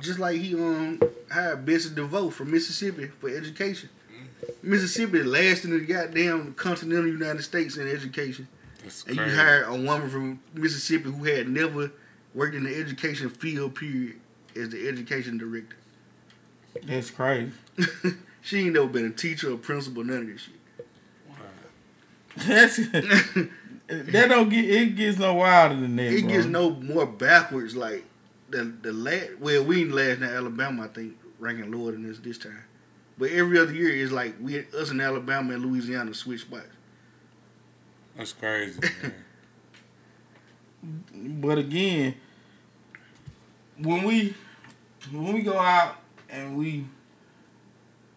[0.00, 1.00] Just like he um
[1.30, 3.88] hired Betsy DeVos from Mississippi for education.
[4.62, 8.48] Mississippi the last in the goddamn continental United States in education,
[8.82, 9.30] That's and crazy.
[9.32, 11.90] you hired a woman from Mississippi who had never
[12.34, 13.74] worked in the education field.
[13.74, 14.20] Period,
[14.56, 15.76] as the education director.
[16.84, 17.52] That's crazy.
[18.42, 20.54] she ain't never been a teacher or principal, none of this shit.
[22.36, 22.76] That's
[23.88, 26.12] that don't get it gets no wilder than that.
[26.12, 26.30] it bro.
[26.30, 27.74] gets no more backwards.
[27.74, 28.04] Like
[28.48, 32.18] the the last, well, we in last in Alabama, I think, ranking lower than this
[32.18, 32.62] this time.
[33.20, 36.64] But every other year is like we us in Alabama and Louisiana switch spots.
[38.16, 38.80] That's crazy.
[38.80, 39.14] Man.
[41.12, 42.14] But again,
[43.76, 44.34] when we
[45.12, 45.96] when we go out
[46.30, 46.86] and we,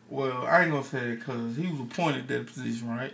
[0.10, 3.12] well, I ain't gonna say that because he was appointed that position, right?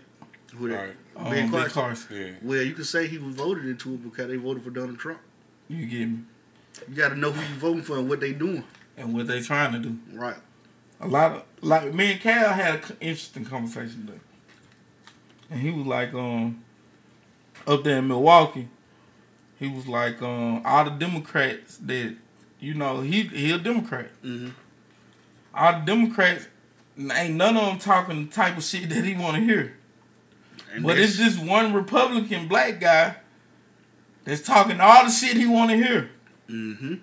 [0.56, 0.76] Who that?
[0.76, 0.95] Right.
[1.16, 1.72] Um, Ben Ben Carson.
[1.72, 2.16] Carson.
[2.16, 2.32] Yeah.
[2.44, 5.20] Well, you can say he was voted into it because they voted for Donald Trump.
[5.68, 6.20] You get me?
[6.88, 8.64] You got to know who you're voting for and what they doing.
[8.95, 9.98] And what they trying to do.
[10.14, 10.38] Right.
[11.01, 14.19] A lot of like me and Cal had an interesting conversation today,
[15.49, 16.63] and he was like, um,
[17.65, 18.67] up there in Milwaukee,
[19.57, 22.15] he was like, um, all the Democrats that,
[22.59, 24.09] you know, he he a Democrat.
[24.23, 24.49] Mm-hmm.
[25.53, 26.47] All the Democrats
[26.97, 29.77] ain't none of them talking the type of shit that he want to hear.
[30.73, 33.15] And But it's just one Republican black guy
[34.23, 36.11] that's talking all the shit he want to hear.
[36.49, 36.95] Mm-hmm.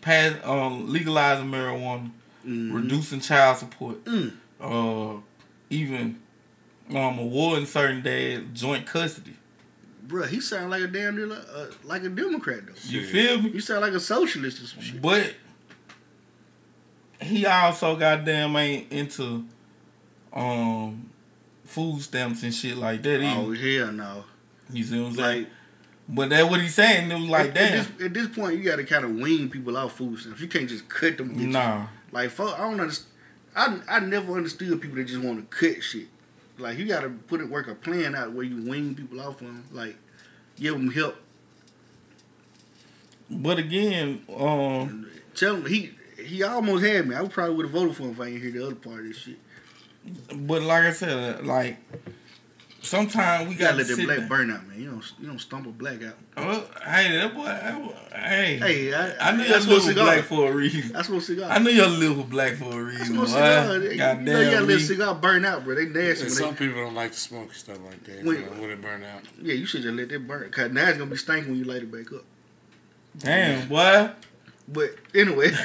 [0.00, 2.10] Pass, um, legalizing marijuana,
[2.46, 2.72] Mhm.
[2.74, 4.32] reducing child support, Mm.
[4.60, 5.20] uh,
[5.70, 6.20] even
[6.90, 9.34] um, awarding certain dads joint custody.
[10.06, 12.72] Bruh, he sound like a damn uh, like a Democrat though.
[12.84, 13.10] You Shit.
[13.10, 13.50] feel me?
[13.50, 15.02] He sound like a socialist or some shit.
[15.02, 15.34] But
[17.20, 19.44] he also goddamn ain't into
[20.32, 21.10] um
[21.64, 23.40] food stamps and shit like that either.
[23.40, 24.24] Oh hell no!
[24.72, 25.38] you see what I'm saying?
[25.44, 25.48] Like
[26.08, 27.10] but that's what he's saying.
[27.10, 29.10] It was like, at, damn, At this, at this point, you got to kind of
[29.10, 30.40] wean people off food stamps.
[30.40, 31.34] You can't just cut them.
[31.34, 31.48] bitches.
[31.50, 31.86] nah.
[32.12, 33.12] Like fuck, I don't understand.
[33.54, 36.08] I I never understood people that just want to cut shit.
[36.58, 39.38] Like you got to put it work a plan out where you wean people off
[39.38, 39.64] them.
[39.72, 39.96] Like
[40.56, 41.16] give them help.
[43.30, 45.90] But again, um, Tell him he
[46.22, 47.14] he almost had me.
[47.16, 49.06] I probably would have voted for him if I didn't hear the other part of
[49.06, 49.38] this shit.
[50.46, 51.78] but like I said, like
[52.86, 54.28] sometimes we gotta got let that black back.
[54.28, 54.80] burn out, man.
[54.80, 56.14] You don't you don't stump a black out.
[56.36, 59.68] Well, hey, that boy, that boy- hey, Hey, I, I knew I, your I live
[59.68, 60.04] with cigar.
[60.04, 60.96] black for a reason.
[60.96, 61.50] I smoke cigar.
[61.50, 63.06] I knew your live with black for a I reason.
[63.06, 63.32] smoke boy.
[63.32, 63.78] cigar.
[63.82, 65.74] You Goddamn know you gotta let cigar burn out, bro.
[65.74, 66.24] They nasty.
[66.24, 68.24] And some they, people don't like to smoke stuff like that.
[68.24, 68.44] Wait.
[68.46, 69.22] so when it burn out.
[69.42, 70.50] yeah, you should just let that burn.
[70.50, 72.24] Cause now it's gonna be stinking when you light it back up.
[73.18, 74.10] Damn, boy.
[74.68, 75.50] But anyway,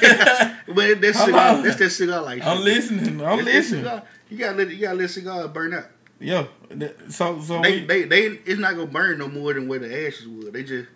[0.68, 1.62] but that's cigar.
[1.62, 2.42] That's that cigar like.
[2.44, 2.64] I'm shit.
[2.64, 3.20] listening.
[3.20, 3.84] I'm That's that listening.
[3.84, 4.02] cigar.
[4.30, 5.86] You gotta let you gotta let cigar burn out.
[6.22, 9.66] Yo, th- so so They, we, they they it's not gonna burn no more than
[9.68, 10.52] where the ashes would.
[10.52, 10.88] They just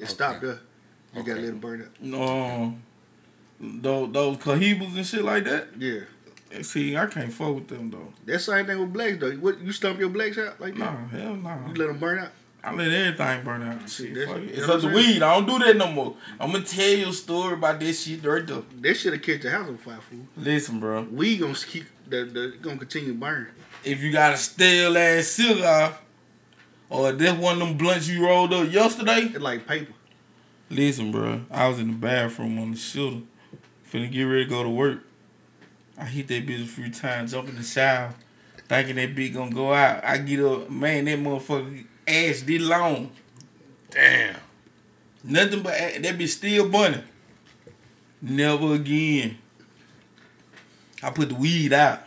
[0.00, 0.46] it stopped Okay.
[0.46, 0.58] there.
[1.14, 1.40] You gotta Okay.
[1.42, 2.20] let it burn out.
[2.60, 2.82] um,
[3.60, 5.68] those those cohibas and shit like that.
[5.78, 6.00] Yeah,
[6.62, 8.12] See, I can't fuck with them though.
[8.26, 9.30] that same thing with blacks though.
[9.32, 10.80] What you stump your blacks out like that?
[10.80, 11.58] Nah, hell no.
[11.68, 12.30] You let them burn out.
[12.64, 13.88] I let everything burn out.
[13.90, 14.42] See, Shit, that's- it.
[14.58, 15.14] It's know up to what I'm saying?
[15.14, 15.22] weed.
[15.22, 16.16] I don't do that no more.
[16.38, 18.62] I'm gonna tell you a story about this shit right there.
[18.80, 20.26] That should have catch the house on fire, fool.
[20.36, 21.02] Listen, bro.
[21.10, 23.48] We gonna keep the the gonna continue to burn.
[23.84, 25.98] If you got a stale ass cigar,
[26.88, 29.92] or this one of them blunts you rolled up yesterday, It's like paper.
[30.70, 31.42] Listen, bro.
[31.50, 33.22] I was in the bathroom on the shooter,
[33.90, 35.00] finna get ready to go to work.
[35.98, 38.14] I hit that bitch a few times, jump in the shower,
[38.68, 40.04] thinking that bitch gonna go out.
[40.04, 43.10] I get up, man, that motherfucker ass this long.
[43.90, 44.36] Damn.
[45.24, 47.02] Nothing but a- that bitch still burning.
[48.20, 49.38] Never again.
[51.02, 52.00] I put the weed out,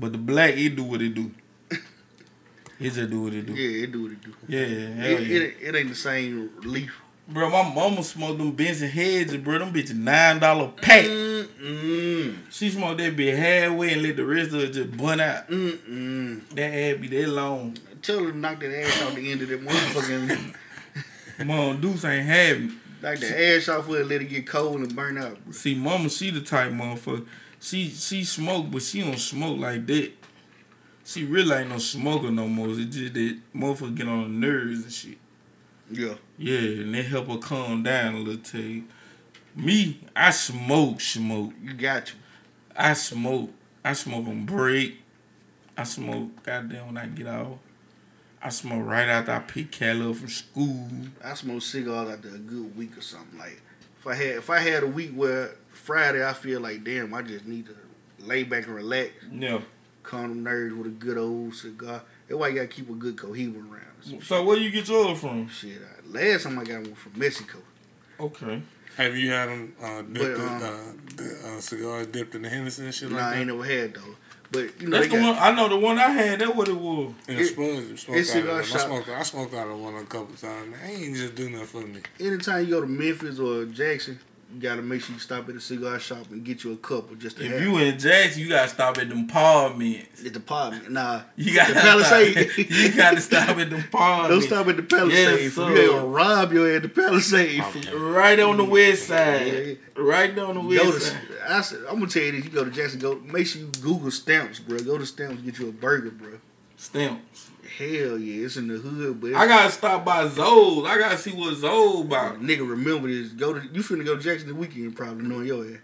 [0.00, 1.30] but the black it do what it do.
[2.80, 3.52] It just do what it do.
[3.52, 4.34] Yeah, it do what it do.
[4.48, 4.64] Yeah,
[5.04, 5.36] hell It, yeah.
[5.38, 6.90] it, it ain't the same leaf.
[7.28, 9.58] Bro, my mama smoked them Benson heads, bro.
[9.58, 11.04] Them bitches nine dollar pack.
[11.04, 12.36] Mm-mm.
[12.50, 15.48] She smoked that bitch halfway and let the rest of it just bun out.
[15.48, 16.48] Mm-mm.
[16.54, 17.76] That ass be that long.
[18.02, 20.54] Tell her to knock that ass off the end of that motherfucking.
[21.46, 22.72] Mom Deuce ain't having.
[23.02, 25.36] knock the ass off of it, let it get cold and burn out.
[25.48, 25.54] it.
[25.54, 27.26] See, mama, she the type motherfucker.
[27.60, 30.12] She she smoke, but she don't smoke like that.
[31.04, 32.68] She really ain't no smoker no more.
[32.70, 35.18] It's just that motherfucker get on her nerves and shit.
[35.90, 36.14] Yeah.
[36.38, 38.60] Yeah, and they help her calm down a little.
[38.60, 38.84] You.
[39.54, 41.52] Me, I smoke, smoke.
[41.62, 42.18] You got you.
[42.76, 43.50] I smoke.
[43.84, 44.98] I smoke on break.
[45.76, 47.58] I smoke goddamn when I get off.
[48.42, 50.88] I smoke right after I pick Cal up from school.
[51.22, 53.38] I smoke cigars after a good week or something.
[53.38, 53.60] Like
[53.98, 55.50] if I had if I had a week where
[55.90, 57.74] Friday I feel like damn I just need to
[58.24, 59.60] lay back and relax, Yeah.
[60.04, 62.02] calm them nerves with a good old cigar.
[62.28, 63.82] That's why you gotta keep a good cohiba around.
[64.00, 65.48] Some So where you get yours from?
[65.48, 65.78] shit.
[65.82, 67.58] I, last time I got one from Mexico.
[68.20, 68.62] Okay.
[68.98, 72.42] Have you had them uh, dipped But, in, um, uh, the, uh, cigars dipped in
[72.42, 74.14] the Henderson and shit Nah, like I ain't never had though.
[74.52, 75.42] But you know That's the got one.
[75.42, 76.38] I know the one I had.
[76.40, 77.14] that what it was.
[77.28, 78.60] In It- the Spuds, smoked it's out of cigar one.
[78.60, 78.80] I shop.
[78.80, 80.76] smoked, I smoked out of one a couple times.
[80.84, 82.00] I ain't just do nothing for me.
[82.20, 84.18] anytime you go to Memphis or Jackson,
[84.54, 87.14] you gotta make sure you stop at a cigar shop and get you a couple
[87.16, 90.24] just to If have you in Jackson, you gotta stop at them paw mints.
[90.24, 90.90] at the apartment.
[90.90, 92.50] Nah, You gotta the Palisade.
[92.50, 95.40] Stop, you gotta stop at them paw Don't stop at the Palisade.
[95.40, 95.70] Yes, sir.
[95.70, 97.60] you ain't gonna rob your head at the Palisade.
[97.60, 97.94] Okay.
[97.94, 99.46] Right on the west side.
[99.46, 99.74] Yeah.
[99.96, 101.18] Right on the Go west to, side.
[101.48, 102.44] I said, I'm gonna tell you this.
[102.44, 104.78] You go to Jackson, go make sure you Google stamps, bro.
[104.78, 106.38] Go to stamps, get you a burger, bro.
[106.76, 107.49] Stamps.
[107.80, 110.86] Hell yeah, it's in the hood, but I gotta stop by Zoe's.
[110.86, 112.40] I gotta see what Zoe about.
[112.42, 113.30] nigga remember this.
[113.30, 115.78] Go to you finna go to Jackson the weekend, probably knowing your ass.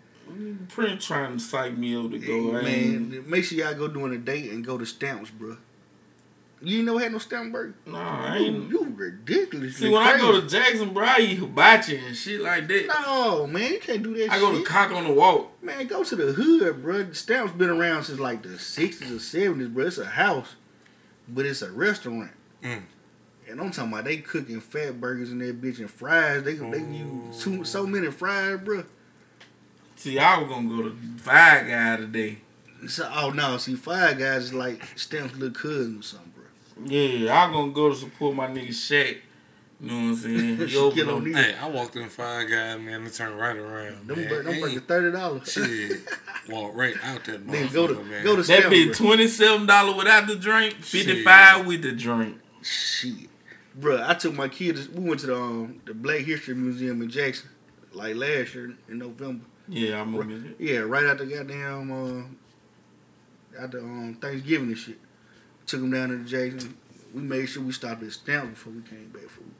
[0.68, 2.58] Prince trying to psych me up to go.
[2.58, 5.56] Ain't- Man, make sure y'all go doing a date and go to stamps, bro.
[6.60, 7.74] You ain't never had no stamp burger.
[7.86, 8.70] Nah, I You, ain't.
[8.70, 9.76] you ridiculous.
[9.76, 12.88] See, when I go to Jackson, bro, I eat hibachi and shit like that.
[13.06, 14.32] no man, you can't do that.
[14.32, 14.62] I go to.
[14.64, 15.62] Cock of the Walk.
[15.62, 17.10] Man, go to the hood, bro.
[17.12, 19.86] Stamps been around since like the sixties or seventies, bro.
[19.86, 20.56] It's a house,
[21.28, 22.30] but it's a restaurant.
[22.62, 22.82] Mm.
[23.48, 26.42] And I'm talking about they cooking fat burgers in that bitch and fries.
[26.42, 28.84] They they use too, so many fries, bro.
[29.94, 32.38] See, I was gonna go to Five Guy today.
[32.88, 36.86] So, oh no, see, Five Guys is like Stamps' little cousin or something, bro.
[36.86, 39.18] Yeah, I'm gonna go to support my nigga Shaq.
[39.78, 40.56] You know what I'm saying?
[40.58, 41.32] He Shit open on.
[41.34, 43.04] Hey, I walked in Five Guys, man.
[43.04, 44.08] They turned right around.
[44.08, 44.28] Them, man.
[44.28, 45.52] bur- them Ain't- burgers thirty dollars.
[45.52, 46.00] Shit,
[46.48, 48.24] walk right out that Then go to man.
[48.24, 51.92] go to That Stamps, be twenty seven dollar without the drink, fifty five with the
[51.92, 52.38] drink.
[52.62, 53.28] Shit,
[53.74, 54.02] bro.
[54.06, 54.88] I took my kids.
[54.88, 57.50] We went to the um, the Black History Museum in Jackson,
[57.92, 59.44] like last year in November.
[59.68, 60.54] Yeah, I remember that.
[60.58, 64.98] Yeah, right after goddamn uh, after um, Thanksgiving and shit.
[65.66, 66.76] Took them down to Jackson.
[67.12, 69.28] We made sure we stopped at Stamps before we came back.
[69.28, 69.52] Food.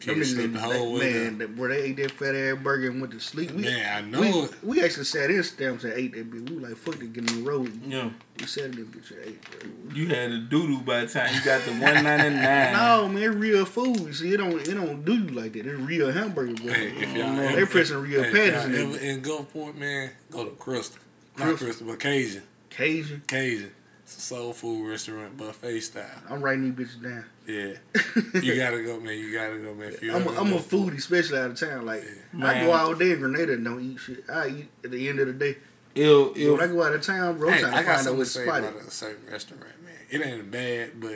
[0.00, 3.20] Kids slept the whole man, where they ate that fat ass burger and went to
[3.20, 3.50] sleep.
[3.50, 4.64] We, Man, I know we, it.
[4.64, 6.48] we actually sat in Stamps and ate that bitch.
[6.48, 7.80] We were like, fuck it, get in the road.
[7.86, 8.08] Yeah,
[8.38, 9.94] We sat in that bitch and ate, bro.
[9.94, 12.72] you had a doo doo by the time you got the one ninety nine.
[12.72, 14.14] No, man, real food.
[14.14, 15.66] See, it don't it don't do you like that.
[15.66, 16.72] It's real hamburger, bro.
[16.72, 19.00] Hey, if y'all they pressing real hey, patties in there.
[19.02, 20.98] in Gulfport, man, go to Crystal.
[21.36, 21.66] Not Crystal.
[21.66, 22.42] Crystal, but Cajun.
[22.70, 23.22] Cajun.
[23.26, 23.70] Cajun.
[24.04, 26.04] It's a soul food restaurant, buffet style.
[26.28, 27.24] I'm writing these bitches down.
[27.50, 28.40] Yeah.
[28.40, 29.18] You gotta go, man.
[29.18, 29.88] You gotta go, man.
[29.92, 31.84] If you I'm a, ever I'm a foodie, especially out of town.
[31.86, 32.04] Like
[32.40, 34.24] I go all day in Grenada and don't eat shit.
[34.30, 35.56] I eat at the end of the day.
[35.96, 37.86] Ill, But when I go out of town, bro, I'm Hey, trying I to got
[37.86, 39.94] find out something to what's say about a certain restaurant, man.
[40.08, 41.10] It ain't bad, but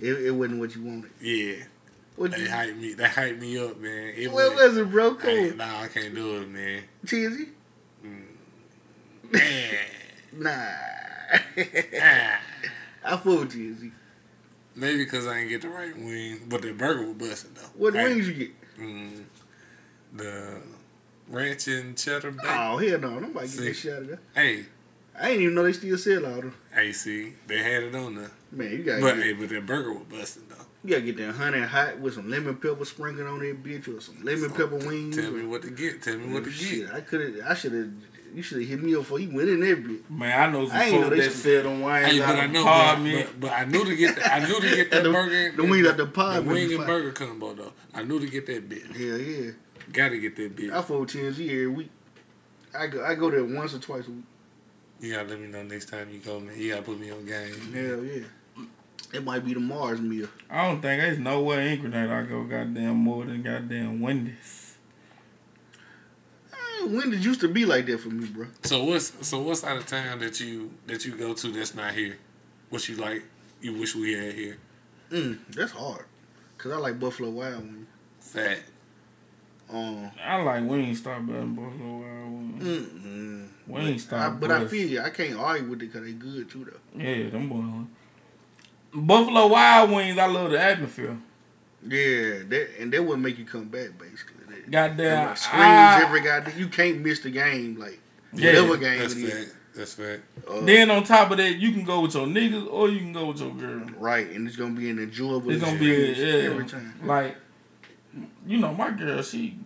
[0.00, 1.10] It, it wasn't what you wanted.
[1.20, 1.64] yeah,
[2.16, 2.94] What they you, hype me.
[2.94, 4.14] They hype me up, man.
[4.16, 5.14] It what was, was it, bro?
[5.16, 6.82] Come Hey, on, nah, I can't do it, man.
[7.06, 7.48] cheesy.
[8.02, 8.22] Man.
[10.36, 12.40] Nah, Ah.
[13.04, 13.92] I fuck with cheesy.
[14.76, 17.68] Maybe because I ain't get the right wing, but the burger was busting though.
[17.76, 18.50] What wings you get?
[18.80, 19.24] Mm,
[20.12, 20.60] the
[21.28, 22.50] ranch and cheddar bacon.
[22.50, 23.64] Oh hell no, nobody get See.
[23.68, 24.20] that shit out of there.
[24.34, 24.64] Hey,
[25.18, 26.54] I ain't even know they still sell all them.
[26.74, 29.66] hey, see, they had it on there, Man, you gotta but get, hey, but that
[29.66, 30.56] burger was busting though.
[30.82, 34.00] you gotta get that honey hot with some lemon pepper sprinkled on that bitch or
[34.00, 35.16] some lemon pepper wings.
[35.16, 36.02] Tell or- me what to get.
[36.02, 36.94] Tell me what to Shit, get.
[36.96, 37.46] I could have.
[37.50, 37.90] I should have.
[38.34, 40.10] You should have hit me up before you went in that bitch.
[40.10, 42.38] Man, I know some I ain't know they that sell them wines Hey, out but
[42.38, 43.26] I of know, apartment.
[43.26, 44.16] but, but, but I knew to get.
[44.16, 45.52] The, I knew to get that The- burger.
[45.56, 47.72] the wings at the The pod would wing and burger combo though.
[47.94, 48.86] I knew to get that bit.
[48.86, 49.50] Hell yeah.
[49.92, 50.72] Gotta get that bit.
[50.72, 51.90] I with TNG every week.
[52.76, 53.04] I go.
[53.04, 54.24] I go there once or twice a week.
[55.00, 56.58] You gotta let me know next time you go, man.
[56.58, 57.54] You gotta put me on game.
[57.72, 58.24] Hell yeah.
[59.12, 60.26] It might be the Mars meal.
[60.50, 64.63] I don't think there's nowhere in Grenada I go goddamn more than goddamn Wendy's.
[66.84, 68.46] Eh, When did used to be like that for me, bro?
[68.62, 71.94] So what's so what's out of town that you that you go to that's not
[71.94, 72.18] here?
[72.70, 73.22] What you like?
[73.60, 74.58] You wish we had here?
[75.10, 76.04] Mm, that's hard.
[76.58, 77.86] Cause I like Buffalo Wild Wings.
[78.20, 78.58] Fat.
[79.70, 82.64] Um, I like Wingstop better than Buffalo Wild Wings.
[82.64, 83.48] mm, mm.
[83.68, 84.12] Wingstop.
[84.18, 85.00] I, but I feel you.
[85.00, 87.00] I can't argue with it because they good too, though.
[87.02, 87.86] Yeah, them boys.
[88.94, 91.16] Buffalo Wild Wings, I love the atmosphere.
[91.86, 94.33] Yeah, that and that would make you come back basically.
[94.68, 95.26] That, Goddamn.
[95.28, 96.58] like, screens I- every goddamn.
[96.58, 98.00] You can't miss the game like
[98.32, 99.44] Yeah, whatever game That's it is.
[99.48, 99.54] fat.
[99.74, 100.20] That's fat.
[100.48, 103.12] Uh, Then on top of that, you can go with your niggas or you can
[103.12, 103.86] go with your girl.
[103.98, 105.50] right, and it's gonna be an enjoyable.
[105.50, 106.94] It's gonna be yeah, every time.
[107.04, 107.36] like
[108.46, 109.58] you know, my girl, she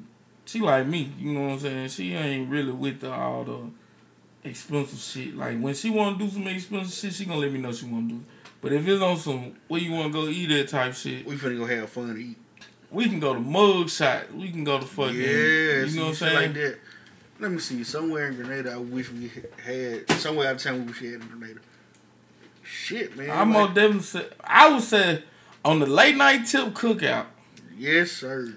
[0.46, 1.12] she like me.
[1.18, 1.88] You know what I'm saying?
[1.88, 5.36] She ain't really with the, all the expensive shit.
[5.36, 7.86] Like when she want to do some expensive shit, she gonna let me know she
[7.86, 8.20] want to do.
[8.20, 8.26] it.
[8.60, 11.36] But if it's on some where you want to go eat that type shit, We
[11.36, 12.36] finna go have fun to eat.
[12.90, 14.32] We can go to mug shot.
[14.34, 15.14] We can go to fucking.
[15.14, 16.34] yeah, you know what I'm saying?
[16.34, 16.78] Like that.
[17.40, 17.84] Let me see.
[17.84, 19.30] Somewhere in Grenada, I wish we
[19.64, 20.10] had.
[20.12, 21.60] Somewhere out of town, we wish we had in Grenada.
[22.62, 23.30] Shit, man.
[23.30, 25.22] I'm like- most definitely say, I would say
[25.64, 27.26] on the late night tip cookout.
[27.76, 28.54] Yes, sir.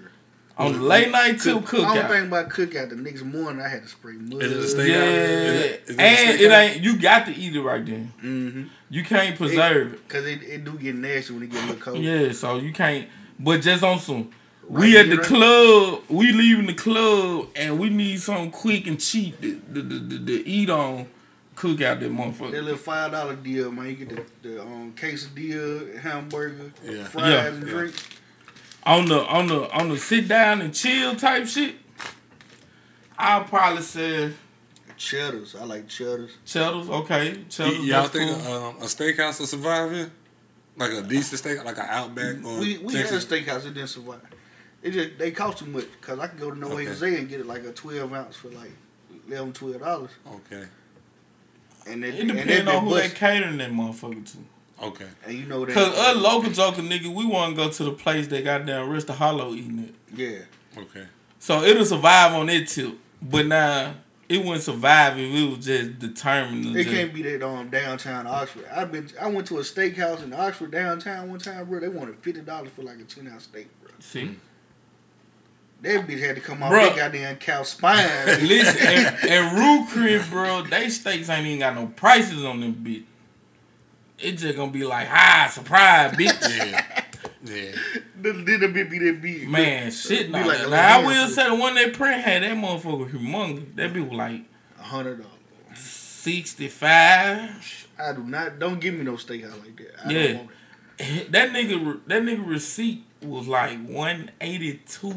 [0.58, 2.90] On the late night tip Cook, I don't think about cookout.
[2.90, 4.42] The next morning, I had to spray mud.
[4.42, 4.88] Is it a steak?
[4.88, 6.80] Yeah, Is it- is it a and steak it ain't.
[6.82, 8.12] You got to eat it right then.
[8.22, 8.62] Mm-hmm.
[8.90, 10.08] You can't preserve it.
[10.08, 11.98] Cause it, it do get nasty when it get a little cold.
[11.98, 13.08] Yeah, so you can't.
[13.38, 14.30] But just on some,
[14.68, 16.02] We Right at the here, club.
[16.08, 20.26] We leaving the club, and we need something quick and cheap to, to, to, to,
[20.26, 21.06] to eat on.
[21.54, 22.52] Cook out that motherfucker.
[22.52, 23.86] That little five dollar deal, man.
[23.88, 24.08] You get
[24.42, 27.04] the, the um, quesadilla, hamburger, Yeah.
[27.04, 27.46] fries Yeah.
[27.46, 27.68] and Yeah.
[27.72, 28.08] drinks.
[28.84, 31.76] On the on the on the sit down and chill type shit.
[33.18, 34.32] I'll probably say
[34.98, 35.54] Cheddars.
[35.60, 36.30] I like cheddars.
[36.46, 36.88] Cheddars.
[36.88, 38.52] Okay, Y- y'all that's think cool.
[38.52, 40.10] um, a steakhouse will survive here?
[40.76, 43.66] Like a decent steak, like an Outback or We we had a steakhouse.
[43.66, 44.20] It didn't survive.
[44.82, 45.84] It just they cost too much.
[46.00, 46.86] Cause I could go to No Okay.
[46.86, 48.72] Jose and get it like a twelve ounce for like
[49.28, 50.10] 11 12 dollars.
[50.26, 50.64] Okay,
[51.86, 53.14] And it, It depends on been who they bust.
[53.16, 54.38] catering that motherfucker to.
[54.86, 55.06] okay.
[55.26, 55.74] And you know that.
[55.74, 58.88] Cause us local joker nigga, we want to go to the place that got down
[58.90, 59.94] Rest of Hollow eating it.
[60.16, 60.80] Yeah.
[60.82, 61.06] Okay.
[61.38, 62.94] So it'll survive on that tip.
[63.20, 63.94] But now
[64.32, 66.64] it wouldn't survive if it was just determined.
[66.64, 68.64] to It just- can't be that um downtown Oxford.
[68.72, 71.80] I've been I went to a steakhouse in Oxford downtown one time, bro.
[71.80, 73.90] They wanted fifty dollars for like a ten ounce steak, bro.
[74.00, 74.36] See,
[75.82, 76.88] That bitch had to come off Bruh.
[76.88, 78.06] that goddamn cow spine.
[78.26, 82.74] listen, and, and Ruth's Chris, bro, they steaks ain't even got no prices on them
[82.74, 83.04] bitch.
[84.18, 86.70] It just gonna be like, hi, surprise, bitch.
[86.70, 87.04] Yeah.
[87.44, 87.72] Yeah.
[88.22, 89.48] Then the bitch be that big.
[89.48, 90.46] Man, shit, Be nah.
[90.46, 93.74] like now, I will say the one they print had that motherfucker humongous.
[93.74, 94.42] That bitch was like
[94.78, 95.78] A hundred dollars.
[95.78, 97.88] sixty five.
[97.98, 98.58] I do not.
[98.58, 100.06] Don't give me no steakhouse like that.
[100.06, 100.26] I Yeah.
[100.28, 100.56] don't want it.
[101.32, 105.12] That nigga, that nigga receipt was like one eighty two,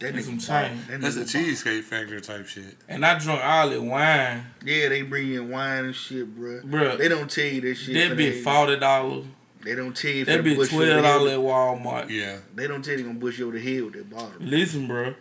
[0.00, 0.86] That And some nigga change.
[0.88, 2.76] That That's a cheesecake factory type shit.
[2.88, 6.60] and I drunk all that wine, Yeah, they bring in wine and shit, bro.
[6.64, 7.94] Bro, They don't tell you that shit.
[7.94, 9.26] that for bitch they- forty dollars.
[9.64, 12.10] They don't tell you for That the bitch bush twelve over dollars the at Walmart.
[12.10, 12.38] Yeah.
[12.54, 14.32] They don't tell you gonna bush you over the head with that bottle.
[14.40, 15.14] Listen, bro.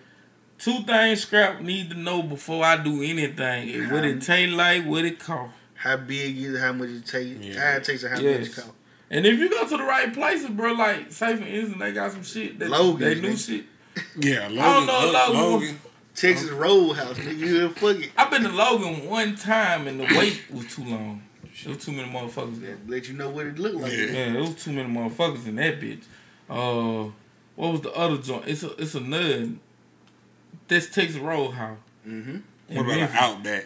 [0.57, 3.69] Two things Scrap need to know before I do anything.
[3.69, 5.53] Is what it taste like, what it cost.
[5.73, 6.59] How big is it?
[6.59, 7.39] How much it takes?
[7.43, 7.59] Yeah.
[7.71, 8.71] How it takes and how much it costs.
[9.09, 12.11] And if you go to the right places, bro, like say for instance, they got
[12.11, 13.65] some shit that Logan's, they new shit.
[14.19, 14.47] Yeah.
[14.47, 14.59] Logan.
[14.59, 15.51] I don't know, Lo- Logan.
[15.51, 15.81] Logan.
[16.15, 17.71] Texas Roadhouse, nigga.
[17.73, 18.11] Fuck it.
[18.17, 21.23] I've been to Logan one time and the wait was too long.
[21.63, 22.77] There was too many motherfuckers there.
[22.87, 23.91] Let you know what it looked like.
[23.91, 24.05] Yeah.
[24.05, 26.03] Yeah, there was too many motherfuckers in that bitch.
[26.49, 27.11] Uh,
[27.55, 28.47] what was the other joint?
[28.47, 29.49] It's a it's a nut.
[30.67, 31.77] That's Texas Roadhouse.
[32.07, 32.37] Mm-hmm.
[32.69, 33.65] in What about an Outback?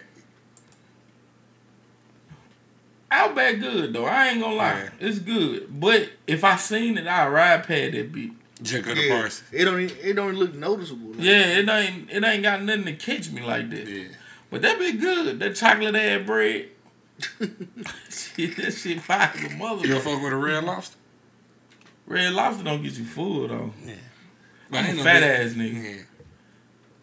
[3.11, 4.05] Outback good though.
[4.05, 4.89] I ain't gonna lie, Yeah.
[5.07, 5.79] it's good.
[5.79, 8.33] But if I seen it, I ride past that bitch.
[8.63, 9.43] Check of the parts.
[9.51, 9.79] It don't.
[9.81, 11.09] even- It don't look noticeable.
[11.11, 13.87] Like, Yeah, it ain't it ain't got nothing to catch me like that.
[13.87, 14.05] Yeah.
[14.49, 15.39] But that be good.
[15.39, 16.69] That chocolate ass bread.
[18.09, 19.99] shit, that shit fire as a You gonna mother.
[19.99, 20.97] fuck with a red lobster?
[22.07, 23.73] Red lobster don't get you full though.
[24.69, 25.83] But I'm ain't a fat big- ass nigga.
[25.97, 26.01] Yeah.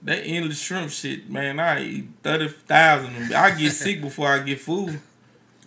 [0.05, 1.60] That endless shrimp shit, man.
[1.60, 3.32] I eat thirty thousand.
[3.34, 5.01] I get sick before I get food.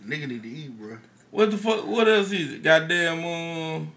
[0.05, 0.97] Nigga need to eat, bro.
[1.31, 1.85] What the fuck?
[1.87, 2.63] What else is it?
[2.63, 3.25] Goddamn.
[3.25, 3.91] Um,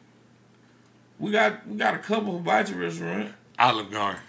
[1.19, 3.33] we got we got a couple of hibachi restaurants.
[3.59, 4.23] Olive Garden.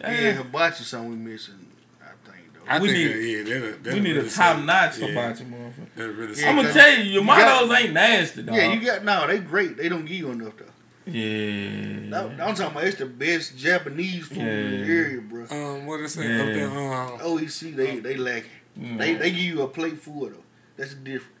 [0.00, 0.36] Yeah, Damn.
[0.44, 1.65] hibachi something we missing.
[2.68, 2.78] I think though.
[2.78, 4.98] I We think need- that, yeah, that'll, that'll we need really a top sell- notch
[4.98, 5.86] yeah, hibachi motherfucker.
[5.96, 8.56] That'll really Yeah, sell I'm gonna tell you, your you got- mottos ain't nasty, dog.
[8.56, 9.26] Yeah, you got no.
[9.26, 9.76] They great.
[9.76, 10.64] They don't give you enough though.
[11.08, 12.08] Yeah.
[12.08, 14.44] No, I'm talking about it's the best Japanese food in
[14.86, 15.46] the area, bro.
[15.50, 16.24] Um, what is it?
[16.28, 16.40] Yeah.
[16.42, 18.50] Up there, um, OEC, they they lacking.
[18.78, 18.98] Mm.
[18.98, 20.42] They they give you a plate full though.
[20.76, 21.32] That's different.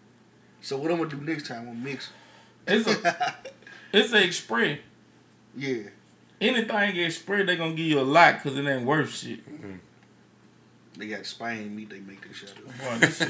[0.60, 1.60] So what I'm gonna do next time?
[1.60, 2.10] I'm gonna mix.
[2.66, 3.34] It's a
[3.92, 4.78] it's a express.
[5.56, 5.82] yeah,
[6.40, 9.40] Anything express, they gonna give you a lot because it ain't worth shit.
[10.96, 11.90] They got Spain meat.
[11.90, 12.50] They make this shit.
[12.50, 12.78] up.
[12.78, 13.28] Boy, this shit.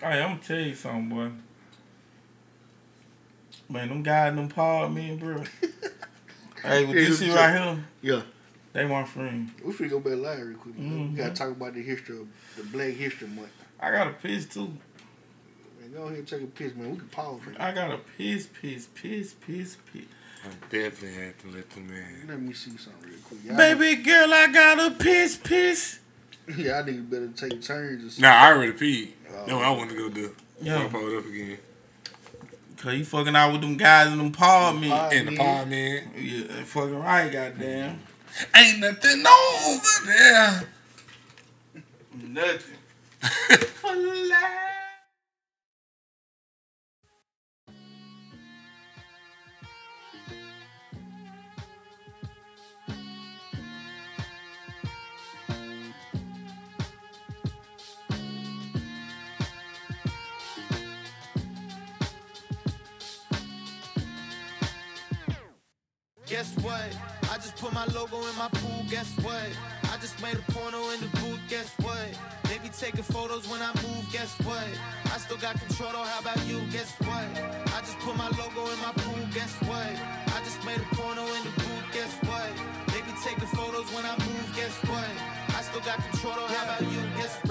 [0.00, 1.30] hey, I'm gonna tell you something, boy.
[3.68, 5.42] Man, them guys, them Paul, man, bro.
[6.62, 8.22] hey, with Yeah, this you shit was right here, Yeah,
[8.72, 9.50] they my friend.
[9.64, 10.78] we finna go back live real quick.
[10.78, 11.10] man.
[11.12, 11.34] We gotta Mhm.
[11.34, 13.50] talk about the history of the Black History Month.
[13.80, 14.76] I got a piss too.
[15.80, 16.92] Man, go ahead and take a piss, man.
[16.92, 20.04] We can pause for I got a piss, piss, piss, piss, piss.
[20.44, 22.24] I definitely had to let the man.
[22.28, 23.40] Let me see something real quick.
[23.44, 25.98] Y'all Baby girl, I got a piss, piss.
[26.46, 28.04] Niggas- yeah, I think better take turns.
[28.04, 28.22] Or something.
[28.22, 29.10] Nah, I already peed.
[29.32, 29.44] Oh.
[29.46, 30.34] No, I want to go do.
[30.60, 30.82] Yeah.
[30.82, 30.88] Yeah.
[30.88, 31.58] Pull it up again.
[32.78, 34.90] Cause you fucking out with them guys in them Paul, man.
[34.90, 35.10] Paul.
[35.10, 35.38] In the man.
[35.38, 36.10] pod, man.
[36.16, 38.00] Yeah, fucking right, goddamn.
[38.54, 40.62] Ain't nothing over there.
[42.22, 42.76] Nothing.
[66.46, 67.30] guess what?
[67.30, 69.48] I just put my logo in my pool, guess what?
[69.90, 72.08] I just made a porno in the booth, guess what?
[72.44, 74.66] They be taking photos when I move, guess what?
[75.06, 77.26] I still got control, though, how about you, guess what?
[77.74, 79.94] I just put my logo in my pool, guess what?
[80.34, 82.50] I just made a porno in the booth, guess what?
[82.92, 85.10] They be taking photos when I move, guess what?
[85.56, 87.45] I still got control, though, how about you, guess what?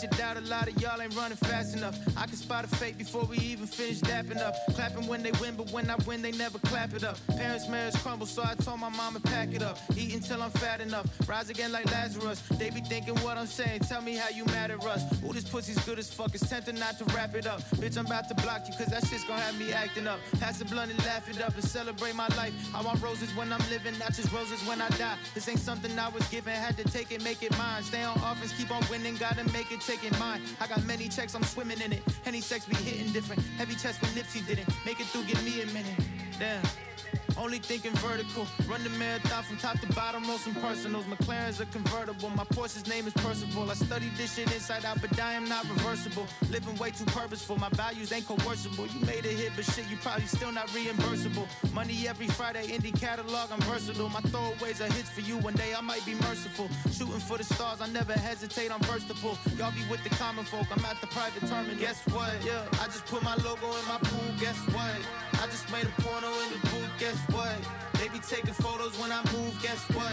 [0.00, 1.98] Shit doubt a lot of y'all ain't running fast enough.
[2.16, 4.54] I can spot a fake before we even finish dapping up.
[4.74, 7.16] Clapping when they win, but when I win, they never clap it up.
[7.36, 9.78] Parents' marriage crumble, so I told my mama pack it up.
[9.96, 11.06] Eat until I'm fat enough.
[11.28, 12.40] Rise again like Lazarus.
[12.58, 13.80] They be thinking what I'm saying.
[13.80, 15.02] Tell me how you mad at us.
[15.24, 16.34] Ooh, this pussy's good as fuck.
[16.34, 17.60] It's tempting not to wrap it up.
[17.76, 20.20] Bitch, I'm about to block you, cause that shit's gonna have me acting up.
[20.40, 22.54] Pass the blunt and laugh it up and celebrate my life.
[22.74, 25.16] I want roses when I'm living, not just roses when I die.
[25.34, 27.82] This ain't something I was given, had to take it, make it mine.
[27.82, 30.42] Stay on offense, keep on winning, gotta make it, take it mine.
[30.60, 32.02] I got many checks, I'm swimming in it.
[32.26, 33.40] Any sex be hitting different.
[33.56, 34.68] Heavy chest when Nipsey didn't.
[34.84, 35.98] Make it through, give me a minute.
[36.38, 36.87] Damn.
[37.36, 38.46] Only thinking vertical.
[38.68, 41.04] Run the marathon from top to bottom, roll some personals.
[41.04, 42.30] McLaren's a convertible.
[42.30, 43.70] My Porsche's name is Percival.
[43.70, 46.26] I studied this shit inside out, but I am not reversible.
[46.50, 47.56] Living way too purposeful.
[47.56, 48.86] My values ain't coercible.
[48.88, 51.46] You made a hit, but shit, you probably still not reimbursable.
[51.72, 54.08] Money every Friday, indie catalog, I'm versatile.
[54.08, 55.38] My throwaways are hits for you.
[55.38, 56.68] One day I might be merciful.
[56.90, 59.38] Shooting for the stars, I never hesitate, I'm versatile.
[59.56, 61.76] Y'all be with the common folk, I'm at the private terminal.
[61.76, 62.34] Guess what?
[62.44, 64.34] Yeah, I just put my logo in my pool.
[64.40, 64.96] Guess what?
[65.40, 66.90] I just made a porno in the booth.
[66.98, 67.54] Guess what?
[67.94, 69.54] They be taking photos when I move.
[69.62, 70.12] Guess what?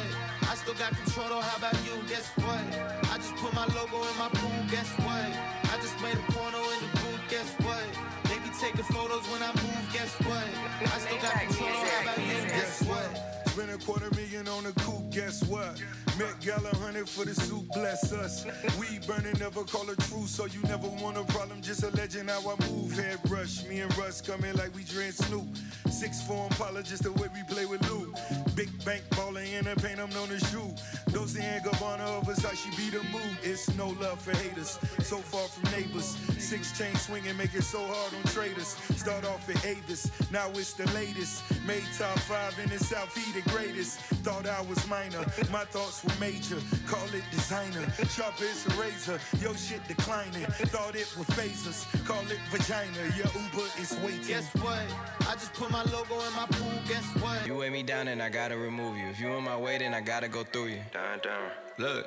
[0.50, 1.30] I still got control.
[1.30, 1.42] Though.
[1.42, 1.98] How about you?
[2.08, 2.62] Guess what?
[3.10, 4.54] I just put my logo in my pool.
[4.70, 5.26] Guess what?
[5.74, 7.22] I just made a porno in the booth.
[7.28, 7.84] Guess what?
[8.30, 9.82] They be taking photos when I move.
[9.94, 10.46] Guess what?
[10.82, 11.70] I still got control.
[11.70, 12.38] How about you?
[12.54, 13.36] Guess what?
[13.50, 15.82] Spend a quarter million on a coupe, guess what?
[16.18, 18.46] Met Gala hundred for the suit, bless us.
[18.80, 22.30] We burning, never call a truce, so you never want a problem, just a legend
[22.30, 22.94] how I move.
[22.98, 25.46] Head brush, me and Russ coming like we dread Snoop.
[25.90, 28.14] Six four Impala, just the way we play with Lou.
[28.56, 30.74] Big bank baller in the paint, I'm known as you.
[31.12, 33.38] Dolce and Gabbana of us, how she beat the move.
[33.44, 36.16] It's no love for haters, so far from neighbors.
[36.40, 38.78] Six chain swinging, make it so hard on traders.
[38.96, 41.44] Start off at Avis, now it's the latest.
[41.68, 44.00] Made top five in the South, he the greatest.
[44.24, 46.58] Thought I was minor, my thoughts were major.
[46.88, 49.20] Call it designer, sharp as a razor.
[49.42, 50.46] Yo, shit declining.
[50.72, 51.86] Thought it was phase us.
[52.06, 53.04] Call it vagina.
[53.18, 54.28] Your Uber is waiting.
[54.28, 54.80] Guess what?
[55.28, 56.72] I just put my logo in my pool.
[56.88, 57.46] Guess what?
[57.46, 59.08] You weigh me down and I gotta remove you.
[59.08, 60.82] If you in my way, then I gotta go through you.
[60.94, 61.50] Down, down.
[61.80, 62.06] Look,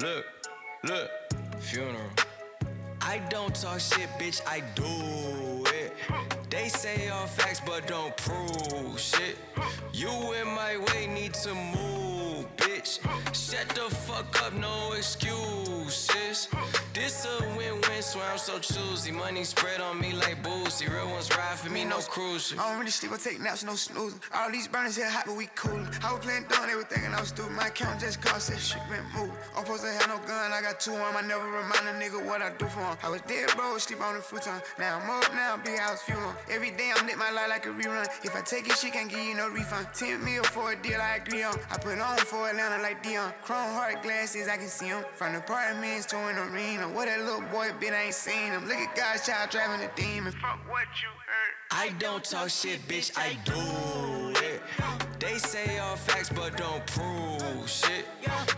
[0.00, 0.24] look,
[0.84, 1.10] look.
[1.58, 2.10] Funeral.
[3.02, 5.92] I don't talk shit, bitch, I do it.
[6.48, 9.36] They say all facts, but don't prove shit.
[9.92, 10.08] You
[10.40, 12.92] in my way, need to move, bitch.
[13.34, 16.48] Shut the fuck up, no excuses.
[16.96, 19.12] This a win-win, swear I'm so choosy.
[19.12, 20.88] Money spread on me like boozy.
[20.88, 22.58] Real ones ride for me, no cruising.
[22.58, 24.18] I don't really sleep, I take naps, no snoozing.
[24.34, 25.86] All these burners here hot, but we coolin'.
[26.02, 27.52] I was playing doing everything and I was stupid.
[27.52, 29.36] My account just cost that shit been moved.
[29.54, 31.16] I'm supposed to have no gun, I got two on 'em.
[31.18, 32.96] I never remind a nigga what I do for him.
[33.04, 34.62] I was dead, bro, sleep on the futon.
[34.78, 36.32] Now I'm up, now big house fuel.
[36.48, 38.08] Every day I'm lit my life like a rerun.
[38.24, 39.88] If I take it, she can't give you no refund.
[39.92, 41.60] 10 mil for a deal I agree on.
[41.70, 43.34] I put on for Atlanta like Dion.
[43.42, 45.04] Chrome heart glasses, I can see them.
[45.14, 46.85] From apartments to an arena.
[46.94, 48.66] What that little boy bit, I ain't seen him.
[48.66, 50.32] Look at God's child driving a demon.
[50.32, 51.54] Fuck what you heard.
[51.70, 54.62] I don't talk shit, bitch, I do it.
[55.18, 58.06] They say all facts, but don't prove shit.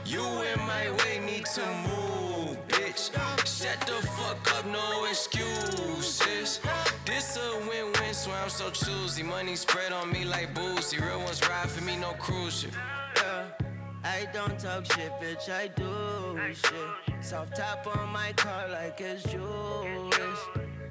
[0.04, 3.10] You in my way, need to move, bitch.
[3.46, 6.60] Shut the fuck up, no excuses.
[7.06, 9.22] This a win-win, swear I'm so choosy.
[9.22, 10.98] Money spread on me like boozy.
[10.98, 12.72] Real ones ride for me, no cruise shit.
[13.16, 13.67] Yeah.
[14.08, 17.24] I don't talk shit, bitch, I do shit.
[17.24, 20.40] Soft top on my car like it's Jewish.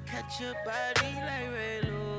[0.06, 2.17] Catch your body like Ray Lewis.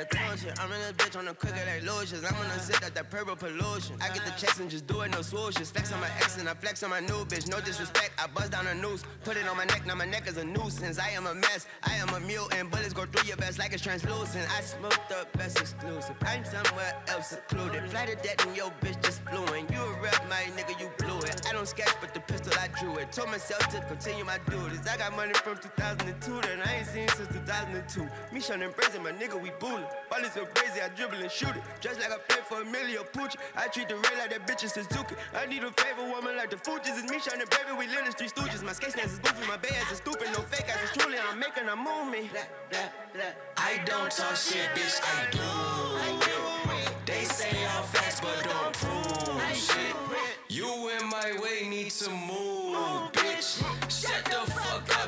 [0.00, 2.24] I'm in a bitch on the quicker like lotions.
[2.24, 3.96] I'm gonna zip at that purple pollution.
[4.00, 5.72] I get the checks and just do it, no swooshes.
[5.72, 7.48] Flex on my ex and I flex on my new bitch.
[7.48, 9.04] No disrespect, I buzz down a noose.
[9.24, 10.98] Put it on my neck, now my neck is a nuisance.
[10.98, 12.70] I am a mess, I am a mutant.
[12.70, 14.48] Bullets go through your vest like it's translucent.
[14.56, 16.16] I smoked up best exclusive.
[16.22, 17.84] I'm somewhere else secluded.
[17.90, 19.66] Fly to death and your bitch just flew in.
[19.70, 21.42] You a rep, my nigga, you blew it.
[21.46, 23.12] I don't sketch, but the pistol I drew it.
[23.12, 24.80] Told myself to continue my duties.
[24.90, 28.08] I got money from 2002 that I ain't seen since 2002.
[28.32, 28.72] Me shun and
[29.02, 29.84] my nigga, we bullin'.
[30.10, 31.62] Ball is so crazy, I dribble and shoot it.
[31.80, 33.36] Just like I play for Emilio Pucci.
[33.56, 35.14] I treat the rain like that bitch is Suzuki.
[35.34, 36.98] I need a favor woman like the Fugees.
[36.98, 37.78] It's me shining, baby.
[37.78, 38.62] We live in street stooges.
[38.62, 39.46] My skate stance is goofy.
[39.46, 40.28] My bay ass is stupid.
[40.34, 41.18] No fake ass is truly.
[41.30, 42.28] I'm making a move me.
[42.32, 43.32] Blah, blah, blah.
[43.56, 45.38] I don't talk shit, bitch, I do
[46.74, 46.90] it.
[47.06, 49.94] They say all facts, but don't prove shit.
[50.48, 53.62] You in my way, need to move, bitch.
[53.88, 54.99] Shut the fuck up,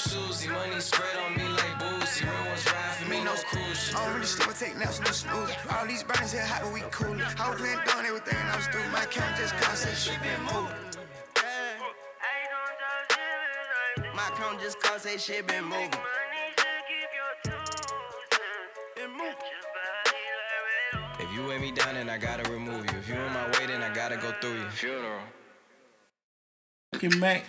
[0.00, 0.48] swear I'm choosy.
[0.48, 2.24] Money spread on me like boozy.
[2.24, 3.94] Real ones ride for me, no cruise.
[3.94, 5.50] I don't really sleep, I take naps, no snooze.
[5.70, 7.20] All these burners here hot, but we coolin'.
[7.20, 8.88] I was playing doing everything and I was through.
[8.90, 10.90] My account just cost that shit been moved.
[14.14, 15.90] My account just cause that shit been moving.
[21.18, 22.98] If you you weigh me down, then I gotta remove you.
[22.98, 24.68] If you in my way, then I gotta go through you.
[24.70, 25.20] Funeral.
[26.92, 27.46] fucking Mac,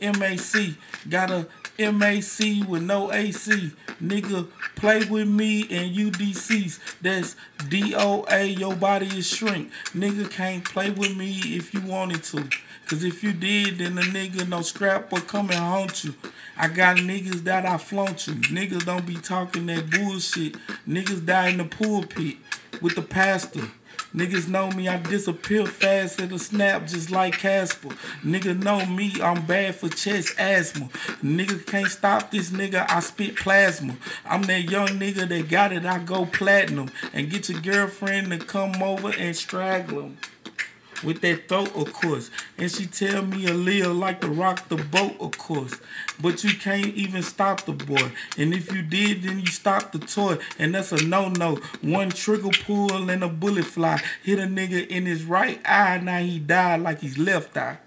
[0.00, 0.74] MAC,
[1.08, 1.46] got a
[1.78, 3.72] MAC with no AC.
[4.02, 6.78] Nigga, play with me and UDCs.
[7.00, 7.36] That's
[7.68, 9.70] DOA, your body is shrink.
[9.94, 12.48] Nigga can't play with me if you wanted to.
[12.86, 16.14] Cause if you did, then the nigga no scrap will come and haunt you.
[16.56, 18.34] I got niggas that I flaunt you.
[18.34, 20.54] Niggas don't be talking that bullshit.
[20.88, 22.36] Niggas die in the pulpit
[22.80, 23.68] with the pastor.
[24.14, 27.88] Niggas know me, I disappear fast at a snap just like Casper.
[28.24, 30.86] Nigga know me, I'm bad for chest asthma.
[31.22, 33.96] Nigga can't stop this nigga, I spit plasma.
[34.24, 36.90] I'm that young nigga that got it, I go platinum.
[37.12, 40.18] And get your girlfriend to come over and strangle him.
[41.04, 42.30] With that throat, of course.
[42.58, 45.74] And she tell me Aaliyah like to rock the boat, of course.
[46.20, 48.12] But you can't even stop the boy.
[48.38, 50.38] And if you did, then you stop the toy.
[50.58, 51.56] And that's a no-no.
[51.82, 54.00] One trigger pull and a bullet fly.
[54.22, 55.98] Hit a nigga in his right eye.
[55.98, 57.78] Now he died like his left eye.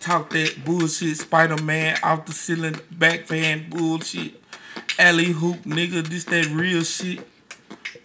[0.00, 4.42] Talk that bullshit, Spider-Man out the ceiling, back fan bullshit.
[4.98, 7.26] Alley hoop, nigga, this that real shit.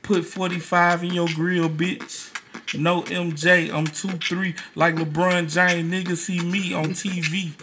[0.03, 2.36] Put 45 in your grill, bitch.
[2.75, 5.89] No MJ, I'm 2-3 like LeBron James.
[5.91, 7.53] Nigga see me on TV.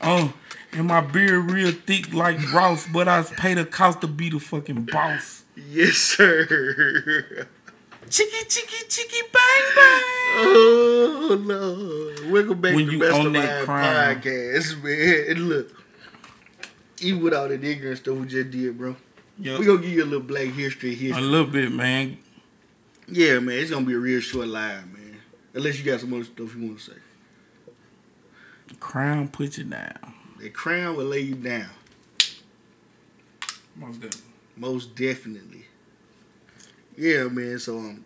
[0.00, 0.28] Uh,
[0.72, 4.38] and my beard real thick like Ross, but I pay the cost to be the
[4.38, 5.44] fucking boss.
[5.54, 7.46] Yes, sir.
[8.08, 10.02] Chicky, chicky, chicky, bang, bang.
[10.38, 12.30] Oh no!
[12.30, 14.20] Welcome back When to you Best of that crime.
[14.20, 15.24] podcast, man.
[15.30, 15.72] And look,
[17.00, 18.96] even with all that ignorant stuff we just did, bro,
[19.38, 19.58] Yup.
[19.58, 21.16] we gonna give you a little Black History here.
[21.16, 22.18] A little bit, man.
[23.08, 25.20] Yeah, man, it's gonna be a real short live, man.
[25.54, 26.96] Unless you got some other stuff you want to say.
[28.68, 30.14] The Crown put you down.
[30.38, 31.70] The crown will lay you down,
[33.74, 34.20] Most definitely.
[34.56, 35.64] most definitely.
[36.96, 37.58] Yeah, man.
[37.58, 38.04] So um,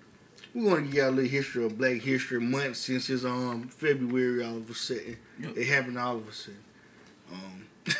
[0.54, 3.68] we want to give y'all a little history of Black History Month since it's um
[3.68, 5.16] February all of a sudden.
[5.40, 5.56] Yep.
[5.56, 6.60] It happened all of a sudden.
[7.32, 7.66] Um,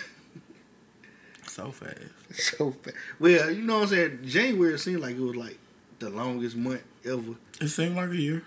[1.49, 1.97] So fast.
[2.33, 2.97] so fast.
[3.19, 4.21] Well, you know what I'm saying.
[4.25, 5.59] January seemed like it was like
[5.99, 7.35] the longest month ever.
[7.61, 8.43] It seemed like a year.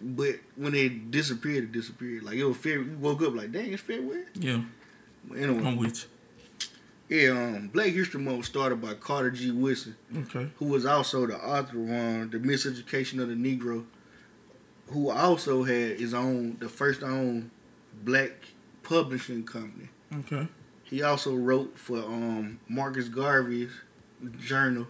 [0.00, 2.24] But when it disappeared, it disappeared.
[2.24, 2.90] Like it was February.
[2.90, 4.24] You woke up like, dang, it's February.
[4.34, 4.62] Yeah,
[5.28, 6.06] But anyway, I'm with
[7.08, 7.30] yeah.
[7.30, 9.50] Um, Black History Month was started by Carter G.
[9.50, 9.96] Woodson.
[10.16, 10.48] Okay.
[10.56, 13.84] who was also the author on the Miseducation of the Negro,
[14.88, 17.50] who also had his own, the first own
[18.02, 18.32] black
[18.82, 19.88] publishing company.
[20.20, 20.48] Okay.
[20.84, 23.70] He also wrote for um, Marcus Garvey's
[24.40, 24.86] journal,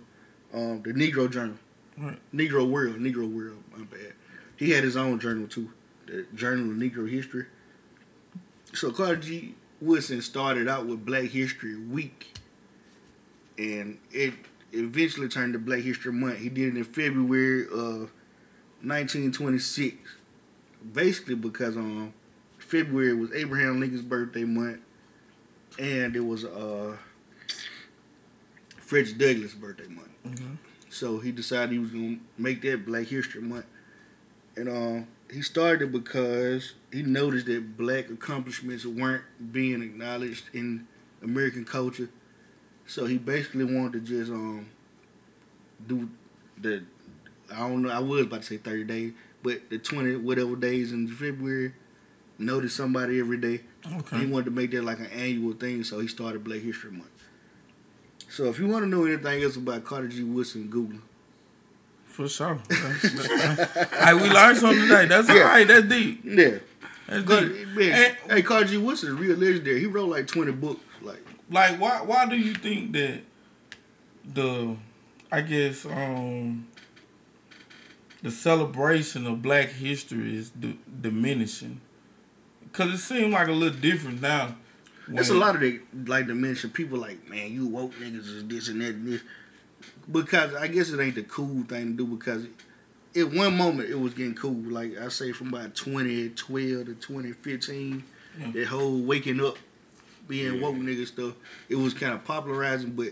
[0.55, 1.57] um, the Negro Journal,
[2.03, 2.19] Right.
[2.35, 3.62] Negro World, Negro World.
[3.77, 4.15] My bad.
[4.57, 5.70] He had his own journal too,
[6.07, 7.47] the Journal of Negro History.
[8.74, 9.55] So Carter G.
[9.81, 12.35] Woodson started out with Black History Week,
[13.59, 14.35] and it
[14.73, 16.39] eventually turned to Black History Month.
[16.39, 18.11] He did it in February of
[18.83, 19.97] 1926,
[20.93, 22.12] basically because um
[22.59, 24.81] February was Abraham Lincoln's birthday month,
[25.79, 26.97] and it was uh
[28.79, 30.11] Frederick Douglass' birthday month.
[30.27, 30.57] Mhm.
[30.93, 33.64] So he decided he was gonna make that Black History Month,
[34.56, 40.86] and uh, he started it because he noticed that black accomplishments weren't being acknowledged in
[41.23, 42.10] American culture.
[42.86, 44.66] So he basically wanted to just um
[45.89, 46.10] do
[46.59, 46.82] the
[47.51, 50.93] I don't know I was about to say thirty days, but the twenty whatever days
[50.93, 51.73] in February,
[52.39, 53.62] notice somebody every day.
[53.90, 54.19] Okay.
[54.19, 57.09] He wanted to make that like an annual thing, so he started Black History Month.
[58.33, 60.23] So if you want to know anything else about Carter G.
[60.23, 60.93] Woodson, Google.
[60.97, 61.03] him.
[62.07, 62.59] For sure.
[62.71, 65.05] hey, we learned something today.
[65.07, 65.35] That's Yeah.
[65.35, 65.69] all right.
[65.69, 66.21] That's deep.
[66.25, 66.59] Yeah.
[67.09, 67.69] That's Carter, deep.
[67.69, 68.77] man, And, hey, Carter G.
[68.79, 69.81] Woodson is real legendary.
[69.81, 70.81] He wrote like 20 books.
[71.03, 72.01] Like, like, why?
[72.01, 73.21] Why do you think that
[74.25, 74.77] the,
[75.31, 76.69] I guess, um,
[78.23, 81.83] the celebration of Black History is d- diminishing?
[82.63, 84.57] Because it seems like a little different now.
[85.09, 88.47] It's a lot of the like to mention people like, man, you woke niggas is
[88.47, 89.23] this and that and this.
[90.11, 92.47] Because I guess it ain't the cool thing to do because
[93.16, 94.55] at one moment it was getting cool.
[94.55, 98.05] Like I say from about 2012 to 2015,
[98.39, 98.51] Yeah.
[98.53, 99.59] that whole waking up,
[100.29, 101.35] being woke nigga stuff,
[101.69, 103.09] it was kind of popularizing, but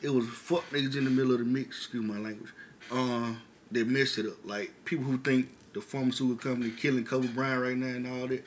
[0.00, 2.50] it was fuck niggas in the middle of the mix, excuse my language,
[2.92, 3.32] uh,
[3.72, 4.36] that messed it up.
[4.44, 8.44] Like people who think the pharmaceutical company killing Kobe Bryant right now and all that.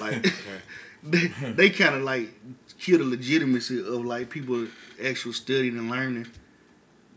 [0.00, 0.26] Like
[1.04, 2.30] they, they kind of like
[2.78, 4.66] kill the legitimacy of like people
[5.04, 6.26] actual studying and learning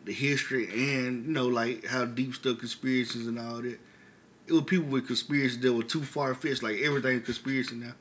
[0.05, 3.79] the history and you know like how deep stuff conspiracies and all that.
[4.47, 7.93] It was people with conspiracies that were too far fetched, like everything conspiracy now.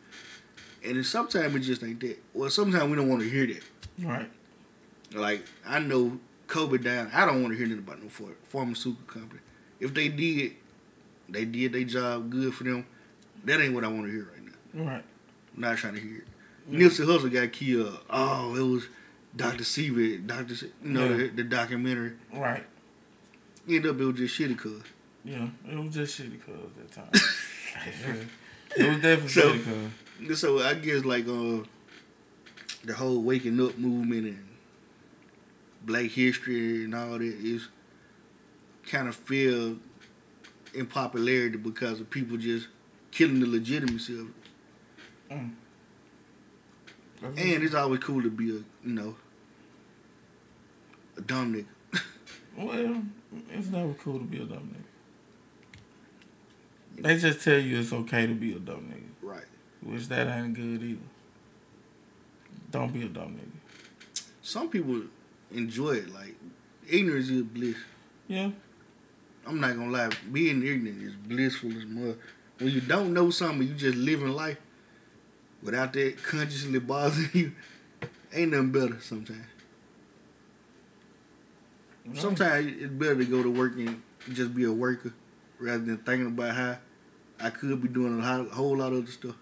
[0.85, 2.19] And then sometimes it just ain't that.
[2.33, 3.63] Well, sometimes we don't want to hear that.
[3.99, 4.31] Right.
[5.13, 7.11] Like I know Kobe down.
[7.13, 9.41] I don't want to hear nothing about no ph- pharmaceutical company.
[9.81, 10.53] If they did,
[11.29, 12.87] they did their job good for them.
[13.45, 14.93] That ain't what I want to hear right now.
[14.93, 15.05] Right.
[15.57, 16.27] I'm not trying to hear it.
[16.70, 17.99] Nipsey Hussle got killed.
[18.11, 18.87] Oh, it was
[19.35, 19.65] Dr.
[19.65, 20.55] Sebi, Dr.
[20.55, 21.16] Se- you know, Yeah.
[21.16, 22.12] the, the documentary.
[22.35, 22.65] Right.
[23.69, 24.83] Ended up, it was just shitty, cuz.
[25.24, 25.49] Yeah.
[25.70, 27.11] It was just shitty cuz at that time.
[28.77, 29.65] it was definitely So- shitty
[30.28, 30.41] cuz.
[30.41, 31.59] So I guess like uh
[32.85, 34.47] the whole waking up movement and
[35.83, 37.69] black history and all that is
[38.89, 39.77] kind of fell
[40.74, 42.69] in popularity because of people just
[43.11, 44.35] killing the legitimacy of it.
[45.31, 45.53] Mm.
[47.23, 49.16] And it's always cool to be a you know
[51.16, 52.03] a dumb nigga.
[52.59, 53.03] Well,
[53.53, 54.82] it's never cool to be a dumb nigga.
[57.03, 59.44] They just tell you it's okay to be a dumb nigga, Right.
[59.82, 61.01] which that ain't good either.
[62.70, 64.23] Don't be a dumb nigga.
[64.40, 65.03] Some people
[65.53, 66.15] enjoy it.
[66.15, 66.35] Like
[66.89, 67.77] ignorance is bliss.
[68.27, 68.53] Yeah.
[69.47, 72.16] I'm not gonna lie, being ignorant is blissful as mud.
[72.59, 74.57] When you don't know something, you just living life
[75.62, 77.53] without that consciously bothering you.
[78.33, 79.47] Ain't nothing better sometimes.
[82.15, 84.03] Sometimes it's better to go to work and
[84.33, 85.12] just be a worker
[85.59, 86.78] rather than thinking about how
[87.41, 89.37] I could be doing a whole lot of other stuff.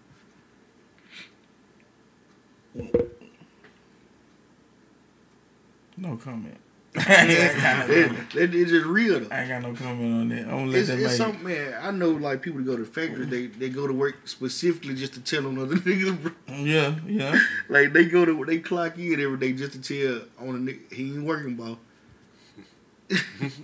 [5.96, 6.58] No comment.
[7.08, 7.26] I
[7.88, 9.34] ain't no it, it's just real though.
[9.34, 10.42] I ain't got no comment on that.
[10.42, 11.74] I'm gonna let It's, that it's make something, man.
[11.82, 15.14] I know, like people that go to factories, they they go to work specifically just
[15.14, 16.32] to tell on other niggas.
[16.48, 17.40] Yeah, yeah.
[17.68, 20.92] Like they go to they clock in every day just to tell on a nigga
[20.92, 21.78] he ain't working, ball.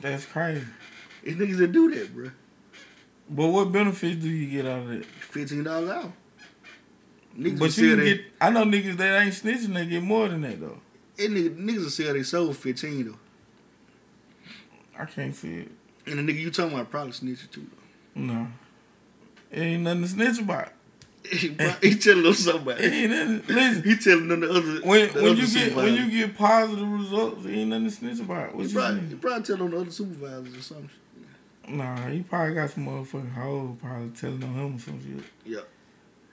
[0.00, 0.66] That's crazy.
[1.22, 2.30] It's niggas that do that, bro.
[3.28, 5.04] But what benefits do you get out of that?
[5.04, 6.12] Fifteen dollars out.
[7.38, 8.24] Niggas But you get.
[8.40, 9.72] I know niggas that ain't snitching.
[9.72, 10.80] They get more than that though.
[11.20, 13.18] It nigga, niggas will sell they soul fifteen though.
[14.98, 15.70] I can't see it.
[16.06, 17.66] And the nigga you talking about probably snitching too.
[18.14, 18.48] No.
[19.50, 20.72] It ain't nothing to snitch about.
[21.30, 22.96] He, telling them something about It it.
[22.96, 23.54] ain't nothing.
[23.54, 23.82] Listen.
[23.82, 26.88] He telling them the other When the when other you get when you get positive
[26.90, 28.54] results, it ain't nothing to snitch about.
[28.54, 30.90] What he you probably, he probably tell on the other supervisors or something.
[31.68, 35.24] Nah, he probably got some motherfucking hoe probably telling on him or some shit.
[35.44, 35.60] Yeah.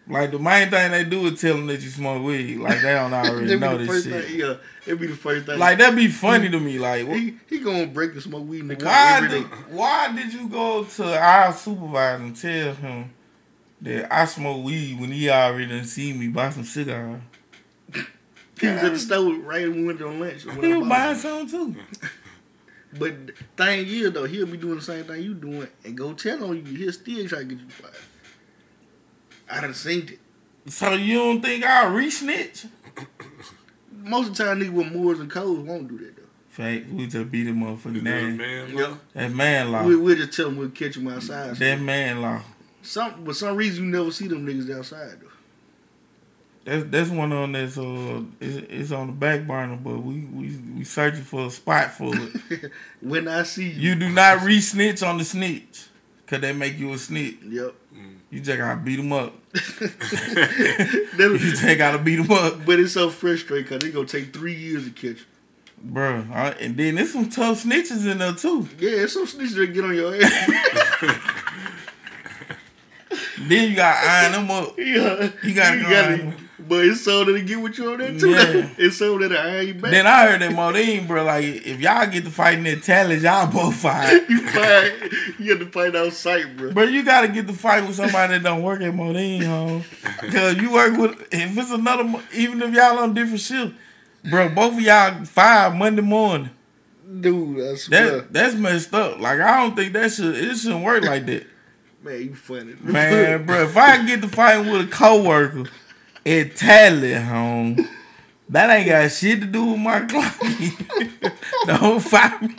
[0.09, 2.57] Like the main thing they do is tell them that you smoke weed.
[2.59, 4.25] Like they don't already know this shit.
[4.25, 4.39] thing.
[4.39, 4.55] Yeah,
[4.85, 5.59] it'd be the first thing.
[5.59, 6.79] Like that'd be funny to me.
[6.79, 9.49] Like wh- he he gonna break and smoke weed in the car why every did
[9.49, 9.55] day.
[9.71, 13.13] why did you go to our supervisor and tell him
[13.81, 17.19] that I smoke weed when he already done see me buy some cigar?
[18.59, 20.43] He was at the store right when we went on lunch.
[20.43, 21.75] He was buying some too.
[22.97, 23.13] But
[23.57, 26.55] thing is though, he'll be doing the same thing you doing and go tell on
[26.55, 26.63] you.
[26.77, 27.93] He'll still try to get you fired.
[29.49, 30.19] I done seen it.
[30.71, 32.65] So you don't think I'll re-snitch?
[34.03, 36.23] Most of the time, niggas with Moors and Coles won't do that though.
[36.49, 38.37] Fact, we just beat him motherfucking You know, name.
[38.37, 38.77] man.
[38.77, 38.91] Yep.
[39.13, 39.83] That man law.
[39.83, 41.55] We, we'll just tell them we'll catch them outside.
[41.57, 42.41] That man law.
[42.81, 45.27] Some, but some reason you never see them niggas outside though.
[46.65, 50.57] That's that's one on that's uh it's, it's on the back burner, but we we
[50.77, 52.71] we searching for a spot for it.
[53.01, 55.85] When I see you, you do not re-snitch on the snitch,
[56.25, 57.37] cause they make you a snitch.
[57.47, 57.73] yep.
[58.29, 59.33] You just gotta beat them up.
[61.17, 64.53] You just gotta beat them up, but it's so frustrating because they gonna take three
[64.53, 65.19] years to catch.
[65.19, 65.25] you.
[65.81, 66.25] bro.
[66.59, 68.67] And then there's some tough snitches in there too.
[68.79, 71.13] Yeah, it's some snitches that get on your ass.
[73.39, 74.77] Then you gotta iron them up.
[74.77, 76.46] yeah, You gotta go iron them.
[76.59, 78.31] But it's so that they get with you on that too.
[78.31, 78.69] Yeah.
[78.77, 79.91] it's so that I you back.
[79.91, 81.23] Then I heard that Modine, bro.
[81.23, 84.23] Like if y'all get to fighting that talent, y'all both fight.
[84.29, 84.93] you fight.
[85.37, 86.73] You have to fight outside, bro.
[86.73, 89.83] But you gotta get to fight with somebody that don't work at Modine, home.
[90.31, 93.75] Cause you work with if it's another, even if y'all on different shift,
[94.27, 94.49] bro.
[94.49, 96.49] Both of y'all five Monday morning.
[97.21, 98.21] Dude, I swear.
[98.21, 99.19] That that's messed up.
[99.19, 101.45] Like I don't think that should it shouldn't work like that,
[102.03, 102.73] Man, you funny.
[102.81, 103.61] man, bro.
[103.61, 105.65] If I get to fighting with a coworker
[106.27, 107.87] Tally home,
[108.49, 110.35] that ain't got shit to do with my clock.
[111.65, 112.55] don't fight me.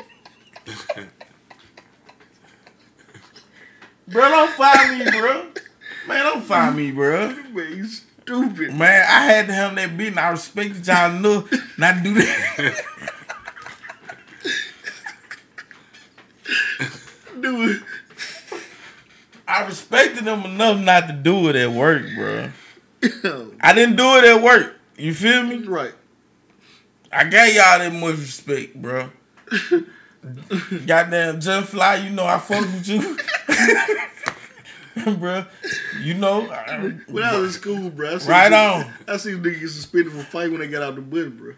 [4.06, 5.46] Bro, don't find me, bro.
[6.06, 7.28] Man, don't find me, bro.
[7.28, 8.74] Man, you stupid.
[8.74, 12.14] Man, I had to have that beat and I respected y'all enough not to do
[12.14, 12.84] that.
[17.42, 17.84] Dude,
[19.46, 22.48] I respected them enough not to do it at work, bro.
[23.60, 24.74] I didn't do it at work.
[24.96, 25.58] You feel me?
[25.64, 25.92] right.
[27.12, 29.10] I gave y'all that much respect, bro.
[30.86, 33.16] Goddamn, Just Fly, you know I fuck with you.
[35.16, 35.44] bro,
[36.02, 36.50] you know.
[36.50, 38.92] I- When I was in school, bro, Right niggas- on.
[39.06, 41.54] I seen niggas get suspended for fight when they got out the bus, bro.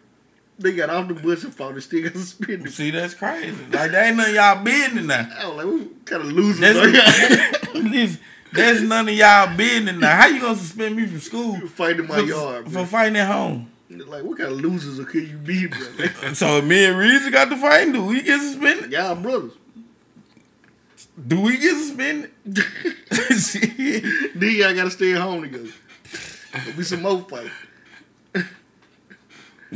[0.59, 2.65] They got off the bus and fought and still got suspended.
[2.67, 3.57] You see, that's crazy.
[3.73, 5.27] Like that ain't none of y'all business now.
[5.39, 6.61] I was like, what kind of losers?
[6.61, 8.19] That's,
[8.53, 10.17] that's none of y'all business now.
[10.17, 12.85] How you gonna suspend me from school Fighting my for, yard, for bro.
[12.87, 13.71] fighting at home?
[13.89, 15.81] Like, what kind of losers could you be, bro?
[16.35, 18.93] So me and Reezy got to fight, do we get suspended?
[18.93, 19.53] y'all brothers.
[21.27, 22.31] Do we get suspended?
[24.35, 25.69] Then y'all gotta stay at home together.
[26.77, 27.51] Be some more fight.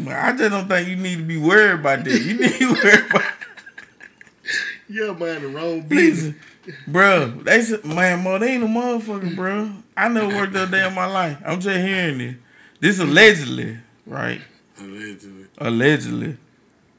[0.06, 2.20] I just don't think you need to be worried about that.
[2.20, 3.22] You need to worry about
[4.88, 6.34] Y'all mind the wrong business.
[6.34, 6.40] Listen,
[6.86, 7.26] bro.
[7.26, 9.70] They said, man, mo, they ain't a motherfucker, bro.
[9.96, 11.38] I never worked a day in my life.
[11.44, 12.34] I'm just hearing this.
[12.80, 14.40] This allegedly, right?
[14.78, 15.46] Allegedly.
[15.58, 16.36] Allegedly.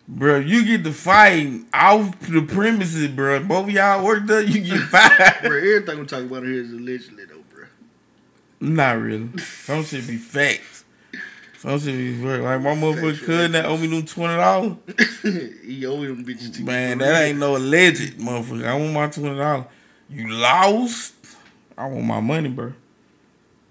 [0.07, 3.43] Bro, you get to fight off the premises, bro.
[3.43, 5.41] Both of y'all worked up, you get fired.
[5.41, 7.65] Bro, everything we talk about here is allegedly, though, bro.
[8.59, 9.37] Not really.
[9.39, 10.74] Some shit be facts.
[11.59, 12.43] Some shit be fact.
[12.43, 14.77] Like my motherfucker cousin that owe me them twenty dollars.
[15.65, 18.65] he owe them bitches to Man, that ain't no alleged motherfucker.
[18.65, 19.65] I want my twenty dollars.
[20.09, 21.13] You lost.
[21.77, 22.73] I want my money, bro.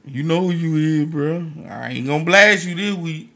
[0.07, 1.47] You know who you is, bro.
[1.69, 3.31] I ain't gonna blast you this week.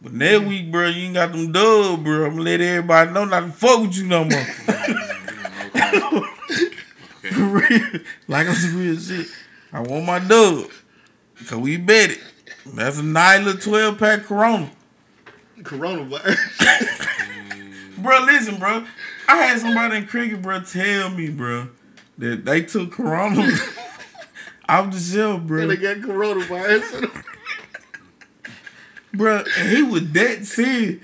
[0.00, 2.26] But next week, bro, you ain't got them dub, bro.
[2.26, 4.44] I'm gonna let everybody know not to fuck with you no more.
[7.32, 8.00] For real.
[8.26, 9.26] Like on some real shit.
[9.72, 10.70] I want my dub.
[11.46, 12.20] Cause we bet it.
[12.74, 14.70] That's a little 12 pack Corona.
[15.60, 17.06] Coronavirus.
[17.98, 18.84] Bro, listen, bro.
[19.26, 21.68] I had somebody in cricket, bro, tell me, bro,
[22.18, 23.50] that they took Corona
[24.68, 25.62] out the shelf, bro.
[25.62, 27.24] and they got coronavirus.
[29.12, 31.02] Bro, and he was that serious.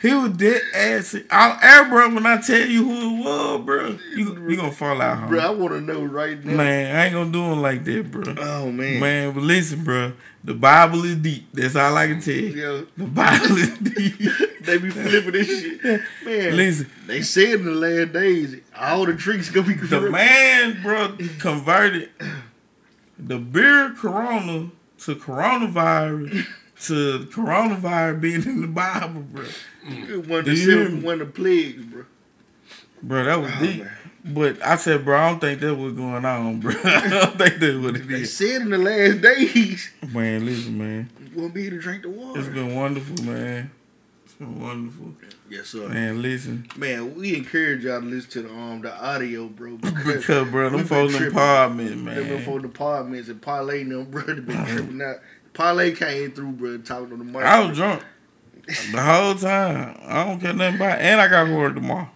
[0.00, 1.16] He was dead ass.
[1.30, 5.02] I'll air, bro, when I tell you who it was, bro, you, you gonna fall
[5.02, 5.40] out, bro.
[5.40, 6.54] I want to know right now.
[6.54, 8.34] Man, I ain't gonna do him like that, bro.
[8.38, 9.00] Oh, man.
[9.00, 10.12] Man, but listen, bro.
[10.44, 11.48] The Bible is deep.
[11.52, 12.48] That's all I can tell you.
[12.48, 14.60] Yo, The Bible is deep.
[14.62, 15.82] they be flipping this shit.
[16.24, 16.90] Man, Listen.
[17.06, 22.10] they said in the last days, all the drinks gonna be The man, bro, converted
[23.18, 24.70] the beer Corona
[25.00, 26.46] to coronavirus
[26.82, 29.44] to coronavirus being in the Bible, bro.
[30.28, 31.04] One of the you hear seven, me?
[31.04, 32.04] one of the plagues, bro.
[33.02, 33.84] Bro, that was Oh, deep.
[33.84, 33.92] man.
[34.24, 36.72] But I said, bro, I don't think that was going on, bro.
[36.84, 38.36] I don't think that's what it They is.
[38.36, 41.10] said in the last days, Man, listen, man.
[41.34, 42.40] you won't be able to drink the water.
[42.40, 43.70] It's been wonderful, man.
[44.24, 45.14] It's been wonderful.
[45.48, 45.88] yes, sir.
[45.88, 46.20] Man.
[46.20, 46.66] Listen.
[46.76, 49.76] Man, we encourage y'all to listen to the um the audio, bro.
[49.80, 52.44] Because, bro, we them folks in apartment, Them man.
[52.44, 54.22] for departments and parlay them, bro.
[54.22, 55.16] They been tripping out.
[55.54, 57.42] Parlay came through, bro, talking on the mic.
[57.42, 58.02] I was drunk
[58.92, 59.98] the whole time.
[60.04, 61.02] I don't care nothing about it.
[61.02, 62.08] And I got to work tomorrow.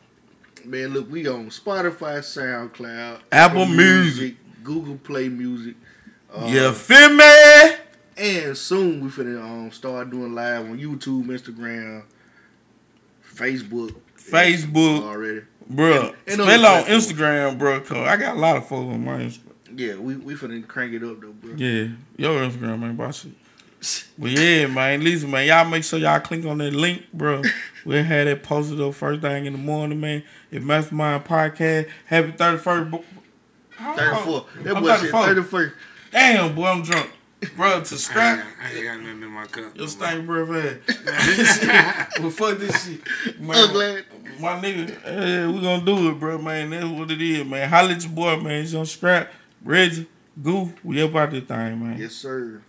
[0.64, 4.36] Man, look, we on Spotify, SoundCloud, Apple Music.
[4.62, 5.74] Google Play Music.
[6.32, 7.74] Uh, you feel me?
[8.16, 12.04] And soon we finna um start doing live on YouTube, Instagram,
[13.34, 15.02] Facebook, Facebook.
[15.02, 15.42] already.
[15.68, 16.84] Bro, And- and on spell on.
[16.84, 17.80] Instagram, bro.
[17.80, 19.38] Cause I got a lot of followers on my Instagram.
[19.74, 21.54] Yeah, we we finna crank it up though, bro.
[21.56, 23.32] Yeah, your Instagram ain't about shit.
[24.18, 27.42] But yeah, man, listen, man, y'all make sure y'all click on that link, bro.
[27.84, 30.22] We'll have that posted up first thing in the morning, man.
[30.52, 32.90] If Mastermind Podcast, happy 31st.
[32.90, 33.04] bo-
[33.96, 34.46] Thirty four.
[34.62, 35.74] That I'm boy said 34.
[36.12, 37.10] Damn, boy, I'm drunk.
[37.56, 39.76] Bro, to I ain't, scrap I ain't got nothing in my cup.
[39.76, 40.48] your stank breath
[40.88, 42.08] ass.
[42.20, 43.40] well, fuck this shit.
[43.40, 44.02] Man, Ugly.
[44.38, 46.70] My nigga, eh, we gonna do it, bro, man.
[46.70, 47.68] That's what it is, man.
[47.68, 48.62] Holla at your boy, man.
[48.62, 49.32] It's on scrap.
[49.64, 50.06] Reggie,
[50.40, 51.98] Goo, we up out this thing, man.
[51.98, 52.62] Yes, sir.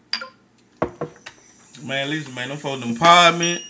[1.83, 3.61] Man, listen, man, them folks in the apartment,